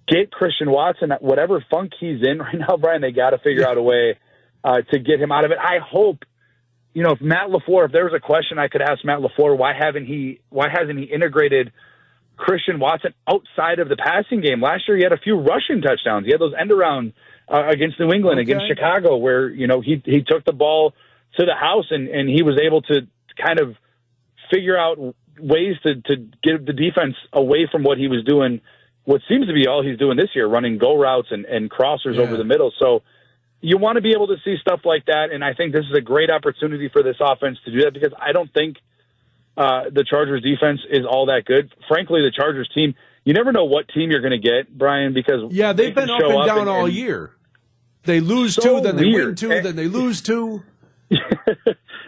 get 0.09 0.33
Christian 0.33 0.71
Watson, 0.71 1.13
whatever 1.21 1.65
funk 1.71 1.93
he's 1.99 2.21
in 2.23 2.39
right 2.41 2.59
now, 2.59 2.77
Brian, 2.77 3.01
they 3.01 3.13
got 3.13 3.31
to 3.31 3.39
figure 3.39 3.67
out 3.67 3.79
a 3.79 3.83
way 3.83 4.19
uh, 4.65 4.83
to 4.91 4.99
get 4.99 5.21
him 5.21 5.33
out 5.33 5.45
of 5.45 5.51
it. 5.51 5.59
I 5.59 5.79
hope, 5.79 6.25
you 6.95 7.03
know, 7.03 7.13
if 7.13 7.21
Matt 7.21 7.49
LaFleur, 7.49 7.87
if 7.87 7.93
there 7.93 8.05
was 8.05 8.15
a 8.15 8.21
question 8.21 8.59
I 8.59 8.69
could 8.69 8.83
ask 8.83 9.05
Matt 9.05 9.21
LaFleur, 9.21 9.57
why 9.57 9.73
haven't 9.79 10.07
he, 10.07 10.41
why 10.51 10.69
hasn't 10.71 10.99
he 10.99 11.05
integrated 11.05 11.73
Christian 12.37 12.79
Watson 12.79 13.15
outside 13.29 13.79
of 13.79 13.89
the 13.89 13.97
passing 13.97 14.41
game? 14.41 14.61
Last 14.61 14.85
year 14.89 14.97
he 14.97 15.03
had 15.03 15.13
a 15.13 15.19
few 15.19 15.39
rushing 15.39 15.81
touchdowns. 15.81 16.27
He 16.27 16.33
had 16.33 16.41
those 16.41 16.55
end 16.59 16.73
around 16.73 17.13
uh, 17.49 17.69
against 17.69 17.99
New 17.99 18.13
England, 18.13 18.41
okay. 18.41 18.51
against 18.51 18.69
Chicago, 18.69 19.17
where 19.17 19.49
you 19.49 19.67
know 19.67 19.81
he 19.81 20.03
he 20.05 20.23
took 20.23 20.45
the 20.45 20.53
ball 20.53 20.95
to 21.39 21.47
the 21.47 21.55
house 21.55 21.87
and 21.91 22.09
and 22.09 22.29
he 22.29 22.43
was 22.43 22.59
able 22.65 22.83
to 22.83 23.07
kind 23.37 23.61
of 23.61 23.77
figure 24.53 24.79
out 24.79 24.99
ways 25.39 25.77
to 25.83 25.97
to 26.03 26.17
get 26.43 26.65
the 26.67 26.73
defense 26.73 27.15
away 27.33 27.69
from 27.71 27.83
what 27.83 27.99
he 27.99 28.09
was 28.09 28.25
doing. 28.25 28.61
What 29.05 29.21
seems 29.29 29.49
to 29.49 29.53
be 29.53 29.67
all 29.67 29.83
he's 29.83 29.99
doing 29.99 30.17
this 30.17 30.31
year, 30.35 30.47
running 30.47 30.79
go 30.79 30.97
routes 30.97 31.29
and, 31.33 31.45
and 31.45 31.69
crossers 31.69 32.15
yeah. 32.15 32.23
over 32.23 32.37
the 32.37 32.45
middle. 32.45 32.73
So 32.79 33.03
you 33.63 33.79
want 33.79 33.97
to 33.97 34.03
be 34.03 34.13
able 34.13 34.27
to 34.27 34.37
see 34.45 34.57
stuff 34.61 34.81
like 34.85 35.07
that, 35.07 35.29
and 35.33 35.43
I 35.45 35.55
think 35.55 35.73
this 35.73 35.85
is 35.85 35.97
a 35.97 36.01
great 36.01 36.31
opportunity 36.31 36.89
for 36.89 37.03
this 37.03 37.17
offense 37.21 37.59
to 37.65 37.71
do 37.71 37.83
that 37.83 37.95
because 37.95 38.13
I 38.21 38.33
don't 38.33 38.53
think 38.53 38.77
uh, 39.57 39.85
the 39.91 40.05
Chargers 40.05 40.43
defense 40.43 40.81
is 40.91 41.07
all 41.09 41.27
that 41.27 41.45
good. 41.47 41.73
Frankly, 41.87 42.23
the 42.23 42.33
Chargers 42.35 42.69
team, 42.75 42.95
you 43.25 43.33
never 43.33 43.53
know 43.53 43.65
what 43.65 43.89
team 43.89 44.11
you're 44.11 44.21
going 44.21 44.33
to 44.33 44.39
get, 44.39 44.77
Brian, 44.77 45.15
because 45.15 45.53
yeah, 45.53 45.73
they've 45.73 45.95
they 45.95 46.03
been 46.03 46.11
up 46.11 46.21
and 46.21 46.47
down 46.47 46.59
and, 46.61 46.69
all 46.69 46.87
and 46.87 46.95
year. 46.95 47.31
They 48.05 48.19
lose 48.19 48.57
so 48.57 48.63
two, 48.63 48.81
then 48.81 48.97
they 48.97 49.05
weird. 49.05 49.27
win 49.27 49.35
two, 49.37 49.53
and, 49.53 49.65
then 49.65 49.77
they 49.77 49.87
lose 49.87 50.21
two. 50.21 50.65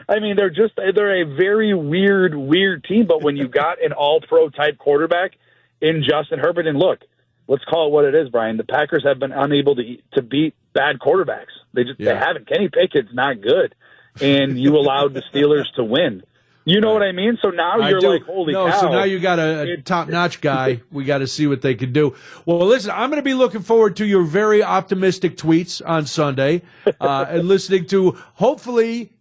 I 0.08 0.18
mean, 0.18 0.34
they're 0.34 0.50
just 0.50 0.74
they're 0.76 1.22
a 1.22 1.36
very 1.36 1.72
weird, 1.72 2.34
weird 2.34 2.82
team. 2.84 3.06
But 3.06 3.22
when 3.22 3.36
you 3.36 3.46
got 3.62 3.80
an 3.80 3.92
All 3.92 4.20
Pro 4.20 4.48
type 4.48 4.76
quarterback 4.76 5.32
in 5.80 6.02
Justin 6.02 6.40
Herbert, 6.40 6.66
and 6.66 6.78
look, 6.78 6.98
let's 7.46 7.64
call 7.64 7.86
it 7.86 7.92
what 7.92 8.06
it 8.06 8.14
is, 8.16 8.28
Brian. 8.28 8.56
The 8.56 8.64
Packers 8.64 9.04
have 9.04 9.20
been 9.20 9.30
unable 9.30 9.76
to 9.76 9.96
to 10.14 10.22
beat 10.22 10.54
bad 10.74 10.98
quarterbacks. 10.98 11.54
They 11.72 11.84
just 11.84 12.00
yeah. 12.00 12.12
they 12.12 12.18
haven't. 12.18 12.48
Kenny 12.48 12.68
Pickett's 12.68 13.14
not 13.14 13.40
good, 13.40 13.74
and 14.20 14.58
you 14.58 14.76
allowed 14.76 15.14
the 15.14 15.22
Steelers 15.32 15.72
to 15.76 15.84
win. 15.84 16.22
You 16.66 16.80
know 16.80 16.94
what 16.94 17.02
I 17.02 17.12
mean? 17.12 17.38
So 17.42 17.50
now 17.50 17.78
I 17.78 17.90
you're 17.90 18.00
do. 18.00 18.08
like, 18.08 18.22
holy 18.22 18.54
no, 18.54 18.70
cow. 18.70 18.80
so 18.80 18.88
now 18.88 19.04
you 19.04 19.20
got 19.20 19.38
a, 19.38 19.72
a 19.72 19.76
top 19.82 20.08
notch 20.08 20.40
guy. 20.40 20.80
we 20.90 21.04
got 21.04 21.18
to 21.18 21.26
see 21.26 21.46
what 21.46 21.60
they 21.60 21.74
can 21.74 21.92
do. 21.92 22.16
Well, 22.46 22.64
listen, 22.66 22.90
I'm 22.90 23.10
going 23.10 23.20
to 23.20 23.24
be 23.24 23.34
looking 23.34 23.60
forward 23.60 23.96
to 23.96 24.06
your 24.06 24.22
very 24.22 24.62
optimistic 24.62 25.36
tweets 25.36 25.82
on 25.84 26.06
Sunday 26.06 26.62
uh, 27.00 27.26
and 27.28 27.48
listening 27.48 27.86
to 27.88 28.12
hopefully 28.34 29.12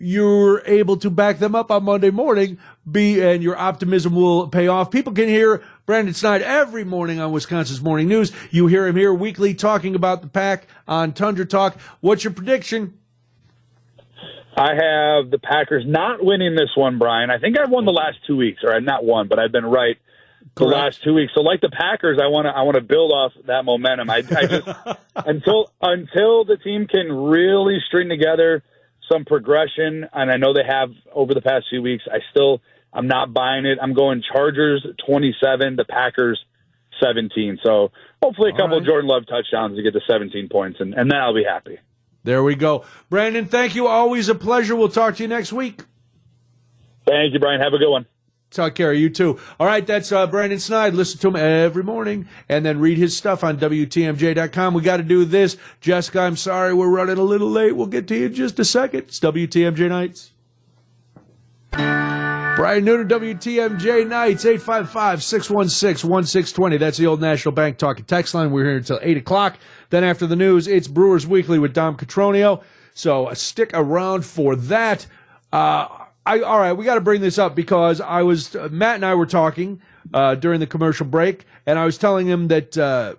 you're 0.00 0.62
able 0.64 0.96
to 0.96 1.10
back 1.10 1.38
them 1.38 1.54
up 1.54 1.70
on 1.70 1.84
Monday 1.84 2.10
morning. 2.10 2.58
Be 2.90 3.20
and 3.20 3.42
your 3.42 3.56
optimism 3.56 4.14
will 4.14 4.48
pay 4.48 4.66
off. 4.66 4.90
People 4.90 5.12
can 5.12 5.28
hear 5.28 5.62
Brandon 5.84 6.14
Sneide 6.14 6.40
every 6.40 6.84
morning 6.84 7.20
on 7.20 7.30
Wisconsin's 7.32 7.82
Morning 7.82 8.08
News. 8.08 8.32
You 8.50 8.66
hear 8.66 8.86
him 8.86 8.96
here 8.96 9.12
weekly 9.12 9.54
talking 9.54 9.94
about 9.94 10.22
the 10.22 10.28
pack 10.28 10.66
on 10.88 11.12
Tundra 11.12 11.44
Talk. 11.44 11.78
What's 12.00 12.24
your 12.24 12.32
prediction? 12.32 12.94
I 14.56 14.70
have 14.70 15.30
the 15.30 15.38
Packers 15.40 15.84
not 15.86 16.24
winning 16.24 16.54
this 16.54 16.70
one, 16.74 16.98
Brian. 16.98 17.30
I 17.30 17.38
think 17.38 17.58
I've 17.58 17.70
won 17.70 17.84
the 17.84 17.92
last 17.92 18.18
two 18.26 18.36
weeks, 18.36 18.60
or 18.64 18.74
I've 18.74 18.82
not 18.82 19.04
won, 19.04 19.28
but 19.28 19.38
I've 19.38 19.52
been 19.52 19.66
right 19.66 19.96
the 20.56 20.64
Correct. 20.64 20.76
last 20.76 21.04
two 21.04 21.14
weeks. 21.14 21.32
So, 21.34 21.42
like 21.42 21.60
the 21.60 21.70
Packers, 21.70 22.18
I 22.20 22.26
want 22.26 22.46
to 22.46 22.50
I 22.50 22.62
want 22.62 22.74
to 22.76 22.80
build 22.80 23.12
off 23.12 23.32
that 23.46 23.64
momentum. 23.64 24.10
I, 24.10 24.16
I 24.16 24.46
just 24.46 24.68
until 25.16 25.70
until 25.80 26.44
the 26.44 26.56
team 26.56 26.86
can 26.86 27.12
really 27.12 27.78
string 27.86 28.08
together 28.08 28.62
some 29.10 29.24
progression, 29.24 30.06
and 30.12 30.30
I 30.30 30.36
know 30.36 30.52
they 30.52 30.64
have 30.66 30.90
over 31.12 31.34
the 31.34 31.40
past 31.40 31.66
few 31.70 31.82
weeks. 31.82 32.04
I 32.10 32.18
still 32.30 32.60
I'm 32.92 33.06
not 33.06 33.32
buying 33.32 33.66
it. 33.66 33.78
I'm 33.80 33.94
going 33.94 34.22
Chargers 34.32 34.86
27, 35.06 35.76
the 35.76 35.84
Packers 35.84 36.44
17. 37.02 37.58
So 37.64 37.92
hopefully 38.22 38.50
a 38.50 38.52
couple 38.52 38.70
right. 38.70 38.78
of 38.78 38.84
Jordan 38.84 39.08
Love 39.08 39.26
touchdowns 39.26 39.76
to 39.76 39.82
get 39.82 39.92
to 39.92 40.00
17 40.08 40.48
points, 40.48 40.80
and, 40.80 40.94
and 40.94 41.10
then 41.10 41.18
I'll 41.18 41.34
be 41.34 41.44
happy. 41.44 41.78
There 42.22 42.42
we 42.42 42.54
go. 42.54 42.84
Brandon, 43.08 43.46
thank 43.46 43.74
you. 43.74 43.86
Always 43.86 44.28
a 44.28 44.34
pleasure. 44.34 44.76
We'll 44.76 44.90
talk 44.90 45.16
to 45.16 45.22
you 45.22 45.28
next 45.28 45.52
week. 45.52 45.82
Thank 47.06 47.32
you, 47.32 47.40
Brian. 47.40 47.60
Have 47.60 47.72
a 47.72 47.78
good 47.78 47.90
one. 47.90 48.06
Take 48.50 48.74
care. 48.74 48.92
of 48.92 48.98
You 48.98 49.10
too. 49.10 49.38
All 49.60 49.66
right. 49.66 49.86
That's 49.86 50.10
uh, 50.10 50.26
Brandon 50.26 50.58
Sneide. 50.58 50.94
Listen 50.94 51.20
to 51.20 51.28
him 51.28 51.36
every 51.36 51.84
morning 51.84 52.26
and 52.48 52.66
then 52.66 52.80
read 52.80 52.98
his 52.98 53.16
stuff 53.16 53.44
on 53.44 53.58
WTMJ.com. 53.58 54.74
We 54.74 54.82
got 54.82 54.96
to 54.96 55.04
do 55.04 55.24
this. 55.24 55.56
Jessica, 55.80 56.20
I'm 56.20 56.36
sorry 56.36 56.74
we're 56.74 56.88
running 56.88 57.18
a 57.18 57.22
little 57.22 57.50
late. 57.50 57.76
We'll 57.76 57.86
get 57.86 58.08
to 58.08 58.16
you 58.16 58.26
in 58.26 58.34
just 58.34 58.58
a 58.58 58.64
second. 58.64 59.00
It's 59.00 59.20
WTMJ 59.20 59.88
Nights. 59.88 60.32
Brian 61.70 62.84
Noonan, 62.84 63.08
WTMJ 63.08 64.06
Nights, 64.06 64.44
855-616-1620. 64.44 66.78
That's 66.78 66.98
the 66.98 67.06
old 67.06 67.20
National 67.20 67.52
Bank 67.52 67.78
talking 67.78 68.04
text 68.04 68.34
line. 68.34 68.50
We're 68.50 68.64
here 68.64 68.76
until 68.76 68.98
8 69.00 69.16
o'clock. 69.16 69.56
Then 69.88 70.04
after 70.04 70.26
the 70.26 70.36
news, 70.36 70.68
it's 70.68 70.86
Brewers 70.86 71.26
Weekly 71.26 71.58
with 71.58 71.72
Dom 71.72 71.96
Catronio. 71.96 72.62
So 72.92 73.32
stick 73.32 73.70
around 73.72 74.26
for 74.26 74.56
that. 74.56 75.06
Uh, 75.52 75.99
I, 76.26 76.40
all 76.40 76.58
right, 76.58 76.72
we 76.72 76.84
got 76.84 76.96
to 76.96 77.00
bring 77.00 77.20
this 77.20 77.38
up 77.38 77.54
because 77.54 78.00
I 78.00 78.22
was, 78.22 78.54
uh, 78.54 78.68
Matt 78.70 78.96
and 78.96 79.06
I 79.06 79.14
were 79.14 79.26
talking 79.26 79.80
uh, 80.12 80.34
during 80.34 80.60
the 80.60 80.66
commercial 80.66 81.06
break, 81.06 81.46
and 81.66 81.78
I 81.78 81.84
was 81.84 81.98
telling 81.98 82.26
him 82.26 82.48
that 82.48 82.76
uh, 82.76 83.14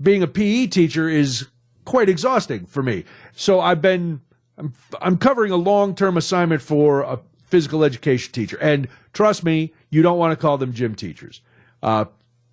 being 0.00 0.22
a 0.22 0.26
PE 0.26 0.68
teacher 0.68 1.08
is 1.08 1.46
quite 1.84 2.08
exhausting 2.08 2.66
for 2.66 2.82
me. 2.82 3.04
So 3.34 3.60
I've 3.60 3.82
been, 3.82 4.20
I'm, 4.56 4.72
I'm 5.00 5.18
covering 5.18 5.52
a 5.52 5.56
long 5.56 5.94
term 5.94 6.16
assignment 6.16 6.62
for 6.62 7.02
a 7.02 7.18
physical 7.46 7.84
education 7.84 8.32
teacher. 8.32 8.58
And 8.60 8.88
trust 9.12 9.44
me, 9.44 9.72
you 9.90 10.02
don't 10.02 10.18
want 10.18 10.32
to 10.32 10.36
call 10.36 10.58
them 10.58 10.72
gym 10.72 10.94
teachers. 10.94 11.40
Uh, 11.82 12.06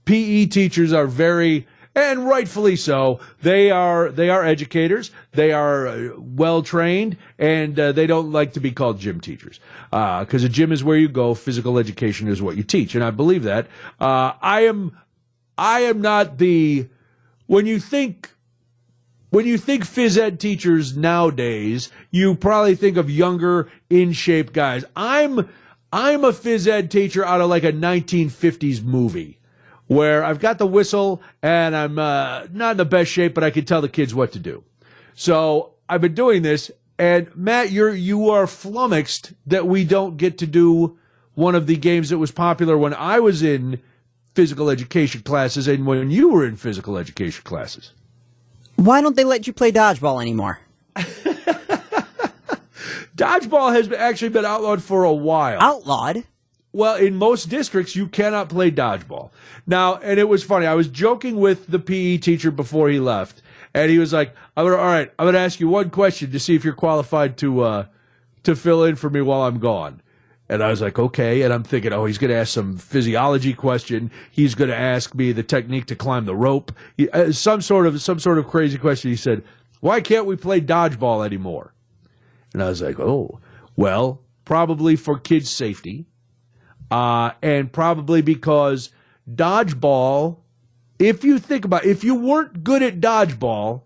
PE 0.05 0.47
teachers 0.47 0.93
are 0.93 1.07
very, 1.07 1.67
and 1.95 2.25
rightfully 2.25 2.75
so. 2.75 3.19
They 3.41 3.71
are 3.71 4.09
they 4.09 4.29
are 4.29 4.45
educators. 4.45 5.11
They 5.31 5.51
are 5.51 5.87
uh, 5.87 6.09
well 6.17 6.63
trained, 6.63 7.17
and 7.37 7.79
uh, 7.79 7.91
they 7.91 8.07
don't 8.07 8.31
like 8.31 8.53
to 8.53 8.59
be 8.59 8.71
called 8.71 8.99
gym 8.99 9.19
teachers 9.19 9.59
because 9.89 10.43
a 10.43 10.49
gym 10.49 10.71
is 10.71 10.83
where 10.83 10.97
you 10.97 11.09
go. 11.09 11.33
Physical 11.33 11.77
education 11.77 12.27
is 12.27 12.41
what 12.41 12.57
you 12.57 12.63
teach, 12.63 12.95
and 12.95 13.03
I 13.03 13.11
believe 13.11 13.43
that. 13.43 13.67
Uh, 13.99 14.33
I 14.41 14.61
am 14.61 14.97
I 15.57 15.81
am 15.81 16.01
not 16.01 16.37
the 16.37 16.87
when 17.47 17.65
you 17.65 17.79
think 17.79 18.31
when 19.29 19.45
you 19.45 19.57
think 19.57 19.83
phys 19.85 20.17
ed 20.17 20.39
teachers 20.39 20.95
nowadays, 20.95 21.89
you 22.09 22.35
probably 22.35 22.75
think 22.75 22.97
of 22.97 23.09
younger, 23.09 23.71
in 23.89 24.13
shape 24.13 24.53
guys. 24.53 24.85
I'm 24.95 25.49
I'm 25.91 26.23
a 26.23 26.31
phys 26.31 26.67
ed 26.67 26.89
teacher 26.89 27.25
out 27.25 27.41
of 27.41 27.49
like 27.49 27.63
a 27.63 27.73
1950s 27.73 28.81
movie 28.83 29.40
where 29.91 30.23
I've 30.23 30.39
got 30.39 30.57
the 30.57 30.65
whistle 30.65 31.21
and 31.43 31.75
I'm 31.75 31.99
uh, 31.99 32.47
not 32.53 32.71
in 32.71 32.77
the 32.77 32.85
best 32.85 33.11
shape, 33.11 33.33
but 33.33 33.43
I 33.43 33.49
can 33.49 33.65
tell 33.65 33.81
the 33.81 33.89
kids 33.89 34.15
what 34.15 34.31
to 34.31 34.39
do. 34.39 34.63
So 35.15 35.73
I've 35.89 35.99
been 35.99 36.13
doing 36.13 36.43
this, 36.43 36.71
and 36.97 37.29
Matt, 37.35 37.71
you're 37.71 37.93
you 37.93 38.29
are 38.29 38.47
flummoxed 38.47 39.33
that 39.47 39.67
we 39.67 39.83
don't 39.83 40.15
get 40.15 40.37
to 40.37 40.47
do 40.47 40.97
one 41.33 41.55
of 41.55 41.67
the 41.67 41.75
games 41.75 42.07
that 42.09 42.19
was 42.19 42.31
popular 42.31 42.77
when 42.77 42.93
I 42.93 43.19
was 43.19 43.43
in 43.43 43.81
physical 44.33 44.69
education 44.69 45.23
classes 45.23 45.67
and 45.67 45.85
when 45.85 46.09
you 46.09 46.29
were 46.29 46.45
in 46.45 46.55
physical 46.55 46.97
education 46.97 47.43
classes. 47.43 47.91
Why 48.77 49.01
don't 49.01 49.17
they 49.17 49.25
let 49.25 49.45
you 49.45 49.51
play 49.51 49.73
dodgeball 49.73 50.21
anymore? 50.21 50.61
Dodgeball 53.17 53.73
has 53.73 53.91
actually 53.91 54.29
been 54.29 54.45
outlawed 54.45 54.81
for 54.81 55.03
a 55.03 55.13
while. 55.13 55.59
Outlawed? 55.61 56.23
Well, 56.73 56.95
in 56.95 57.15
most 57.15 57.49
districts, 57.49 57.95
you 57.95 58.07
cannot 58.07 58.49
play 58.49 58.71
dodgeball. 58.71 59.31
Now, 59.67 59.95
and 59.97 60.19
it 60.19 60.29
was 60.29 60.43
funny. 60.43 60.65
I 60.65 60.73
was 60.73 60.87
joking 60.87 61.37
with 61.37 61.67
the 61.67 61.79
PE 61.79 62.17
teacher 62.17 62.49
before 62.49 62.89
he 62.89 62.99
left, 62.99 63.41
and 63.73 63.91
he 63.91 63.99
was 63.99 64.13
like, 64.13 64.33
"I'm 64.55 64.65
gonna, 64.65 64.77
all 64.77 64.85
right. 64.85 65.11
I'm 65.19 65.25
going 65.25 65.33
to 65.33 65.39
ask 65.39 65.59
you 65.59 65.67
one 65.67 65.89
question 65.89 66.31
to 66.31 66.39
see 66.39 66.55
if 66.55 66.63
you're 66.63 66.73
qualified 66.73 67.37
to 67.37 67.61
uh, 67.61 67.85
to 68.43 68.55
fill 68.55 68.85
in 68.85 68.95
for 68.95 69.09
me 69.09 69.21
while 69.21 69.41
I'm 69.41 69.59
gone." 69.59 70.01
And 70.47 70.63
I 70.63 70.69
was 70.69 70.81
like, 70.81 70.97
"Okay." 70.97 71.41
And 71.41 71.53
I'm 71.53 71.63
thinking, 71.63 71.91
"Oh, 71.91 72.05
he's 72.05 72.17
going 72.17 72.31
to 72.31 72.37
ask 72.37 72.53
some 72.53 72.77
physiology 72.77 73.53
question. 73.53 74.09
He's 74.31 74.55
going 74.55 74.69
to 74.69 74.77
ask 74.77 75.13
me 75.13 75.33
the 75.33 75.43
technique 75.43 75.87
to 75.87 75.95
climb 75.95 76.23
the 76.23 76.35
rope. 76.35 76.71
He, 76.95 77.09
uh, 77.09 77.33
some 77.33 77.61
sort 77.61 77.85
of 77.85 78.01
some 78.01 78.19
sort 78.19 78.37
of 78.37 78.47
crazy 78.47 78.77
question." 78.77 79.11
He 79.11 79.17
said, 79.17 79.43
"Why 79.81 79.99
can't 79.99 80.25
we 80.25 80.37
play 80.37 80.61
dodgeball 80.61 81.25
anymore?" 81.25 81.73
And 82.53 82.63
I 82.63 82.69
was 82.69 82.81
like, 82.81 82.99
"Oh, 82.99 83.41
well, 83.75 84.21
probably 84.45 84.95
for 84.95 85.19
kids' 85.19 85.49
safety." 85.49 86.05
Uh, 86.91 87.31
and 87.41 87.71
probably 87.71 88.21
because 88.21 88.89
dodgeball, 89.33 90.37
if 90.99 91.23
you 91.23 91.39
think 91.39 91.65
about 91.65 91.85
if 91.85 92.03
you 92.03 92.15
weren't 92.15 92.63
good 92.63 92.83
at 92.83 92.99
dodgeball, 92.99 93.83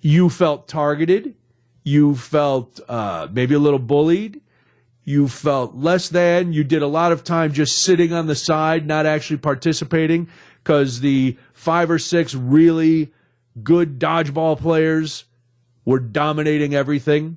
you 0.00 0.30
felt 0.30 0.68
targeted, 0.68 1.34
you 1.82 2.14
felt 2.14 2.80
uh, 2.88 3.26
maybe 3.32 3.54
a 3.54 3.58
little 3.58 3.78
bullied, 3.78 4.40
you 5.02 5.28
felt 5.28 5.74
less 5.74 6.08
than, 6.08 6.52
you 6.52 6.64
did 6.64 6.82
a 6.82 6.86
lot 6.86 7.12
of 7.12 7.24
time 7.24 7.52
just 7.52 7.82
sitting 7.82 8.12
on 8.12 8.26
the 8.26 8.34
side, 8.34 8.86
not 8.86 9.06
actually 9.06 9.36
participating, 9.36 10.28
because 10.62 11.00
the 11.00 11.36
five 11.52 11.90
or 11.90 11.98
six 11.98 12.34
really 12.34 13.12
good 13.62 13.98
dodgeball 13.98 14.58
players 14.58 15.24
were 15.84 15.98
dominating 15.98 16.74
everything. 16.74 17.36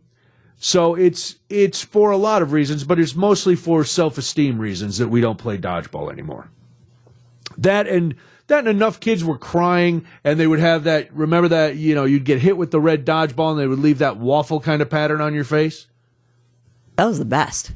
So 0.59 0.95
it's 0.95 1.35
it's 1.49 1.83
for 1.83 2.11
a 2.11 2.17
lot 2.17 2.41
of 2.41 2.51
reasons, 2.51 2.83
but 2.83 2.99
it's 2.99 3.15
mostly 3.15 3.55
for 3.55 3.83
self-esteem 3.83 4.59
reasons 4.59 4.97
that 4.97 5.07
we 5.07 5.21
don't 5.21 5.37
play 5.37 5.57
dodgeball 5.57 6.11
anymore. 6.11 6.49
That 7.57 7.87
and 7.87 8.15
that 8.47 8.59
and 8.59 8.67
enough 8.67 8.99
kids 8.99 9.23
were 9.23 9.37
crying 9.37 10.05
and 10.23 10.39
they 10.39 10.47
would 10.47 10.59
have 10.59 10.85
that 10.85 11.13
remember 11.13 11.49
that, 11.49 11.75
you 11.75 11.93
know, 11.93 12.05
you'd 12.05 12.23
get 12.23 12.39
hit 12.39 12.57
with 12.57 12.71
the 12.71 12.79
red 12.79 13.05
dodgeball 13.05 13.51
and 13.51 13.59
they 13.59 13.67
would 13.67 13.79
leave 13.79 13.99
that 13.99 14.17
waffle 14.17 14.59
kind 14.59 14.81
of 14.81 14.89
pattern 14.89 15.21
on 15.21 15.33
your 15.33 15.43
face. 15.43 15.87
That 16.95 17.05
was 17.05 17.19
the 17.19 17.25
best. 17.25 17.71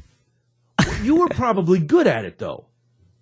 You 1.02 1.16
were 1.16 1.28
probably 1.28 1.80
good 1.80 2.06
at 2.06 2.24
it 2.24 2.38
though. 2.38 2.66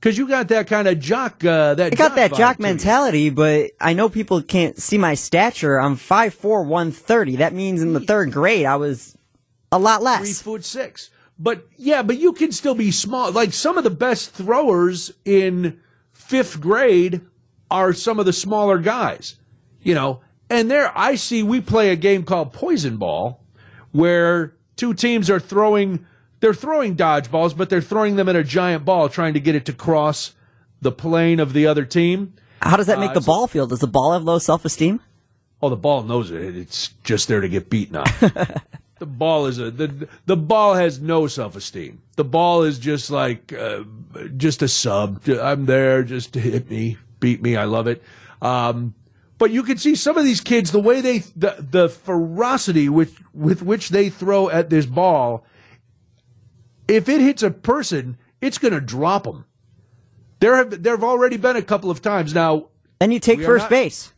Cuz 0.03 0.17
you 0.19 0.29
got 0.29 0.49
that 0.49 0.67
kind 0.67 0.87
of 0.87 1.01
jock 1.01 1.43
uh, 1.45 1.75
that 1.75 1.93
I 1.93 1.97
got 1.97 2.15
that 2.15 2.35
jock 2.35 2.59
mentality, 2.59 3.31
but 3.31 3.71
I 3.81 3.95
know 3.95 4.11
people 4.11 4.43
can't 4.43 4.79
see 4.79 4.99
my 4.99 5.15
stature. 5.15 5.79
I'm 5.79 5.97
5'4", 5.97 6.67
130. 6.67 7.37
That 7.37 7.55
means 7.55 7.83
in 7.83 7.95
the 7.95 8.01
third 8.01 8.33
grade 8.33 8.67
I 8.67 8.77
was 8.77 9.17
a 9.73 9.79
lot 9.79 10.03
less. 10.03 10.21
three 10.21 10.33
foot 10.33 10.65
six. 10.65 11.11
But 11.39 11.67
yeah, 11.77 12.03
but 12.03 12.19
you 12.19 12.33
can 12.33 12.53
still 12.53 12.75
be 12.75 12.91
small. 12.91 13.33
Like 13.33 13.53
some 13.53 13.79
of 13.79 13.85
the 13.85 13.91
best 13.91 14.31
throwers 14.33 15.11
in 15.25 15.81
fifth 16.13 16.61
grade 16.61 17.23
are 17.71 17.93
some 17.93 18.19
of 18.21 18.27
the 18.27 18.33
smaller 18.33 18.79
guys, 18.79 19.37
you 19.83 19.95
know. 19.95 20.21
And 20.51 20.71
there, 20.71 20.93
I 20.99 21.15
see 21.15 21.43
we 21.43 21.61
play 21.61 21.91
a 21.91 21.97
game 21.97 22.25
called 22.25 22.53
Poison 22.53 22.97
Ball, 22.97 23.41
where 23.93 24.55
two 24.77 24.93
teams 24.95 25.31
are 25.31 25.41
throwing. 25.41 26.05
They're 26.41 26.55
throwing 26.55 26.97
dodgeballs, 26.97 27.57
but 27.57 27.71
they're 27.71 27.81
throwing 27.83 28.17
them 28.17 28.29
at 28.29 28.35
a 28.37 28.43
giant 28.43 28.85
ball, 28.85 29.09
trying 29.09 29.35
to 29.35 29.41
get 29.41 29.55
it 29.55 29.65
to 29.67 29.73
cross 29.73 30.35
the 30.83 30.91
plane 30.93 31.39
of 31.39 31.53
the 31.53 31.67
other 31.67 31.85
team. 31.85 32.33
How 32.63 32.77
does 32.77 32.87
that 32.87 32.99
make 32.99 33.11
Uh, 33.11 33.15
the 33.15 33.21
ball 33.21 33.47
feel? 33.47 33.67
Does 33.67 33.81
the 33.81 33.87
ball 33.87 34.13
have 34.13 34.25
low 34.25 34.39
self-esteem? 34.39 35.01
Oh, 35.63 35.69
the 35.69 35.77
ball 35.77 36.03
knows 36.03 36.31
it. 36.31 36.57
It's 36.57 36.91
just 37.05 37.29
there 37.29 37.41
to 37.43 37.49
get 37.49 37.69
beaten 37.71 37.97
up. 37.97 38.09
the 39.01 39.07
ball 39.07 39.47
is 39.47 39.59
a 39.59 39.71
the 39.71 40.09
the 40.27 40.37
ball 40.37 40.75
has 40.75 41.01
no 41.01 41.27
self 41.27 41.57
esteem. 41.57 42.03
The 42.17 42.25
ball 42.25 42.63
is 42.63 42.79
just 42.79 43.11
like 43.11 43.53
uh, 43.53 43.83
just 44.37 44.63
a 44.63 44.69
sub. 44.69 45.27
I'm 45.29 45.67
there 45.67 46.05
just 46.05 46.35
to 46.35 46.41
hit 46.41 46.71
me, 46.71 46.99
beat 47.19 47.43
me. 47.43 47.57
I 47.57 47.65
love 47.65 47.89
it. 47.89 48.03
Um, 48.41 48.95
but 49.39 49.51
you 49.51 49.63
can 49.63 49.79
see 49.79 49.95
some 49.95 50.19
of 50.19 50.25
these 50.25 50.43
kids 50.43 50.71
the 50.71 50.81
way 50.81 51.01
they 51.01 51.21
the 51.35 51.57
the 51.59 51.89
ferocity 51.89 52.91
with 52.91 53.17
with 53.33 53.63
which 53.63 53.89
they 53.89 54.11
throw 54.11 54.51
at 54.51 54.71
this 54.71 54.87
ball. 54.87 55.45
if 56.87 57.09
it 57.09 57.21
hits 57.23 57.43
a 57.43 57.51
person, 57.51 58.19
it's 58.43 58.59
going 58.59 58.75
to 58.75 58.81
drop 58.81 59.25
them. 59.25 59.47
There 60.41 60.57
have 60.57 60.83
there 60.83 60.93
have 60.95 61.05
already 61.05 61.39
been 61.39 61.57
a 61.57 61.63
couple 61.63 61.91
of 61.91 62.03
times 62.03 62.35
now. 62.35 62.69
Then 62.99 63.13
you 63.13 63.19
take 63.19 63.43
first 63.43 63.65
not- 63.65 63.71
base. 63.71 64.13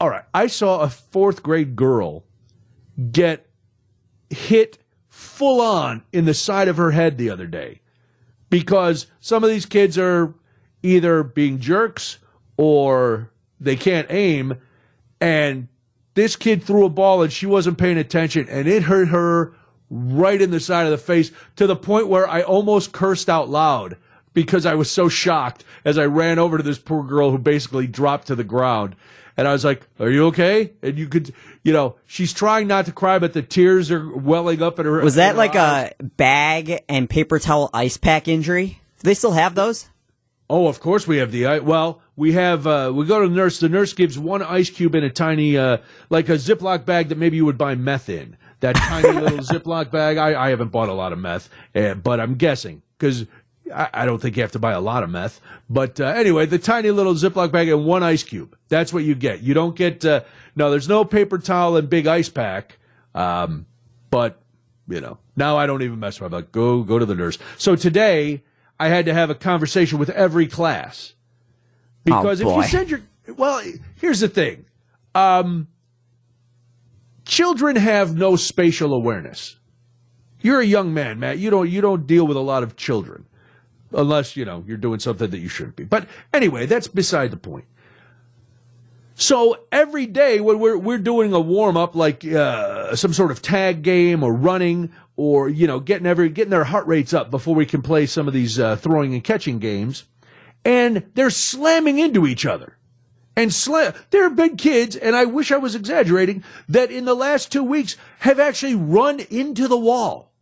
All 0.00 0.10
right, 0.10 0.24
I 0.32 0.46
saw 0.46 0.80
a 0.80 0.88
fourth 0.90 1.42
grade 1.42 1.74
girl 1.76 2.24
get 3.10 3.46
hit 4.30 4.78
full 5.08 5.60
on 5.60 6.02
in 6.12 6.24
the 6.24 6.34
side 6.34 6.68
of 6.68 6.76
her 6.76 6.90
head 6.90 7.18
the 7.18 7.30
other 7.30 7.46
day 7.46 7.80
because 8.50 9.06
some 9.20 9.44
of 9.44 9.50
these 9.50 9.66
kids 9.66 9.96
are 9.98 10.34
either 10.82 11.22
being 11.22 11.58
jerks 11.58 12.18
or 12.56 13.30
they 13.60 13.76
can't 13.76 14.10
aim 14.10 14.56
and 15.20 15.68
this 16.14 16.36
kid 16.36 16.62
threw 16.62 16.84
a 16.84 16.90
ball 16.90 17.22
and 17.22 17.32
she 17.32 17.46
wasn't 17.46 17.78
paying 17.78 17.98
attention 17.98 18.48
and 18.48 18.68
it 18.68 18.84
hurt 18.84 19.08
her 19.08 19.54
right 19.90 20.40
in 20.40 20.50
the 20.50 20.60
side 20.60 20.84
of 20.84 20.90
the 20.90 20.98
face 20.98 21.30
to 21.56 21.66
the 21.66 21.76
point 21.76 22.08
where 22.08 22.28
I 22.28 22.42
almost 22.42 22.92
cursed 22.92 23.28
out 23.28 23.48
loud 23.48 23.96
because 24.32 24.66
I 24.66 24.74
was 24.74 24.90
so 24.90 25.08
shocked 25.08 25.64
as 25.84 25.96
I 25.96 26.06
ran 26.06 26.38
over 26.38 26.56
to 26.56 26.62
this 26.62 26.78
poor 26.78 27.04
girl 27.04 27.30
who 27.30 27.38
basically 27.38 27.86
dropped 27.86 28.26
to 28.26 28.34
the 28.34 28.44
ground. 28.44 28.96
And 29.36 29.48
I 29.48 29.52
was 29.52 29.64
like, 29.64 29.86
Are 29.98 30.10
you 30.10 30.26
okay? 30.26 30.72
And 30.82 30.96
you 30.98 31.08
could, 31.08 31.34
you 31.62 31.72
know, 31.72 31.96
she's 32.06 32.32
trying 32.32 32.66
not 32.68 32.86
to 32.86 32.92
cry, 32.92 33.18
but 33.18 33.32
the 33.32 33.42
tears 33.42 33.90
are 33.90 34.08
welling 34.16 34.62
up 34.62 34.78
in 34.78 34.86
her 34.86 35.00
Was 35.02 35.16
that 35.16 35.32
her 35.32 35.38
like 35.38 35.56
eyes. 35.56 35.92
a 35.98 36.02
bag 36.04 36.82
and 36.88 37.08
paper 37.10 37.38
towel 37.38 37.70
ice 37.74 37.96
pack 37.96 38.28
injury? 38.28 38.80
Do 39.00 39.08
they 39.08 39.14
still 39.14 39.32
have 39.32 39.54
those? 39.54 39.88
Oh, 40.48 40.68
of 40.68 40.78
course 40.78 41.06
we 41.06 41.16
have 41.18 41.32
the 41.32 41.46
i- 41.46 41.58
well. 41.58 42.00
We 42.16 42.32
have 42.34 42.66
uh, 42.66 42.92
we 42.94 43.06
go 43.06 43.22
to 43.22 43.28
the 43.28 43.34
nurse. 43.34 43.58
The 43.60 43.68
nurse 43.68 43.92
gives 43.92 44.18
one 44.18 44.42
ice 44.42 44.70
cube 44.70 44.94
in 44.94 45.02
a 45.02 45.10
tiny 45.10 45.56
uh, 45.56 45.78
like 46.10 46.28
a 46.28 46.32
Ziploc 46.34 46.84
bag 46.84 47.08
that 47.08 47.18
maybe 47.18 47.36
you 47.36 47.44
would 47.46 47.58
buy 47.58 47.74
meth 47.74 48.08
in. 48.08 48.36
That 48.60 48.76
tiny 48.76 49.18
little 49.18 49.38
Ziploc 49.52 49.90
bag. 49.90 50.16
I, 50.16 50.40
I 50.46 50.50
haven't 50.50 50.68
bought 50.68 50.88
a 50.90 50.92
lot 50.92 51.12
of 51.12 51.18
meth, 51.18 51.48
uh, 51.74 51.94
but 51.94 52.20
I'm 52.20 52.34
guessing 52.36 52.82
because 52.98 53.26
I, 53.72 53.88
I 53.92 54.06
don't 54.06 54.20
think 54.20 54.36
you 54.36 54.42
have 54.42 54.52
to 54.52 54.58
buy 54.58 54.72
a 54.72 54.80
lot 54.80 55.02
of 55.02 55.10
meth. 55.10 55.40
But 55.70 56.00
uh, 56.00 56.06
anyway, 56.06 56.46
the 56.46 56.58
tiny 56.58 56.90
little 56.90 57.14
Ziploc 57.14 57.52
bag 57.52 57.68
and 57.68 57.84
one 57.84 58.02
ice 58.02 58.22
cube. 58.22 58.56
That's 58.68 58.92
what 58.92 59.04
you 59.04 59.14
get. 59.14 59.42
You 59.42 59.54
don't 59.54 59.76
get 59.76 60.04
uh, 60.04 60.22
no. 60.54 60.70
There's 60.70 60.88
no 60.88 61.04
paper 61.04 61.38
towel 61.38 61.76
and 61.76 61.88
big 61.88 62.06
ice 62.06 62.28
pack. 62.28 62.78
Um, 63.14 63.66
but 64.10 64.40
you 64.88 65.00
know, 65.00 65.18
now 65.36 65.56
I 65.56 65.66
don't 65.66 65.82
even 65.82 65.98
mess 65.98 66.20
with. 66.20 66.32
it. 66.32 66.36
I'm 66.36 66.42
like, 66.42 66.52
go 66.52 66.82
go 66.82 66.98
to 66.98 67.06
the 67.06 67.14
nurse. 67.14 67.38
So 67.56 67.76
today 67.76 68.42
I 68.78 68.88
had 68.88 69.06
to 69.06 69.14
have 69.14 69.30
a 69.30 69.34
conversation 69.34 69.98
with 69.98 70.10
every 70.10 70.46
class 70.46 71.14
because 72.04 72.40
if 72.40 72.46
boy. 72.46 72.56
you 72.56 72.62
send 72.64 72.90
your 72.90 73.00
well, 73.36 73.62
here's 73.96 74.20
the 74.20 74.28
thing. 74.28 74.66
Um, 75.14 75.68
children 77.24 77.76
have 77.76 78.14
no 78.14 78.36
spatial 78.36 78.92
awareness. 78.92 79.56
You're 80.42 80.60
a 80.60 80.66
young 80.66 80.92
man, 80.92 81.18
Matt. 81.18 81.38
You 81.38 81.48
don't 81.48 81.70
you 81.70 81.80
don't 81.80 82.06
deal 82.06 82.26
with 82.26 82.36
a 82.36 82.40
lot 82.40 82.62
of 82.62 82.76
children 82.76 83.26
unless 83.94 84.36
you 84.36 84.44
know 84.44 84.64
you're 84.66 84.76
doing 84.76 85.00
something 85.00 85.30
that 85.30 85.38
you 85.38 85.48
shouldn't 85.48 85.76
be. 85.76 85.84
But 85.84 86.08
anyway, 86.32 86.66
that's 86.66 86.88
beside 86.88 87.30
the 87.30 87.36
point. 87.36 87.64
So 89.16 89.60
every 89.70 90.06
day 90.06 90.40
when 90.40 90.58
we're 90.58 90.76
we're 90.76 90.98
doing 90.98 91.32
a 91.32 91.40
warm 91.40 91.76
up, 91.76 91.94
like 91.94 92.24
uh, 92.24 92.96
some 92.96 93.12
sort 93.12 93.30
of 93.30 93.42
tag 93.42 93.82
game 93.82 94.24
or 94.24 94.34
running, 94.34 94.92
or 95.16 95.48
you 95.48 95.66
know 95.66 95.78
getting 95.78 96.06
every 96.06 96.28
getting 96.28 96.50
their 96.50 96.64
heart 96.64 96.86
rates 96.86 97.14
up 97.14 97.30
before 97.30 97.54
we 97.54 97.66
can 97.66 97.80
play 97.80 98.06
some 98.06 98.26
of 98.26 98.34
these 98.34 98.58
uh, 98.58 98.76
throwing 98.76 99.14
and 99.14 99.22
catching 99.22 99.60
games, 99.60 100.04
and 100.64 101.04
they're 101.14 101.30
slamming 101.30 101.98
into 102.00 102.26
each 102.26 102.44
other, 102.44 102.76
and 103.36 103.54
slam. 103.54 103.94
There 104.10 104.24
have 104.24 104.34
been 104.34 104.56
kids, 104.56 104.96
and 104.96 105.14
I 105.14 105.26
wish 105.26 105.52
I 105.52 105.58
was 105.58 105.76
exaggerating, 105.76 106.42
that 106.68 106.90
in 106.90 107.04
the 107.04 107.14
last 107.14 107.52
two 107.52 107.62
weeks 107.62 107.96
have 108.20 108.40
actually 108.40 108.74
run 108.74 109.20
into 109.20 109.68
the 109.68 109.78
wall. 109.78 110.32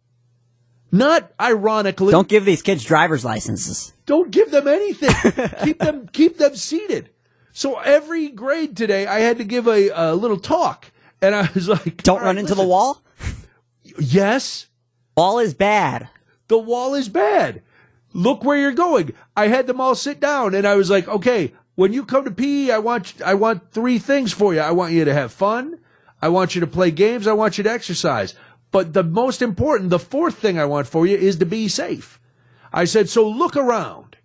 Not 0.94 1.32
ironically, 1.40 2.10
Don't 2.12 2.28
give 2.28 2.44
these 2.44 2.60
kids 2.62 2.84
driver's 2.84 3.24
licenses. 3.24 3.94
don't 4.04 4.30
give 4.30 4.50
them 4.50 4.68
anything. 4.68 5.48
keep 5.64 5.78
them 5.78 6.06
keep 6.12 6.36
them 6.38 6.54
seated. 6.54 7.08
So 7.52 7.78
every 7.80 8.28
grade 8.28 8.76
today, 8.76 9.06
I 9.06 9.20
had 9.20 9.38
to 9.38 9.44
give 9.44 9.66
a, 9.66 9.88
a 9.94 10.14
little 10.14 10.38
talk, 10.38 10.90
and 11.22 11.34
I 11.34 11.48
was 11.54 11.68
like, 11.68 12.02
Don't 12.02 12.18
"All 12.20 12.24
run 12.26 12.36
right, 12.36 12.40
into 12.40 12.54
the 12.54 12.66
wall. 12.66 13.02
Yes, 13.98 14.66
Wall 15.16 15.38
is 15.38 15.54
bad. 15.54 16.08
the 16.48 16.58
wall 16.58 16.94
is 16.94 17.08
bad. 17.08 17.62
Look 18.14 18.44
where 18.44 18.58
you're 18.58 18.72
going. 18.72 19.12
I 19.36 19.48
had 19.48 19.66
them 19.66 19.80
all 19.80 19.94
sit 19.94 20.20
down, 20.20 20.54
and 20.54 20.66
I 20.66 20.74
was 20.74 20.90
like, 20.90 21.08
okay, 21.08 21.52
when 21.74 21.92
you 21.94 22.04
come 22.04 22.24
to 22.24 22.30
PE, 22.30 22.70
I 22.70 22.78
want 22.78 23.14
I 23.24 23.34
want 23.34 23.70
three 23.72 23.98
things 23.98 24.32
for 24.32 24.52
you. 24.54 24.60
I 24.60 24.70
want 24.72 24.92
you 24.92 25.04
to 25.06 25.14
have 25.14 25.32
fun. 25.32 25.78
I 26.20 26.28
want 26.28 26.54
you 26.54 26.60
to 26.60 26.66
play 26.66 26.90
games. 26.90 27.26
I 27.26 27.32
want 27.32 27.56
you 27.58 27.64
to 27.64 27.70
exercise. 27.70 28.34
But 28.72 28.94
the 28.94 29.04
most 29.04 29.42
important, 29.42 29.90
the 29.90 29.98
fourth 29.98 30.38
thing 30.38 30.58
I 30.58 30.64
want 30.64 30.88
for 30.88 31.06
you 31.06 31.16
is 31.16 31.36
to 31.36 31.46
be 31.46 31.68
safe. 31.68 32.18
I 32.72 32.86
said, 32.86 33.08
so 33.08 33.28
look 33.28 33.54
around. 33.54 34.16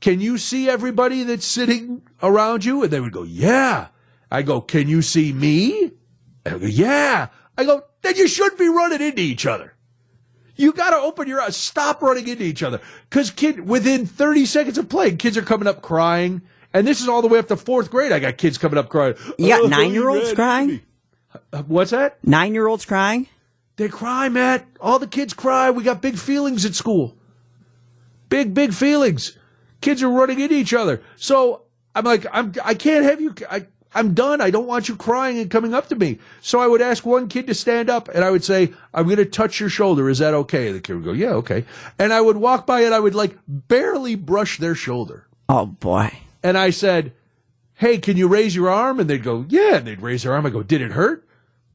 Can 0.00 0.20
you 0.20 0.38
see 0.38 0.68
everybody 0.68 1.22
that's 1.22 1.46
sitting 1.46 2.02
around 2.22 2.64
you? 2.64 2.82
And 2.82 2.92
they 2.92 3.00
would 3.00 3.12
go, 3.12 3.22
yeah. 3.22 3.88
I 4.30 4.42
go, 4.42 4.60
can 4.60 4.88
you 4.88 5.02
see 5.02 5.32
me? 5.32 5.92
Go, 6.44 6.56
yeah. 6.56 7.28
I 7.56 7.64
go, 7.64 7.84
then 8.02 8.16
you 8.16 8.26
should 8.26 8.58
be 8.58 8.68
running 8.68 9.00
into 9.00 9.22
each 9.22 9.46
other. 9.46 9.74
You 10.56 10.72
got 10.72 10.90
to 10.90 10.96
open 10.96 11.28
your 11.28 11.40
eyes. 11.40 11.56
Stop 11.56 12.02
running 12.02 12.26
into 12.26 12.42
each 12.42 12.62
other. 12.62 12.80
Because 13.08 13.30
kid, 13.30 13.66
within 13.66 14.04
30 14.04 14.46
seconds 14.46 14.78
of 14.78 14.88
playing, 14.88 15.18
kids 15.18 15.36
are 15.36 15.42
coming 15.42 15.68
up 15.68 15.80
crying. 15.80 16.42
And 16.72 16.86
this 16.86 17.00
is 17.00 17.08
all 17.08 17.22
the 17.22 17.28
way 17.28 17.38
up 17.38 17.48
to 17.48 17.56
fourth 17.56 17.90
grade. 17.90 18.12
I 18.12 18.18
got 18.18 18.36
kids 18.36 18.58
coming 18.58 18.78
up 18.78 18.88
crying. 18.88 19.14
You 19.38 19.48
got 19.48 19.62
"Oh, 19.62 19.66
nine-year-olds 19.66 20.34
crying? 20.34 20.70
into 20.70 20.82
me." 20.82 20.86
Uh, 21.52 21.62
What's 21.62 21.90
that? 21.90 22.22
Nine 22.24 22.54
year 22.54 22.66
olds 22.66 22.84
crying. 22.84 23.26
They 23.76 23.88
cry, 23.88 24.28
Matt. 24.28 24.66
All 24.80 24.98
the 24.98 25.06
kids 25.06 25.32
cry. 25.32 25.70
We 25.70 25.82
got 25.82 26.02
big 26.02 26.18
feelings 26.18 26.64
at 26.64 26.74
school. 26.74 27.16
Big, 28.28 28.54
big 28.54 28.72
feelings. 28.74 29.36
Kids 29.80 30.02
are 30.02 30.10
running 30.10 30.40
into 30.40 30.54
each 30.54 30.74
other. 30.74 31.02
So 31.16 31.62
I'm 31.94 32.04
like, 32.04 32.26
I'm, 32.32 32.52
I 32.62 32.74
can't 32.74 33.04
have 33.04 33.20
you. 33.20 33.34
I, 33.50 33.66
I'm 33.94 34.14
done. 34.14 34.40
I 34.40 34.50
don't 34.50 34.66
want 34.66 34.88
you 34.88 34.96
crying 34.96 35.38
and 35.38 35.50
coming 35.50 35.74
up 35.74 35.88
to 35.88 35.96
me. 35.96 36.18
So 36.40 36.60
I 36.60 36.66
would 36.66 36.80
ask 36.80 37.04
one 37.04 37.28
kid 37.28 37.46
to 37.48 37.54
stand 37.54 37.90
up 37.90 38.08
and 38.08 38.22
I 38.22 38.30
would 38.30 38.44
say, 38.44 38.72
I'm 38.94 39.06
going 39.06 39.16
to 39.16 39.24
touch 39.24 39.58
your 39.58 39.68
shoulder. 39.68 40.08
Is 40.08 40.18
that 40.18 40.34
okay? 40.34 40.70
The 40.70 40.80
kid 40.80 40.94
would 40.94 41.04
go, 41.04 41.12
yeah, 41.12 41.30
okay. 41.30 41.64
And 41.98 42.12
I 42.12 42.20
would 42.20 42.36
walk 42.36 42.66
by 42.66 42.82
and 42.82 42.94
I 42.94 43.00
would 43.00 43.14
like 43.14 43.36
barely 43.48 44.14
brush 44.14 44.58
their 44.58 44.74
shoulder. 44.74 45.26
Oh 45.48 45.66
boy. 45.66 46.12
And 46.42 46.56
I 46.56 46.70
said, 46.70 47.12
Hey, 47.74 47.98
can 47.98 48.16
you 48.16 48.28
raise 48.28 48.54
your 48.54 48.68
arm? 48.68 49.00
And 49.00 49.10
they'd 49.10 49.24
go, 49.24 49.44
Yeah. 49.48 49.76
And 49.76 49.86
they'd 49.86 50.02
raise 50.02 50.22
their 50.22 50.34
arm. 50.34 50.46
I 50.46 50.50
go, 50.50 50.62
Did 50.62 50.82
it 50.82 50.92
hurt? 50.92 51.26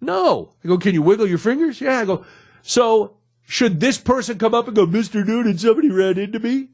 No. 0.02 0.54
I 0.64 0.68
go, 0.68 0.78
Can 0.78 0.94
you 0.94 1.02
wiggle 1.02 1.28
your 1.28 1.38
fingers? 1.38 1.82
Yeah. 1.82 2.00
I 2.00 2.06
go, 2.06 2.26
So 2.62 3.18
should 3.44 3.80
this 3.80 3.98
person 3.98 4.38
come 4.38 4.54
up 4.54 4.68
and 4.68 4.76
go, 4.76 4.86
Mr. 4.86 5.26
Noonan, 5.26 5.58
somebody 5.58 5.92
ran 5.92 6.18
into 6.18 6.40
me? 6.40 6.70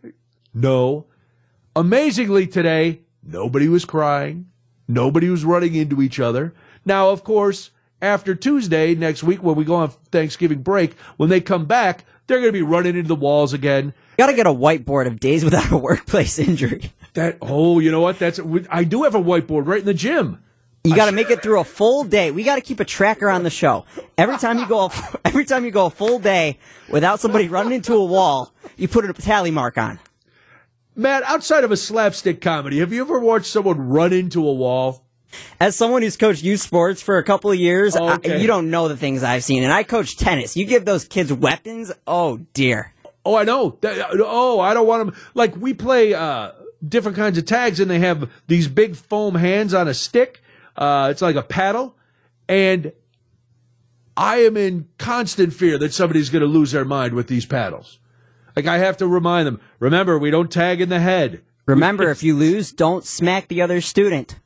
No. 0.53 1.07
Amazingly 1.75 2.47
today, 2.47 3.01
nobody 3.23 3.67
was 3.67 3.85
crying. 3.85 4.47
Nobody 4.87 5.29
was 5.29 5.45
running 5.45 5.75
into 5.75 6.01
each 6.01 6.19
other. 6.19 6.53
Now, 6.85 7.09
of 7.09 7.23
course, 7.23 7.71
after 8.01 8.35
Tuesday 8.35 8.95
next 8.95 9.23
week, 9.23 9.43
when 9.43 9.55
we 9.55 9.63
go 9.63 9.75
on 9.75 9.91
Thanksgiving 10.11 10.63
break, 10.63 10.97
when 11.17 11.29
they 11.29 11.39
come 11.39 11.65
back, 11.65 12.05
they're 12.27 12.39
going 12.39 12.49
to 12.49 12.57
be 12.57 12.61
running 12.61 12.95
into 12.95 13.07
the 13.07 13.15
walls 13.15 13.53
again. 13.53 13.93
Got 14.17 14.27
to 14.27 14.33
get 14.33 14.47
a 14.47 14.53
whiteboard 14.53 15.07
of 15.07 15.19
days 15.19 15.43
without 15.43 15.71
a 15.71 15.77
workplace 15.77 16.39
injury. 16.39 16.91
That 17.13 17.37
oh, 17.41 17.79
you 17.79 17.91
know 17.91 18.01
what? 18.01 18.19
That's 18.19 18.39
I 18.69 18.83
do 18.85 19.03
have 19.03 19.15
a 19.15 19.21
whiteboard 19.21 19.67
right 19.67 19.79
in 19.79 19.85
the 19.85 19.93
gym. 19.93 20.41
You 20.83 20.95
got 20.95 21.05
to 21.05 21.11
make 21.11 21.29
it 21.29 21.43
through 21.43 21.59
a 21.59 21.63
full 21.63 22.03
day. 22.03 22.31
We 22.31 22.43
got 22.43 22.55
to 22.55 22.61
keep 22.61 22.79
a 22.79 22.85
tracker 22.85 23.29
on 23.29 23.43
the 23.43 23.51
show. 23.51 23.85
Every 24.17 24.37
time 24.37 24.57
you 24.57 24.67
go, 24.67 24.85
a, 24.85 24.91
every 25.25 25.45
time 25.45 25.63
you 25.63 25.69
go 25.71 25.85
a 25.85 25.89
full 25.91 26.17
day 26.17 26.57
without 26.89 27.19
somebody 27.19 27.47
running 27.47 27.73
into 27.73 27.93
a 27.93 28.03
wall, 28.03 28.51
you 28.77 28.87
put 28.87 29.05
a 29.07 29.13
tally 29.13 29.51
mark 29.51 29.77
on. 29.77 29.99
Matt, 30.95 31.23
outside 31.23 31.63
of 31.63 31.71
a 31.71 31.77
slapstick 31.77 32.41
comedy, 32.41 32.79
have 32.79 32.91
you 32.91 33.01
ever 33.01 33.19
watched 33.19 33.45
someone 33.45 33.89
run 33.89 34.11
into 34.11 34.45
a 34.47 34.51
wall? 34.53 35.05
As 35.59 35.75
someone 35.75 36.01
who's 36.01 36.17
coached 36.17 36.43
youth 36.43 36.59
sports 36.61 37.01
for 37.01 37.17
a 37.17 37.23
couple 37.23 37.51
of 37.51 37.57
years, 37.57 37.95
I- 37.95 38.15
Okay. 38.15 38.41
you 38.41 38.47
don't 38.47 38.69
know 38.71 38.87
the 38.89 38.97
things 38.97 39.23
I've 39.23 39.43
seen. 39.43 39.63
And 39.63 39.71
I 39.71 39.83
coach 39.83 40.17
tennis. 40.17 40.57
You 40.57 40.65
give 40.65 40.83
those 40.83 41.05
kids 41.05 41.31
weapons, 41.31 41.91
oh 42.07 42.37
dear. 42.53 42.93
Oh, 43.23 43.35
I 43.35 43.43
know. 43.43 43.77
Oh, 43.83 44.59
I 44.59 44.73
don't 44.73 44.87
want 44.87 45.05
them. 45.05 45.15
Like 45.35 45.55
we 45.55 45.73
play 45.75 46.13
uh, 46.15 46.51
different 46.85 47.15
kinds 47.15 47.37
of 47.37 47.45
tags, 47.45 47.79
and 47.79 47.89
they 47.89 47.99
have 47.99 48.29
these 48.47 48.67
big 48.67 48.95
foam 48.95 49.35
hands 49.35 49.73
on 49.75 49.87
a 49.87 49.93
stick. 49.93 50.41
Uh, 50.81 51.09
it's 51.11 51.21
like 51.21 51.35
a 51.35 51.43
paddle, 51.43 51.95
and 52.49 52.91
I 54.17 54.37
am 54.37 54.57
in 54.57 54.87
constant 54.97 55.53
fear 55.53 55.77
that 55.77 55.93
somebody's 55.93 56.29
going 56.31 56.41
to 56.41 56.47
lose 56.47 56.71
their 56.71 56.85
mind 56.85 57.13
with 57.13 57.27
these 57.27 57.45
paddles. 57.45 57.99
Like 58.55 58.65
I 58.65 58.79
have 58.79 58.97
to 58.97 59.07
remind 59.07 59.45
them. 59.45 59.61
Remember, 59.79 60.17
we 60.17 60.31
don't 60.31 60.51
tag 60.51 60.81
in 60.81 60.89
the 60.89 60.99
head. 60.99 61.41
Remember, 61.67 62.09
if 62.09 62.23
you 62.23 62.35
lose, 62.35 62.71
don't 62.71 63.05
smack 63.05 63.47
the 63.47 63.61
other 63.61 63.79
student. 63.79 64.39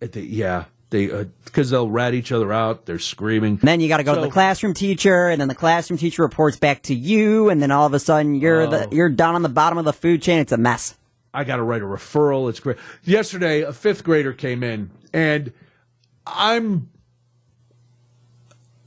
They- 0.00 0.20
yeah, 0.22 0.64
they 0.90 1.06
because 1.44 1.68
they'll 1.70 1.90
rat 1.90 2.14
each 2.14 2.32
other 2.32 2.50
out. 2.52 2.86
They're 2.86 2.98
screaming. 2.98 3.56
Then 3.56 3.80
you 3.80 3.88
got 3.88 3.98
to 3.98 4.04
go 4.04 4.14
to 4.14 4.20
the 4.22 4.30
classroom 4.30 4.72
teacher, 4.72 5.28
and 5.28 5.38
then 5.40 5.48
the 5.48 5.54
classroom 5.54 5.98
teacher 5.98 6.22
reports 6.22 6.56
back 6.58 6.82
to 6.84 6.94
you, 6.94 7.50
and 7.50 7.60
then 7.60 7.70
all 7.70 7.86
of 7.86 7.92
a 7.94 7.98
sudden 7.98 8.34
you're 8.36 8.62
Oh. 8.62 8.70
the 8.70 8.88
you're 8.96 9.08
down 9.10 9.34
on 9.34 9.42
the 9.42 9.48
bottom 9.50 9.76
of 9.78 9.84
the 9.84 9.92
food 9.92 10.22
chain. 10.22 10.38
It's 10.40 10.52
a 10.52 10.56
mess. 10.56 10.96
I 11.36 11.44
got 11.44 11.56
to 11.56 11.62
write 11.62 11.82
a 11.82 11.86
referral. 11.86 12.48
It's 12.48 12.60
great. 12.60 12.78
Yesterday, 13.04 13.62
a 13.62 13.72
fifth 13.72 14.02
grader 14.04 14.32
came 14.32 14.62
in, 14.62 14.90
and 15.12 15.52
I'm 16.26 16.88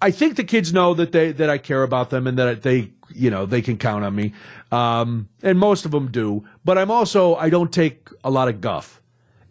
I 0.02 0.12
think 0.12 0.36
the 0.36 0.44
kids 0.44 0.72
know 0.74 0.94
that 0.94 1.12
they 1.12 1.32
that 1.34 1.50
I 1.50 1.58
care 1.58 1.84
about 1.84 2.10
them 2.10 2.28
and 2.28 2.38
that 2.38 2.62
they 2.62 2.92
you 3.14 3.30
know 3.30 3.46
they 3.46 3.62
can 3.62 3.78
count 3.78 4.06
on 4.06 4.16
me, 4.16 4.34
um, 4.72 5.28
and 5.44 5.60
most 5.60 5.86
of 5.86 5.92
them 5.92 6.10
do. 6.12 6.46
But 6.64 6.78
I'm 6.78 6.92
also 6.92 7.36
I 7.36 7.50
don't 7.50 7.72
take 7.72 8.10
a 8.24 8.30
lot 8.30 8.48
of 8.48 8.62
guff, 8.62 9.02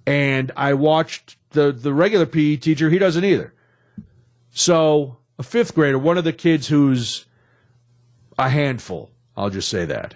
and 0.06 0.50
I 0.56 0.74
watched 0.74 1.36
the 1.50 1.72
the 1.72 1.92
regular 1.92 2.26
PE 2.26 2.56
teacher. 2.56 2.88
He 2.88 2.98
doesn't 2.98 3.24
either. 3.24 3.52
So 4.50 5.18
a 5.38 5.42
fifth 5.42 5.74
grader, 5.74 5.98
one 5.98 6.18
of 6.18 6.24
the 6.24 6.32
kids 6.32 6.68
who's 6.68 7.26
a 8.38 8.48
handful. 8.48 9.10
I'll 9.36 9.50
just 9.50 9.68
say 9.68 9.84
that. 9.84 10.14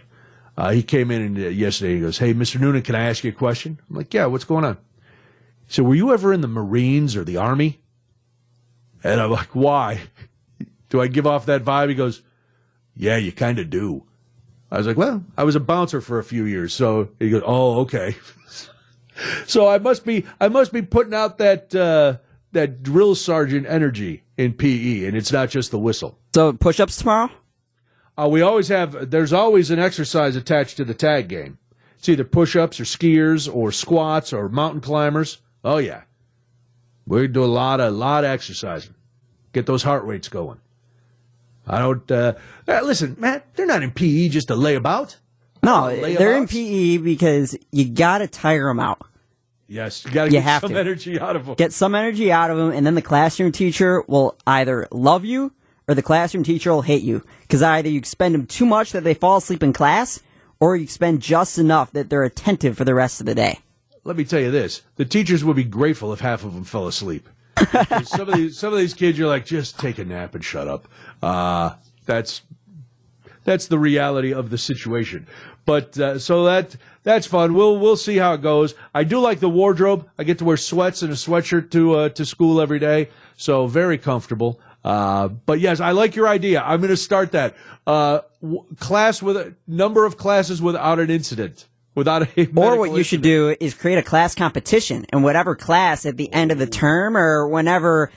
Uh, 0.56 0.70
he 0.72 0.82
came 0.82 1.10
in 1.10 1.22
and, 1.22 1.38
uh, 1.38 1.48
yesterday. 1.48 1.94
He 1.94 2.00
goes, 2.00 2.18
"Hey, 2.18 2.34
Mr. 2.34 2.60
Noonan, 2.60 2.82
can 2.82 2.94
I 2.94 3.08
ask 3.08 3.24
you 3.24 3.30
a 3.30 3.34
question?" 3.34 3.78
I'm 3.88 3.96
like, 3.96 4.12
"Yeah, 4.12 4.26
what's 4.26 4.44
going 4.44 4.64
on?" 4.64 4.76
He 5.66 5.74
said, 5.74 5.84
"Were 5.84 5.94
you 5.94 6.12
ever 6.12 6.32
in 6.32 6.40
the 6.42 6.48
Marines 6.48 7.16
or 7.16 7.24
the 7.24 7.38
Army?" 7.38 7.80
And 9.02 9.20
I'm 9.20 9.30
like, 9.30 9.54
"Why? 9.54 10.02
Do 10.90 11.00
I 11.00 11.08
give 11.08 11.26
off 11.26 11.46
that 11.46 11.64
vibe?" 11.64 11.88
He 11.88 11.94
goes, 11.94 12.22
"Yeah, 12.94 13.16
you 13.16 13.32
kind 13.32 13.58
of 13.58 13.70
do." 13.70 14.04
I 14.70 14.78
was 14.78 14.86
like, 14.86 14.96
"Well, 14.96 15.24
I 15.36 15.44
was 15.44 15.56
a 15.56 15.60
bouncer 15.60 16.00
for 16.00 16.18
a 16.18 16.24
few 16.24 16.44
years." 16.44 16.74
So 16.74 17.08
he 17.18 17.30
goes, 17.30 17.42
"Oh, 17.44 17.80
okay." 17.80 18.16
so 19.46 19.68
I 19.68 19.78
must 19.78 20.04
be 20.04 20.26
I 20.40 20.48
must 20.48 20.72
be 20.72 20.82
putting 20.82 21.14
out 21.14 21.38
that 21.38 21.74
uh, 21.74 22.18
that 22.52 22.82
drill 22.82 23.14
sergeant 23.14 23.66
energy 23.66 24.24
in 24.36 24.52
PE, 24.52 25.06
and 25.06 25.16
it's 25.16 25.32
not 25.32 25.48
just 25.48 25.70
the 25.70 25.78
whistle. 25.78 26.18
So 26.34 26.52
push-ups 26.52 26.96
tomorrow. 26.98 27.30
Uh, 28.16 28.28
we 28.30 28.42
always 28.42 28.68
have. 28.68 29.10
There's 29.10 29.32
always 29.32 29.70
an 29.70 29.78
exercise 29.78 30.36
attached 30.36 30.76
to 30.76 30.84
the 30.84 30.94
tag 30.94 31.28
game. 31.28 31.58
It's 31.98 32.08
either 32.08 32.24
push-ups 32.24 32.80
or 32.80 32.84
skiers 32.84 33.52
or 33.52 33.72
squats 33.72 34.32
or 34.32 34.48
mountain 34.48 34.80
climbers. 34.80 35.38
Oh 35.64 35.78
yeah, 35.78 36.02
we 37.06 37.26
do 37.28 37.44
a 37.44 37.46
lot 37.46 37.80
of 37.80 37.94
lot 37.94 38.24
of 38.24 38.30
exercising. 38.30 38.94
Get 39.52 39.66
those 39.66 39.82
heart 39.82 40.04
rates 40.04 40.28
going. 40.28 40.60
I 41.66 41.78
don't. 41.78 42.10
Uh, 42.10 42.34
uh, 42.68 42.80
listen, 42.82 43.16
Matt. 43.18 43.54
They're 43.54 43.66
not 43.66 43.82
in 43.82 43.92
PE 43.92 44.28
just 44.28 44.48
to 44.48 44.56
lay 44.56 44.74
about. 44.74 45.18
No, 45.62 45.82
Layabouts? 45.82 46.18
they're 46.18 46.36
in 46.36 46.48
PE 46.48 46.96
because 46.98 47.56
you 47.70 47.88
gotta 47.88 48.26
tire 48.26 48.66
them 48.66 48.80
out. 48.80 49.06
Yes, 49.68 50.04
you 50.04 50.10
got 50.10 50.24
to 50.24 50.30
get 50.30 50.60
some 50.60 50.70
to. 50.72 50.78
energy 50.78 51.18
out 51.18 51.34
of 51.34 51.46
them. 51.46 51.54
Get 51.54 51.72
some 51.72 51.94
energy 51.94 52.30
out 52.30 52.50
of 52.50 52.58
them, 52.58 52.72
and 52.72 52.84
then 52.84 52.94
the 52.94 53.00
classroom 53.00 53.52
teacher 53.52 54.02
will 54.06 54.36
either 54.46 54.86
love 54.90 55.24
you 55.24 55.52
or 55.88 55.94
the 55.94 56.02
classroom 56.02 56.44
teacher 56.44 56.72
will 56.72 56.82
hate 56.82 57.02
you. 57.02 57.24
Because 57.42 57.62
either 57.62 57.88
you 57.88 58.02
spend 58.04 58.34
them 58.34 58.46
too 58.46 58.66
much 58.66 58.92
that 58.92 59.04
they 59.04 59.14
fall 59.14 59.36
asleep 59.36 59.62
in 59.62 59.72
class, 59.72 60.20
or 60.60 60.76
you 60.76 60.86
spend 60.86 61.20
just 61.20 61.58
enough 61.58 61.90
that 61.92 62.08
they're 62.08 62.24
attentive 62.24 62.76
for 62.76 62.84
the 62.84 62.94
rest 62.94 63.20
of 63.20 63.26
the 63.26 63.34
day. 63.34 63.60
Let 64.04 64.16
me 64.16 64.24
tell 64.24 64.40
you 64.40 64.50
this: 64.50 64.82
the 64.96 65.04
teachers 65.04 65.44
would 65.44 65.56
be 65.56 65.64
grateful 65.64 66.12
if 66.12 66.20
half 66.20 66.44
of 66.44 66.54
them 66.54 66.64
fell 66.64 66.86
asleep. 66.86 67.28
Some 68.04 68.28
of 68.28 68.34
these 68.34 68.58
some 68.58 68.72
of 68.72 68.78
these 68.78 68.94
kids, 68.94 69.18
you're 69.18 69.28
like, 69.28 69.44
just 69.44 69.78
take 69.78 69.98
a 69.98 70.04
nap 70.04 70.34
and 70.34 70.44
shut 70.44 70.66
up. 70.66 70.88
Uh, 71.22 71.74
that's 72.06 72.42
that's 73.44 73.66
the 73.66 73.78
reality 73.78 74.32
of 74.32 74.50
the 74.50 74.58
situation. 74.58 75.26
But 75.64 75.98
uh, 75.98 76.18
so 76.18 76.44
that 76.44 76.76
that's 77.02 77.26
fun. 77.26 77.54
We'll 77.54 77.78
we'll 77.78 77.96
see 77.96 78.16
how 78.16 78.34
it 78.34 78.42
goes. 78.42 78.74
I 78.94 79.04
do 79.04 79.20
like 79.20 79.40
the 79.40 79.48
wardrobe. 79.48 80.08
I 80.18 80.24
get 80.24 80.38
to 80.38 80.44
wear 80.44 80.56
sweats 80.56 81.02
and 81.02 81.12
a 81.12 81.16
sweatshirt 81.16 81.70
to 81.70 81.94
uh, 81.94 82.08
to 82.10 82.24
school 82.24 82.60
every 82.60 82.78
day, 82.78 83.10
so 83.36 83.66
very 83.66 83.98
comfortable. 83.98 84.60
Uh, 84.84 85.28
but 85.28 85.60
yes, 85.60 85.80
I 85.80 85.92
like 85.92 86.16
your 86.16 86.26
idea. 86.28 86.60
I'm 86.60 86.80
going 86.80 86.90
to 86.90 86.96
start 86.96 87.32
that 87.32 87.54
uh, 87.86 88.20
w- 88.42 88.64
class 88.80 89.22
with 89.22 89.36
a 89.36 89.54
number 89.66 90.04
of 90.04 90.16
classes 90.16 90.60
without 90.60 90.98
an 90.98 91.08
incident, 91.10 91.68
without 91.94 92.22
a 92.36 92.46
Or 92.56 92.76
what 92.76 92.92
you 92.92 93.02
should 93.04 93.22
do 93.22 93.54
is 93.60 93.74
create 93.74 93.98
a 93.98 94.02
class 94.02 94.34
competition, 94.34 95.06
and 95.12 95.22
whatever 95.22 95.54
class 95.54 96.04
at 96.04 96.16
the 96.16 96.32
end 96.32 96.50
of 96.50 96.58
the 96.58 96.66
term 96.66 97.16
or 97.16 97.46
whenever 97.46 98.10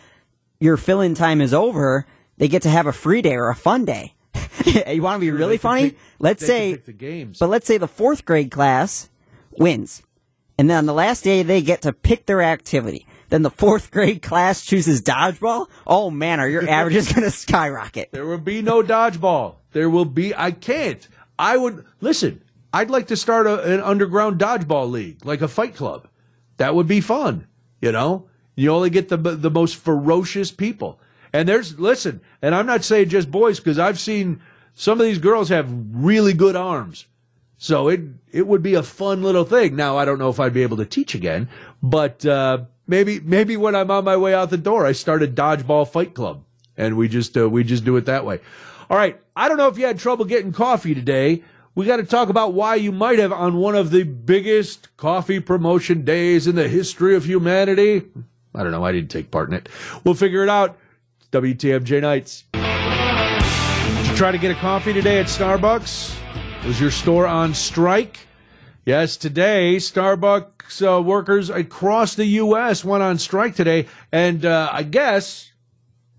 your 0.60 0.78
fill-in 0.78 1.14
time 1.14 1.42
is 1.42 1.54
over, 1.54 2.08
they 2.38 2.48
get 2.48 2.64
to 2.64 2.70
have 2.70 2.88
a 2.88 2.94
free 2.94 3.22
day 3.22 3.36
or 3.36 3.50
a 3.50 3.56
fun 3.56 3.86
day. 3.86 4.14
you 4.88 5.02
want 5.02 5.18
to 5.18 5.20
be 5.20 5.32
really 5.32 5.58
funny? 5.58 5.92
pick- 5.92 6.00
let's 6.20 6.46
say, 6.46 6.74
the 6.76 6.94
games. 6.94 7.38
but 7.40 7.50
let's 7.50 7.68
say 7.68 7.78
the 7.78 7.88
fourth 7.88 8.26
grade 8.26 8.50
class 8.52 9.10
wins, 9.60 10.02
and 10.58 10.70
then 10.70 10.78
on 10.78 10.86
the 10.88 10.94
last 10.94 11.24
day 11.24 11.44
they 11.44 11.62
get 11.62 11.82
to 11.84 11.94
pick 11.94 12.26
their 12.26 12.42
activity. 12.42 13.06
Then 13.30 13.42
the 13.42 13.50
fourth 13.50 13.92
grade 13.92 14.22
class 14.22 14.66
chooses 14.66 15.02
dodgeball. 15.02 15.68
Oh 15.86 16.10
man, 16.10 16.40
are 16.40 16.50
your 16.50 16.68
averages 16.70 17.12
going 17.12 17.24
to 17.24 17.32
skyrocket? 17.32 18.12
There 18.12 18.26
will 18.26 18.38
be 18.38 18.62
no 18.62 18.84
dodgeball. 18.84 19.56
There 19.72 19.90
will 19.90 20.06
be. 20.06 20.36
I 20.36 20.52
can't. 20.52 21.08
I 21.38 21.58
would 21.58 21.86
listen. 22.02 22.42
I'd 22.72 22.90
like 22.90 23.08
to 23.08 23.16
start 23.16 23.48
a, 23.48 23.74
an 23.74 23.82
underground 23.82 24.40
dodgeball 24.40 24.92
league, 24.92 25.26
like 25.26 25.42
a 25.42 25.48
fight 25.48 25.76
club. 25.76 26.08
That 26.58 26.76
would 26.76 26.88
be 26.88 27.02
fun. 27.02 27.48
You 27.82 27.92
know, 27.92 28.28
you 28.56 28.72
only 28.72 28.90
get 28.90 29.10
the 29.10 29.18
the 29.18 29.52
most 29.52 29.76
ferocious 29.76 30.52
people. 30.52 31.00
And 31.34 31.50
there's 31.50 31.80
listen. 31.80 32.22
And 32.42 32.56
I'm 32.56 32.66
not 32.66 32.84
saying 32.84 33.10
just 33.10 33.30
boys 33.30 33.60
because 33.60 33.80
I've 33.80 34.00
seen 34.00 34.42
some 34.74 35.00
of 35.00 35.06
these 35.06 35.20
girls 35.20 35.50
have 35.50 35.70
really 35.70 36.34
good 36.34 36.56
arms. 36.56 37.08
So 37.58 37.88
it 37.88 38.02
it 38.32 38.48
would 38.48 38.62
be 38.62 38.76
a 38.76 38.84
fun 38.84 39.24
little 39.24 39.46
thing. 39.46 39.76
Now 39.76 39.98
I 39.98 40.06
don't 40.06 40.20
know 40.20 40.30
if 40.30 40.40
I'd 40.40 40.54
be 40.54 40.64
able 40.64 40.78
to 40.78 40.86
teach 40.86 41.16
again, 41.16 41.50
but 41.82 42.26
uh, 42.26 42.66
maybe 42.88 43.20
maybe 43.20 43.58
when 43.58 43.76
I'm 43.76 43.92
on 43.92 44.04
my 44.04 44.18
way 44.18 44.34
out 44.34 44.50
the 44.50 44.58
door, 44.58 44.86
I 44.86 44.92
start 44.92 45.24
a 45.24 45.28
dodgeball 45.28 45.88
fight 45.88 46.14
club, 46.14 46.44
and 46.78 46.98
we 46.98 47.08
just 47.08 47.38
uh, 47.38 47.50
we 47.50 47.64
just 47.64 47.86
do 47.86 47.96
it 47.98 48.06
that 48.06 48.26
way. 48.26 48.40
All 48.90 48.98
right. 48.98 49.20
I 49.36 49.48
don't 49.48 49.58
know 49.58 49.68
if 49.68 49.78
you 49.78 49.86
had 49.86 50.00
trouble 50.00 50.26
getting 50.26 50.52
coffee 50.52 50.94
today. 50.94 51.44
We 51.74 51.86
got 51.86 51.98
to 51.98 52.06
talk 52.06 52.30
about 52.30 52.54
why 52.54 52.76
you 52.76 52.92
might 52.92 53.20
have 53.20 53.34
on 53.34 53.58
one 53.58 53.76
of 53.76 53.92
the 53.92 54.04
biggest 54.04 54.96
coffee 54.96 55.42
promotion 55.42 56.06
days 56.06 56.48
in 56.48 56.56
the 56.56 56.70
history 56.70 57.16
of 57.16 57.26
humanity. 57.26 58.04
I 58.54 58.64
don't 58.64 58.72
know. 58.72 58.86
I 58.86 58.94
didn't 58.94 59.12
take 59.12 59.30
part 59.30 59.50
in 59.50 59.56
it. 59.56 59.68
We'll 60.04 60.14
figure 60.14 60.44
it 60.44 60.50
out. 60.50 60.78
WTMJ 61.32 62.02
Nights. 62.02 62.46
Did 62.54 64.08
you 64.08 64.16
try 64.16 64.32
to 64.32 64.38
get 64.38 64.52
a 64.52 64.60
coffee 64.60 64.94
today 64.94 65.20
at 65.20 65.26
Starbucks? 65.26 66.16
Was 66.66 66.80
your 66.80 66.92
store 66.92 67.28
on 67.28 67.54
strike? 67.54 68.20
Yes, 68.86 69.18
today 69.18 69.76
Starbucks 69.78 70.55
uh, 70.82 71.02
workers 71.02 71.50
across 71.50 72.16
the 72.16 72.26
U.S. 72.26 72.84
went 72.84 73.04
on 73.04 73.18
strike 73.18 73.56
today, 73.56 73.88
and 74.12 74.46
uh, 74.46 74.70
I 74.72 74.84
guess, 74.84 75.52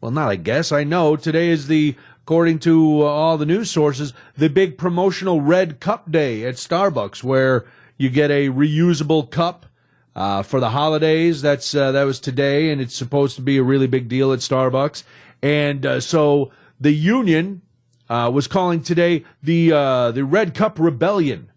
well, 0.00 0.10
not 0.10 0.30
I 0.30 0.36
guess, 0.36 0.72
I 0.72 0.84
know 0.84 1.16
today 1.16 1.48
is 1.48 1.66
the, 1.66 1.94
according 2.22 2.60
to 2.60 3.02
uh, 3.02 3.06
all 3.06 3.38
the 3.38 3.46
news 3.46 3.70
sources, 3.70 4.12
the 4.36 4.48
big 4.48 4.78
promotional 4.78 5.40
red 5.40 5.80
cup 5.80 6.10
day 6.10 6.44
at 6.44 6.54
Starbucks, 6.54 7.22
where 7.22 7.66
you 7.96 8.08
get 8.08 8.30
a 8.30 8.48
reusable 8.48 9.30
cup 9.30 9.66
uh, 10.14 10.42
for 10.42 10.60
the 10.60 10.70
holidays. 10.70 11.42
That's 11.42 11.74
uh, 11.74 11.92
that 11.92 12.04
was 12.04 12.20
today, 12.20 12.70
and 12.70 12.80
it's 12.80 12.96
supposed 12.96 13.36
to 13.36 13.42
be 13.42 13.58
a 13.58 13.62
really 13.62 13.86
big 13.86 14.08
deal 14.08 14.32
at 14.32 14.40
Starbucks. 14.40 15.02
And 15.42 15.84
uh, 15.84 16.00
so 16.00 16.50
the 16.80 16.92
union 16.92 17.62
was 18.08 18.46
calling 18.46 18.82
today 18.82 19.24
the 19.42 19.70
the 20.14 20.24
Red 20.24 20.54
Cup 20.54 20.78
Rebellion. 20.78 21.50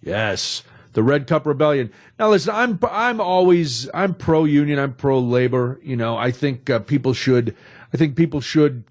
Yes, 0.00 0.62
the 0.94 1.02
Red 1.02 1.26
Cup 1.26 1.46
Rebellion. 1.46 1.92
Now, 2.18 2.30
listen, 2.30 2.54
I'm 2.54 2.78
I'm 2.90 3.20
always 3.20 3.88
I'm 3.92 4.14
pro 4.14 4.44
union. 4.44 4.78
I'm 4.78 4.94
pro 4.94 5.18
labor. 5.18 5.78
You 5.82 5.96
know, 5.96 6.16
I 6.16 6.30
think 6.30 6.70
uh, 6.70 6.78
people 6.78 7.12
should 7.12 7.54
I 7.92 7.96
think 7.96 8.16
people 8.16 8.40
should 8.40 8.84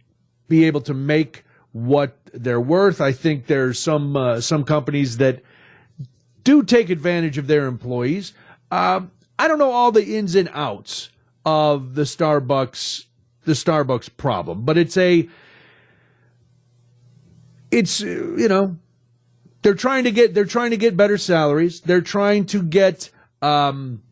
be 0.48 0.66
able 0.66 0.82
to 0.82 0.94
make 0.94 1.44
what 1.72 2.18
they're 2.34 2.62
worth. 2.62 3.02
I 3.02 3.12
think 3.12 3.48
there's 3.48 3.80
some 3.80 4.16
uh, 4.16 4.42
some 4.42 4.64
companies 4.64 5.18
that 5.18 5.42
do 6.44 6.62
take 6.62 6.90
advantage 6.90 7.38
of 7.38 7.48
their 7.48 7.66
employees. 7.66 8.34
Um, 8.70 9.12
I 9.40 9.48
don't 9.48 9.60
know 9.60 9.72
all 9.72 9.92
the 9.92 10.18
ins 10.18 10.36
and 10.36 10.50
outs 10.54 11.10
of 11.46 11.96
the 11.96 12.04
Starbucks 12.04 13.06
the 13.46 13.54
Starbucks 13.54 14.16
problem, 14.16 14.64
but 14.64 14.78
it's 14.78 14.98
a 14.98 15.28
it's 17.72 18.02
you 18.02 18.48
know 18.48 18.78
they're 19.64 19.74
trying 19.74 20.04
to 20.04 20.12
get 20.12 20.34
they're 20.34 20.46
trying 20.46 20.72
to 20.72 20.78
get 20.78 20.96
better 20.96 21.18
salaries. 21.18 21.82
They're 21.82 22.02
trying 22.02 22.46
to 22.48 22.62
get 22.62 23.10
um, 23.42 24.04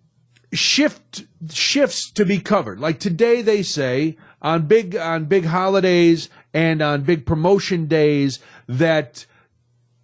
shift 0.53 1.25
shifts 1.51 2.09
to 2.11 2.25
be 2.25 2.39
covered. 2.39 2.79
Like 2.79 2.99
today, 2.99 3.41
they 3.41 3.61
say 3.61 4.17
on 4.41 4.65
big 4.65 4.95
on 4.95 5.25
big 5.25 5.45
holidays 5.45 6.29
and 6.53 6.81
on 6.81 7.03
big 7.03 7.25
promotion 7.25 7.85
days 7.87 8.39
that 8.67 9.25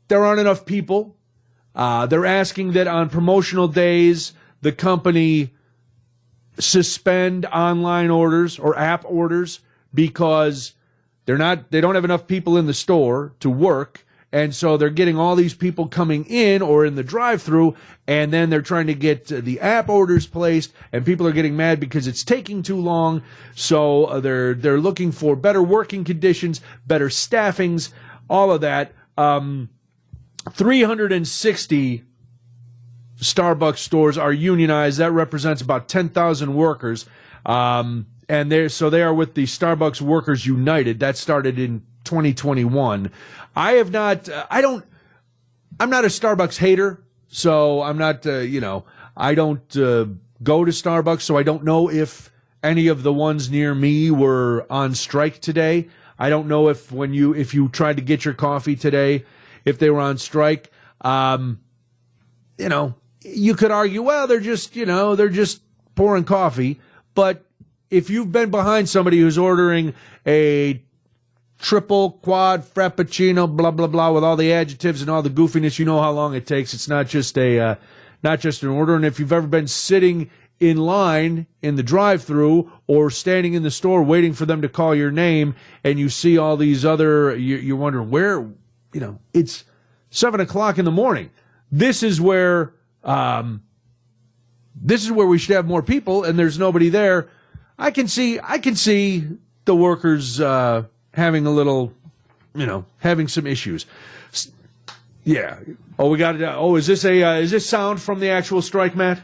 there 0.09 0.23
aren't 0.23 0.41
enough 0.41 0.65
people. 0.65 1.15
Uh, 1.73 2.05
they're 2.05 2.25
asking 2.25 2.73
that 2.73 2.87
on 2.87 3.09
promotional 3.09 3.67
days 3.67 4.33
the 4.61 4.71
company 4.71 5.53
suspend 6.59 7.45
online 7.45 8.09
orders 8.09 8.57
or 8.57 8.77
app 8.77 9.05
orders 9.05 9.59
because 9.93 10.73
they're 11.25 11.37
not 11.37 11.71
they 11.71 11.79
don't 11.79 11.95
have 11.95 12.05
enough 12.05 12.27
people 12.27 12.57
in 12.57 12.65
the 12.65 12.73
store 12.73 13.33
to 13.39 13.49
work 13.49 14.06
and 14.37 14.53
so 14.53 14.77
they're 14.77 14.89
getting 14.91 15.17
all 15.17 15.35
these 15.35 15.55
people 15.55 15.87
coming 15.87 16.23
in 16.25 16.61
or 16.61 16.85
in 16.85 16.93
the 16.93 17.03
drive-through 17.03 17.75
and 18.05 18.31
then 18.31 18.49
they're 18.51 18.61
trying 18.61 18.85
to 18.85 18.93
get 18.93 19.25
the 19.25 19.59
app 19.59 19.89
orders 19.89 20.27
placed 20.27 20.71
and 20.91 21.05
people 21.05 21.25
are 21.25 21.31
getting 21.31 21.55
mad 21.55 21.79
because 21.79 22.05
it's 22.05 22.23
taking 22.23 22.61
too 22.61 22.79
long 22.79 23.23
so 23.55 24.05
uh, 24.05 24.19
they're 24.19 24.53
they're 24.53 24.79
looking 24.79 25.11
for 25.11 25.35
better 25.35 25.63
working 25.63 26.03
conditions 26.03 26.61
better 26.85 27.09
staffings 27.09 27.91
all 28.29 28.51
of 28.51 28.61
that 28.61 28.93
um 29.17 29.69
360 30.51 32.03
Starbucks 33.19 33.79
stores 33.79 34.17
are 34.17 34.31
unionized. 34.31 34.99
That 34.99 35.11
represents 35.11 35.61
about 35.61 35.89
10,000 35.89 36.53
workers. 36.53 37.05
Um, 37.45 38.05
and 38.29 38.51
they're 38.51 38.69
so 38.69 38.89
they 38.89 39.01
are 39.01 39.13
with 39.13 39.33
the 39.33 39.45
Starbucks 39.45 40.01
Workers 40.01 40.45
United. 40.45 40.99
That 40.99 41.17
started 41.17 41.57
in 41.57 41.81
2021. 42.07 43.11
I 43.55 43.73
have 43.73 43.91
not. 43.91 44.27
Uh, 44.29 44.45
I 44.49 44.61
don't. 44.61 44.83
I'm 45.79 45.89
not 45.89 46.05
a 46.05 46.07
Starbucks 46.07 46.57
hater, 46.57 47.03
so 47.27 47.83
I'm 47.83 47.97
not. 47.97 48.25
Uh, 48.25 48.39
you 48.39 48.59
know, 48.59 48.85
I 49.15 49.35
don't 49.35 49.77
uh, 49.77 50.05
go 50.41 50.65
to 50.65 50.71
Starbucks, 50.71 51.21
so 51.21 51.37
I 51.37 51.43
don't 51.43 51.63
know 51.63 51.89
if 51.89 52.31
any 52.63 52.87
of 52.87 53.03
the 53.03 53.13
ones 53.13 53.51
near 53.51 53.75
me 53.75 54.09
were 54.09 54.65
on 54.69 54.95
strike 54.95 55.39
today. 55.39 55.89
I 56.17 56.29
don't 56.29 56.47
know 56.47 56.69
if 56.69 56.91
when 56.91 57.13
you 57.13 57.33
if 57.33 57.53
you 57.53 57.69
tried 57.69 57.97
to 57.97 58.01
get 58.01 58.25
your 58.25 58.33
coffee 58.33 58.75
today, 58.75 59.25
if 59.65 59.77
they 59.77 59.89
were 59.89 60.01
on 60.01 60.17
strike. 60.17 60.71
Um, 61.01 61.59
you 62.57 62.69
know, 62.69 62.95
you 63.21 63.53
could 63.53 63.69
argue, 63.69 64.01
well, 64.01 64.25
they're 64.25 64.39
just 64.39 64.75
you 64.75 64.85
know 64.85 65.15
they're 65.15 65.29
just 65.29 65.61
pouring 65.95 66.23
coffee, 66.23 66.79
but 67.13 67.45
if 67.89 68.09
you've 68.09 68.31
been 68.31 68.51
behind 68.51 68.89
somebody 68.89 69.19
who's 69.19 69.37
ordering 69.37 69.93
a 70.25 70.81
triple 71.57 72.11
quad 72.11 72.63
frappuccino, 72.63 73.47
blah 73.47 73.71
blah 73.71 73.87
blah, 73.87 74.11
with 74.11 74.23
all 74.23 74.35
the 74.35 74.53
adjectives 74.53 75.01
and 75.01 75.09
all 75.09 75.21
the 75.21 75.29
goofiness, 75.29 75.79
you 75.79 75.85
know 75.85 76.01
how 76.01 76.11
long 76.11 76.35
it 76.35 76.45
takes. 76.45 76.73
It's 76.73 76.87
not 76.87 77.07
just 77.07 77.37
a 77.37 77.59
uh, 77.59 77.75
not 78.23 78.39
just 78.39 78.63
an 78.63 78.69
order. 78.69 78.95
And 78.95 79.05
if 79.05 79.19
you've 79.19 79.33
ever 79.33 79.47
been 79.47 79.67
sitting 79.67 80.29
in 80.59 80.77
line 80.77 81.45
in 81.61 81.75
the 81.75 81.83
drive-through 81.83 82.71
or 82.87 83.11
standing 83.11 83.53
in 83.53 83.61
the 83.61 83.69
store 83.69 84.01
waiting 84.01 84.33
for 84.33 84.47
them 84.47 84.61
to 84.63 84.69
call 84.69 84.95
your 84.95 85.11
name, 85.11 85.55
and 85.83 85.99
you 85.99 86.09
see 86.09 86.37
all 86.37 86.57
these 86.57 86.83
other, 86.83 87.35
you, 87.35 87.75
are 87.75 87.77
wondering 87.77 88.09
where, 88.09 88.39
you 88.91 88.99
know, 88.99 89.19
it's 89.33 89.65
seven 90.09 90.39
o'clock 90.39 90.79
in 90.79 90.85
the 90.85 90.91
morning. 90.91 91.29
This 91.71 92.03
is 92.03 92.19
where. 92.19 92.73
Um, 93.03 93.63
this 94.79 95.03
is 95.03 95.11
where 95.11 95.25
we 95.25 95.37
should 95.37 95.55
have 95.55 95.65
more 95.65 95.81
people, 95.81 96.23
and 96.23 96.37
there's 96.37 96.59
nobody 96.59 96.89
there. 96.89 97.29
I 97.79 97.91
can 97.91 98.07
see, 98.07 98.39
I 98.41 98.59
can 98.59 98.75
see 98.75 99.25
the 99.65 99.75
workers 99.75 100.39
uh, 100.39 100.83
having 101.17 101.45
a 101.45 101.51
little, 101.51 101.91
you 102.55 102.65
know, 102.65 102.85
having 102.99 103.27
some 103.27 103.45
issues. 103.45 103.85
Yeah. 105.25 105.59
Oh, 105.99 106.09
we 106.09 106.17
got 106.17 106.35
it. 106.35 106.43
Oh, 106.43 106.75
is 106.77 106.87
this 106.87 107.03
a 107.03 107.21
uh, 107.21 107.33
is 107.39 107.51
this 107.51 107.67
sound 107.67 108.01
from 108.01 108.21
the 108.21 108.29
actual 108.29 108.61
strike, 108.61 108.95
Matt? 108.95 109.21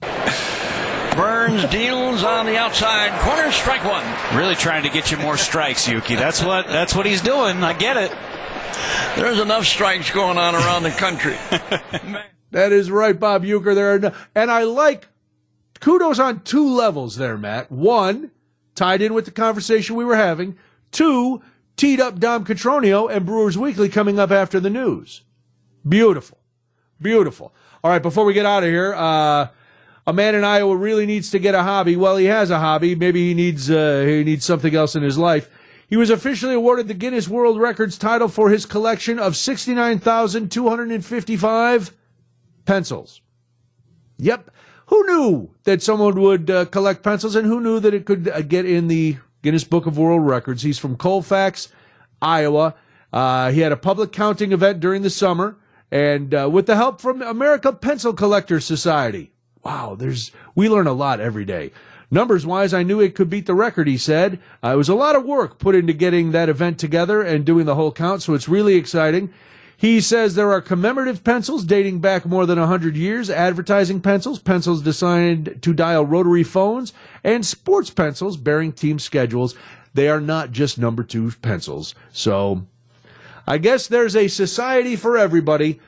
Burnes 0.00 1.64
deals 1.66 2.22
on 2.22 2.46
the 2.46 2.56
outside 2.56 3.20
corner, 3.20 3.50
strike 3.50 3.84
one. 3.84 4.38
Really 4.38 4.54
trying 4.54 4.84
to 4.84 4.88
get 4.88 5.10
you 5.10 5.18
more 5.18 5.36
strikes, 5.36 5.86
Yuki. 5.88 6.14
That's 6.14 6.42
what 6.42 6.68
that's 6.68 6.94
what 6.94 7.04
he's 7.04 7.20
doing. 7.20 7.62
I 7.62 7.74
get 7.74 7.96
it. 7.96 8.16
There's 9.16 9.40
enough 9.40 9.66
strikes 9.66 10.12
going 10.12 10.38
on 10.38 10.54
around 10.54 10.84
the 10.84 10.90
country. 10.90 11.36
that 12.52 12.72
is 12.72 12.90
right, 12.90 13.18
Bob 13.18 13.42
Uecker. 13.42 13.74
There 13.74 13.94
are 13.94 13.98
no, 13.98 14.12
and 14.34 14.50
I 14.50 14.62
like 14.62 15.08
kudos 15.80 16.20
on 16.20 16.40
two 16.40 16.72
levels 16.72 17.16
there, 17.16 17.36
Matt. 17.36 17.72
One, 17.72 18.30
tied 18.76 19.02
in 19.02 19.12
with 19.12 19.24
the 19.24 19.32
conversation 19.32 19.96
we 19.96 20.04
were 20.04 20.16
having. 20.16 20.56
Two, 20.90 21.42
teed 21.76 22.00
up 22.00 22.18
Dom 22.18 22.44
Cotroneo 22.44 23.10
and 23.10 23.26
Brewers 23.26 23.58
Weekly 23.58 23.88
coming 23.88 24.18
up 24.18 24.30
after 24.30 24.60
the 24.60 24.70
news. 24.70 25.22
Beautiful. 25.88 26.38
Beautiful. 27.00 27.54
All 27.82 27.90
right, 27.90 28.02
before 28.02 28.24
we 28.24 28.34
get 28.34 28.46
out 28.46 28.64
of 28.64 28.68
here, 28.68 28.92
uh, 28.94 29.48
a 30.06 30.12
man 30.12 30.34
in 30.34 30.42
Iowa 30.42 30.76
really 30.76 31.06
needs 31.06 31.30
to 31.30 31.38
get 31.38 31.54
a 31.54 31.62
hobby. 31.62 31.94
Well, 31.94 32.16
he 32.16 32.26
has 32.26 32.50
a 32.50 32.58
hobby. 32.58 32.94
Maybe 32.94 33.28
he 33.28 33.34
needs 33.34 33.70
uh, 33.70 34.04
he 34.06 34.24
needs 34.24 34.44
something 34.44 34.74
else 34.74 34.96
in 34.96 35.02
his 35.02 35.18
life. 35.18 35.48
He 35.88 35.96
was 35.96 36.10
officially 36.10 36.54
awarded 36.54 36.88
the 36.88 36.94
Guinness 36.94 37.28
World 37.28 37.58
Records 37.58 37.96
title 37.96 38.28
for 38.28 38.50
his 38.50 38.66
collection 38.66 39.18
of 39.18 39.36
69,255 39.36 41.92
pencils. 42.66 43.22
Yep. 44.18 44.50
Who 44.86 45.06
knew 45.06 45.54
that 45.64 45.82
someone 45.82 46.20
would 46.20 46.50
uh, 46.50 46.66
collect 46.66 47.02
pencils 47.02 47.34
and 47.34 47.46
who 47.46 47.60
knew 47.60 47.80
that 47.80 47.94
it 47.94 48.04
could 48.04 48.28
uh, 48.28 48.42
get 48.42 48.66
in 48.66 48.88
the 48.88 49.16
Guinness 49.42 49.64
Book 49.64 49.86
of 49.86 49.98
World 49.98 50.26
Records? 50.26 50.62
He's 50.62 50.78
from 50.78 50.96
Colfax, 50.96 51.68
Iowa. 52.20 52.74
Uh, 53.12 53.50
he 53.50 53.60
had 53.60 53.72
a 53.72 53.76
public 53.76 54.12
counting 54.12 54.52
event 54.52 54.80
during 54.80 55.02
the 55.02 55.10
summer 55.10 55.56
and 55.90 56.34
uh, 56.34 56.48
with 56.50 56.66
the 56.66 56.76
help 56.76 57.00
from 57.00 57.22
America 57.22 57.72
Pencil 57.72 58.12
Collectors 58.12 58.64
Society. 58.64 59.32
Wow, 59.64 59.96
there's 59.98 60.30
we 60.54 60.68
learn 60.68 60.86
a 60.86 60.92
lot 60.92 61.20
every 61.20 61.44
day. 61.44 61.72
Numbers 62.10 62.46
wise, 62.46 62.72
I 62.72 62.82
knew 62.82 63.00
it 63.00 63.14
could 63.14 63.28
beat 63.28 63.46
the 63.46 63.54
record, 63.54 63.86
he 63.86 63.98
said. 63.98 64.40
Uh, 64.64 64.70
it 64.70 64.76
was 64.76 64.88
a 64.88 64.94
lot 64.94 65.14
of 65.14 65.24
work 65.24 65.58
put 65.58 65.74
into 65.74 65.92
getting 65.92 66.32
that 66.32 66.48
event 66.48 66.78
together 66.78 67.20
and 67.20 67.44
doing 67.44 67.66
the 67.66 67.74
whole 67.74 67.92
count, 67.92 68.22
so 68.22 68.32
it's 68.32 68.48
really 68.48 68.76
exciting. 68.76 69.32
He 69.80 70.00
says 70.00 70.34
there 70.34 70.50
are 70.50 70.60
commemorative 70.60 71.22
pencils 71.22 71.62
dating 71.62 72.00
back 72.00 72.26
more 72.26 72.46
than 72.46 72.58
100 72.58 72.96
years, 72.96 73.30
advertising 73.30 74.00
pencils, 74.00 74.40
pencils 74.40 74.82
designed 74.82 75.60
to 75.62 75.72
dial 75.72 76.04
rotary 76.04 76.42
phones, 76.42 76.92
and 77.22 77.46
sports 77.46 77.88
pencils 77.88 78.36
bearing 78.36 78.72
team 78.72 78.98
schedules. 78.98 79.54
They 79.94 80.08
are 80.08 80.20
not 80.20 80.50
just 80.50 80.78
number 80.78 81.04
two 81.04 81.30
pencils. 81.42 81.94
So 82.12 82.66
I 83.46 83.58
guess 83.58 83.86
there's 83.86 84.16
a 84.16 84.26
society 84.26 84.96
for 84.96 85.16
everybody. 85.16 85.78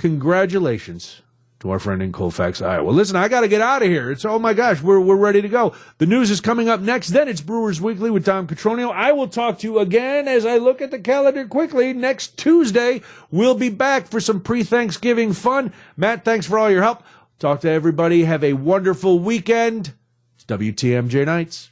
Congratulations 0.00 1.22
to 1.60 1.70
our 1.70 1.78
friend 1.78 2.02
in 2.02 2.12
Colfax, 2.12 2.62
Iowa. 2.62 2.90
Listen, 2.90 3.16
I 3.16 3.28
got 3.28 3.40
to 3.40 3.48
get 3.48 3.60
out 3.60 3.82
of 3.82 3.88
here. 3.88 4.10
It's 4.10 4.24
oh 4.24 4.38
my 4.38 4.54
gosh, 4.54 4.80
we're 4.80 5.00
we're 5.00 5.16
ready 5.16 5.42
to 5.42 5.48
go. 5.48 5.74
The 5.98 6.06
news 6.06 6.30
is 6.30 6.40
coming 6.40 6.68
up 6.68 6.80
next. 6.80 7.08
Then 7.08 7.28
it's 7.28 7.40
Brewers 7.40 7.80
Weekly 7.80 8.10
with 8.10 8.24
Dom 8.24 8.46
Cotroneo. 8.46 8.92
I 8.92 9.12
will 9.12 9.28
talk 9.28 9.58
to 9.60 9.66
you 9.66 9.78
again 9.78 10.28
as 10.28 10.46
I 10.46 10.58
look 10.58 10.80
at 10.80 10.90
the 10.90 10.98
calendar 10.98 11.46
quickly. 11.46 11.92
Next 11.92 12.36
Tuesday, 12.36 13.02
we'll 13.30 13.54
be 13.54 13.70
back 13.70 14.06
for 14.06 14.20
some 14.20 14.40
pre-Thanksgiving 14.40 15.32
fun. 15.32 15.72
Matt, 15.96 16.24
thanks 16.24 16.46
for 16.46 16.58
all 16.58 16.70
your 16.70 16.82
help. 16.82 17.02
Talk 17.38 17.60
to 17.60 17.70
everybody. 17.70 18.24
Have 18.24 18.44
a 18.44 18.52
wonderful 18.52 19.18
weekend. 19.18 19.94
It's 20.36 20.44
WTMJ 20.44 21.26
Nights. 21.26 21.70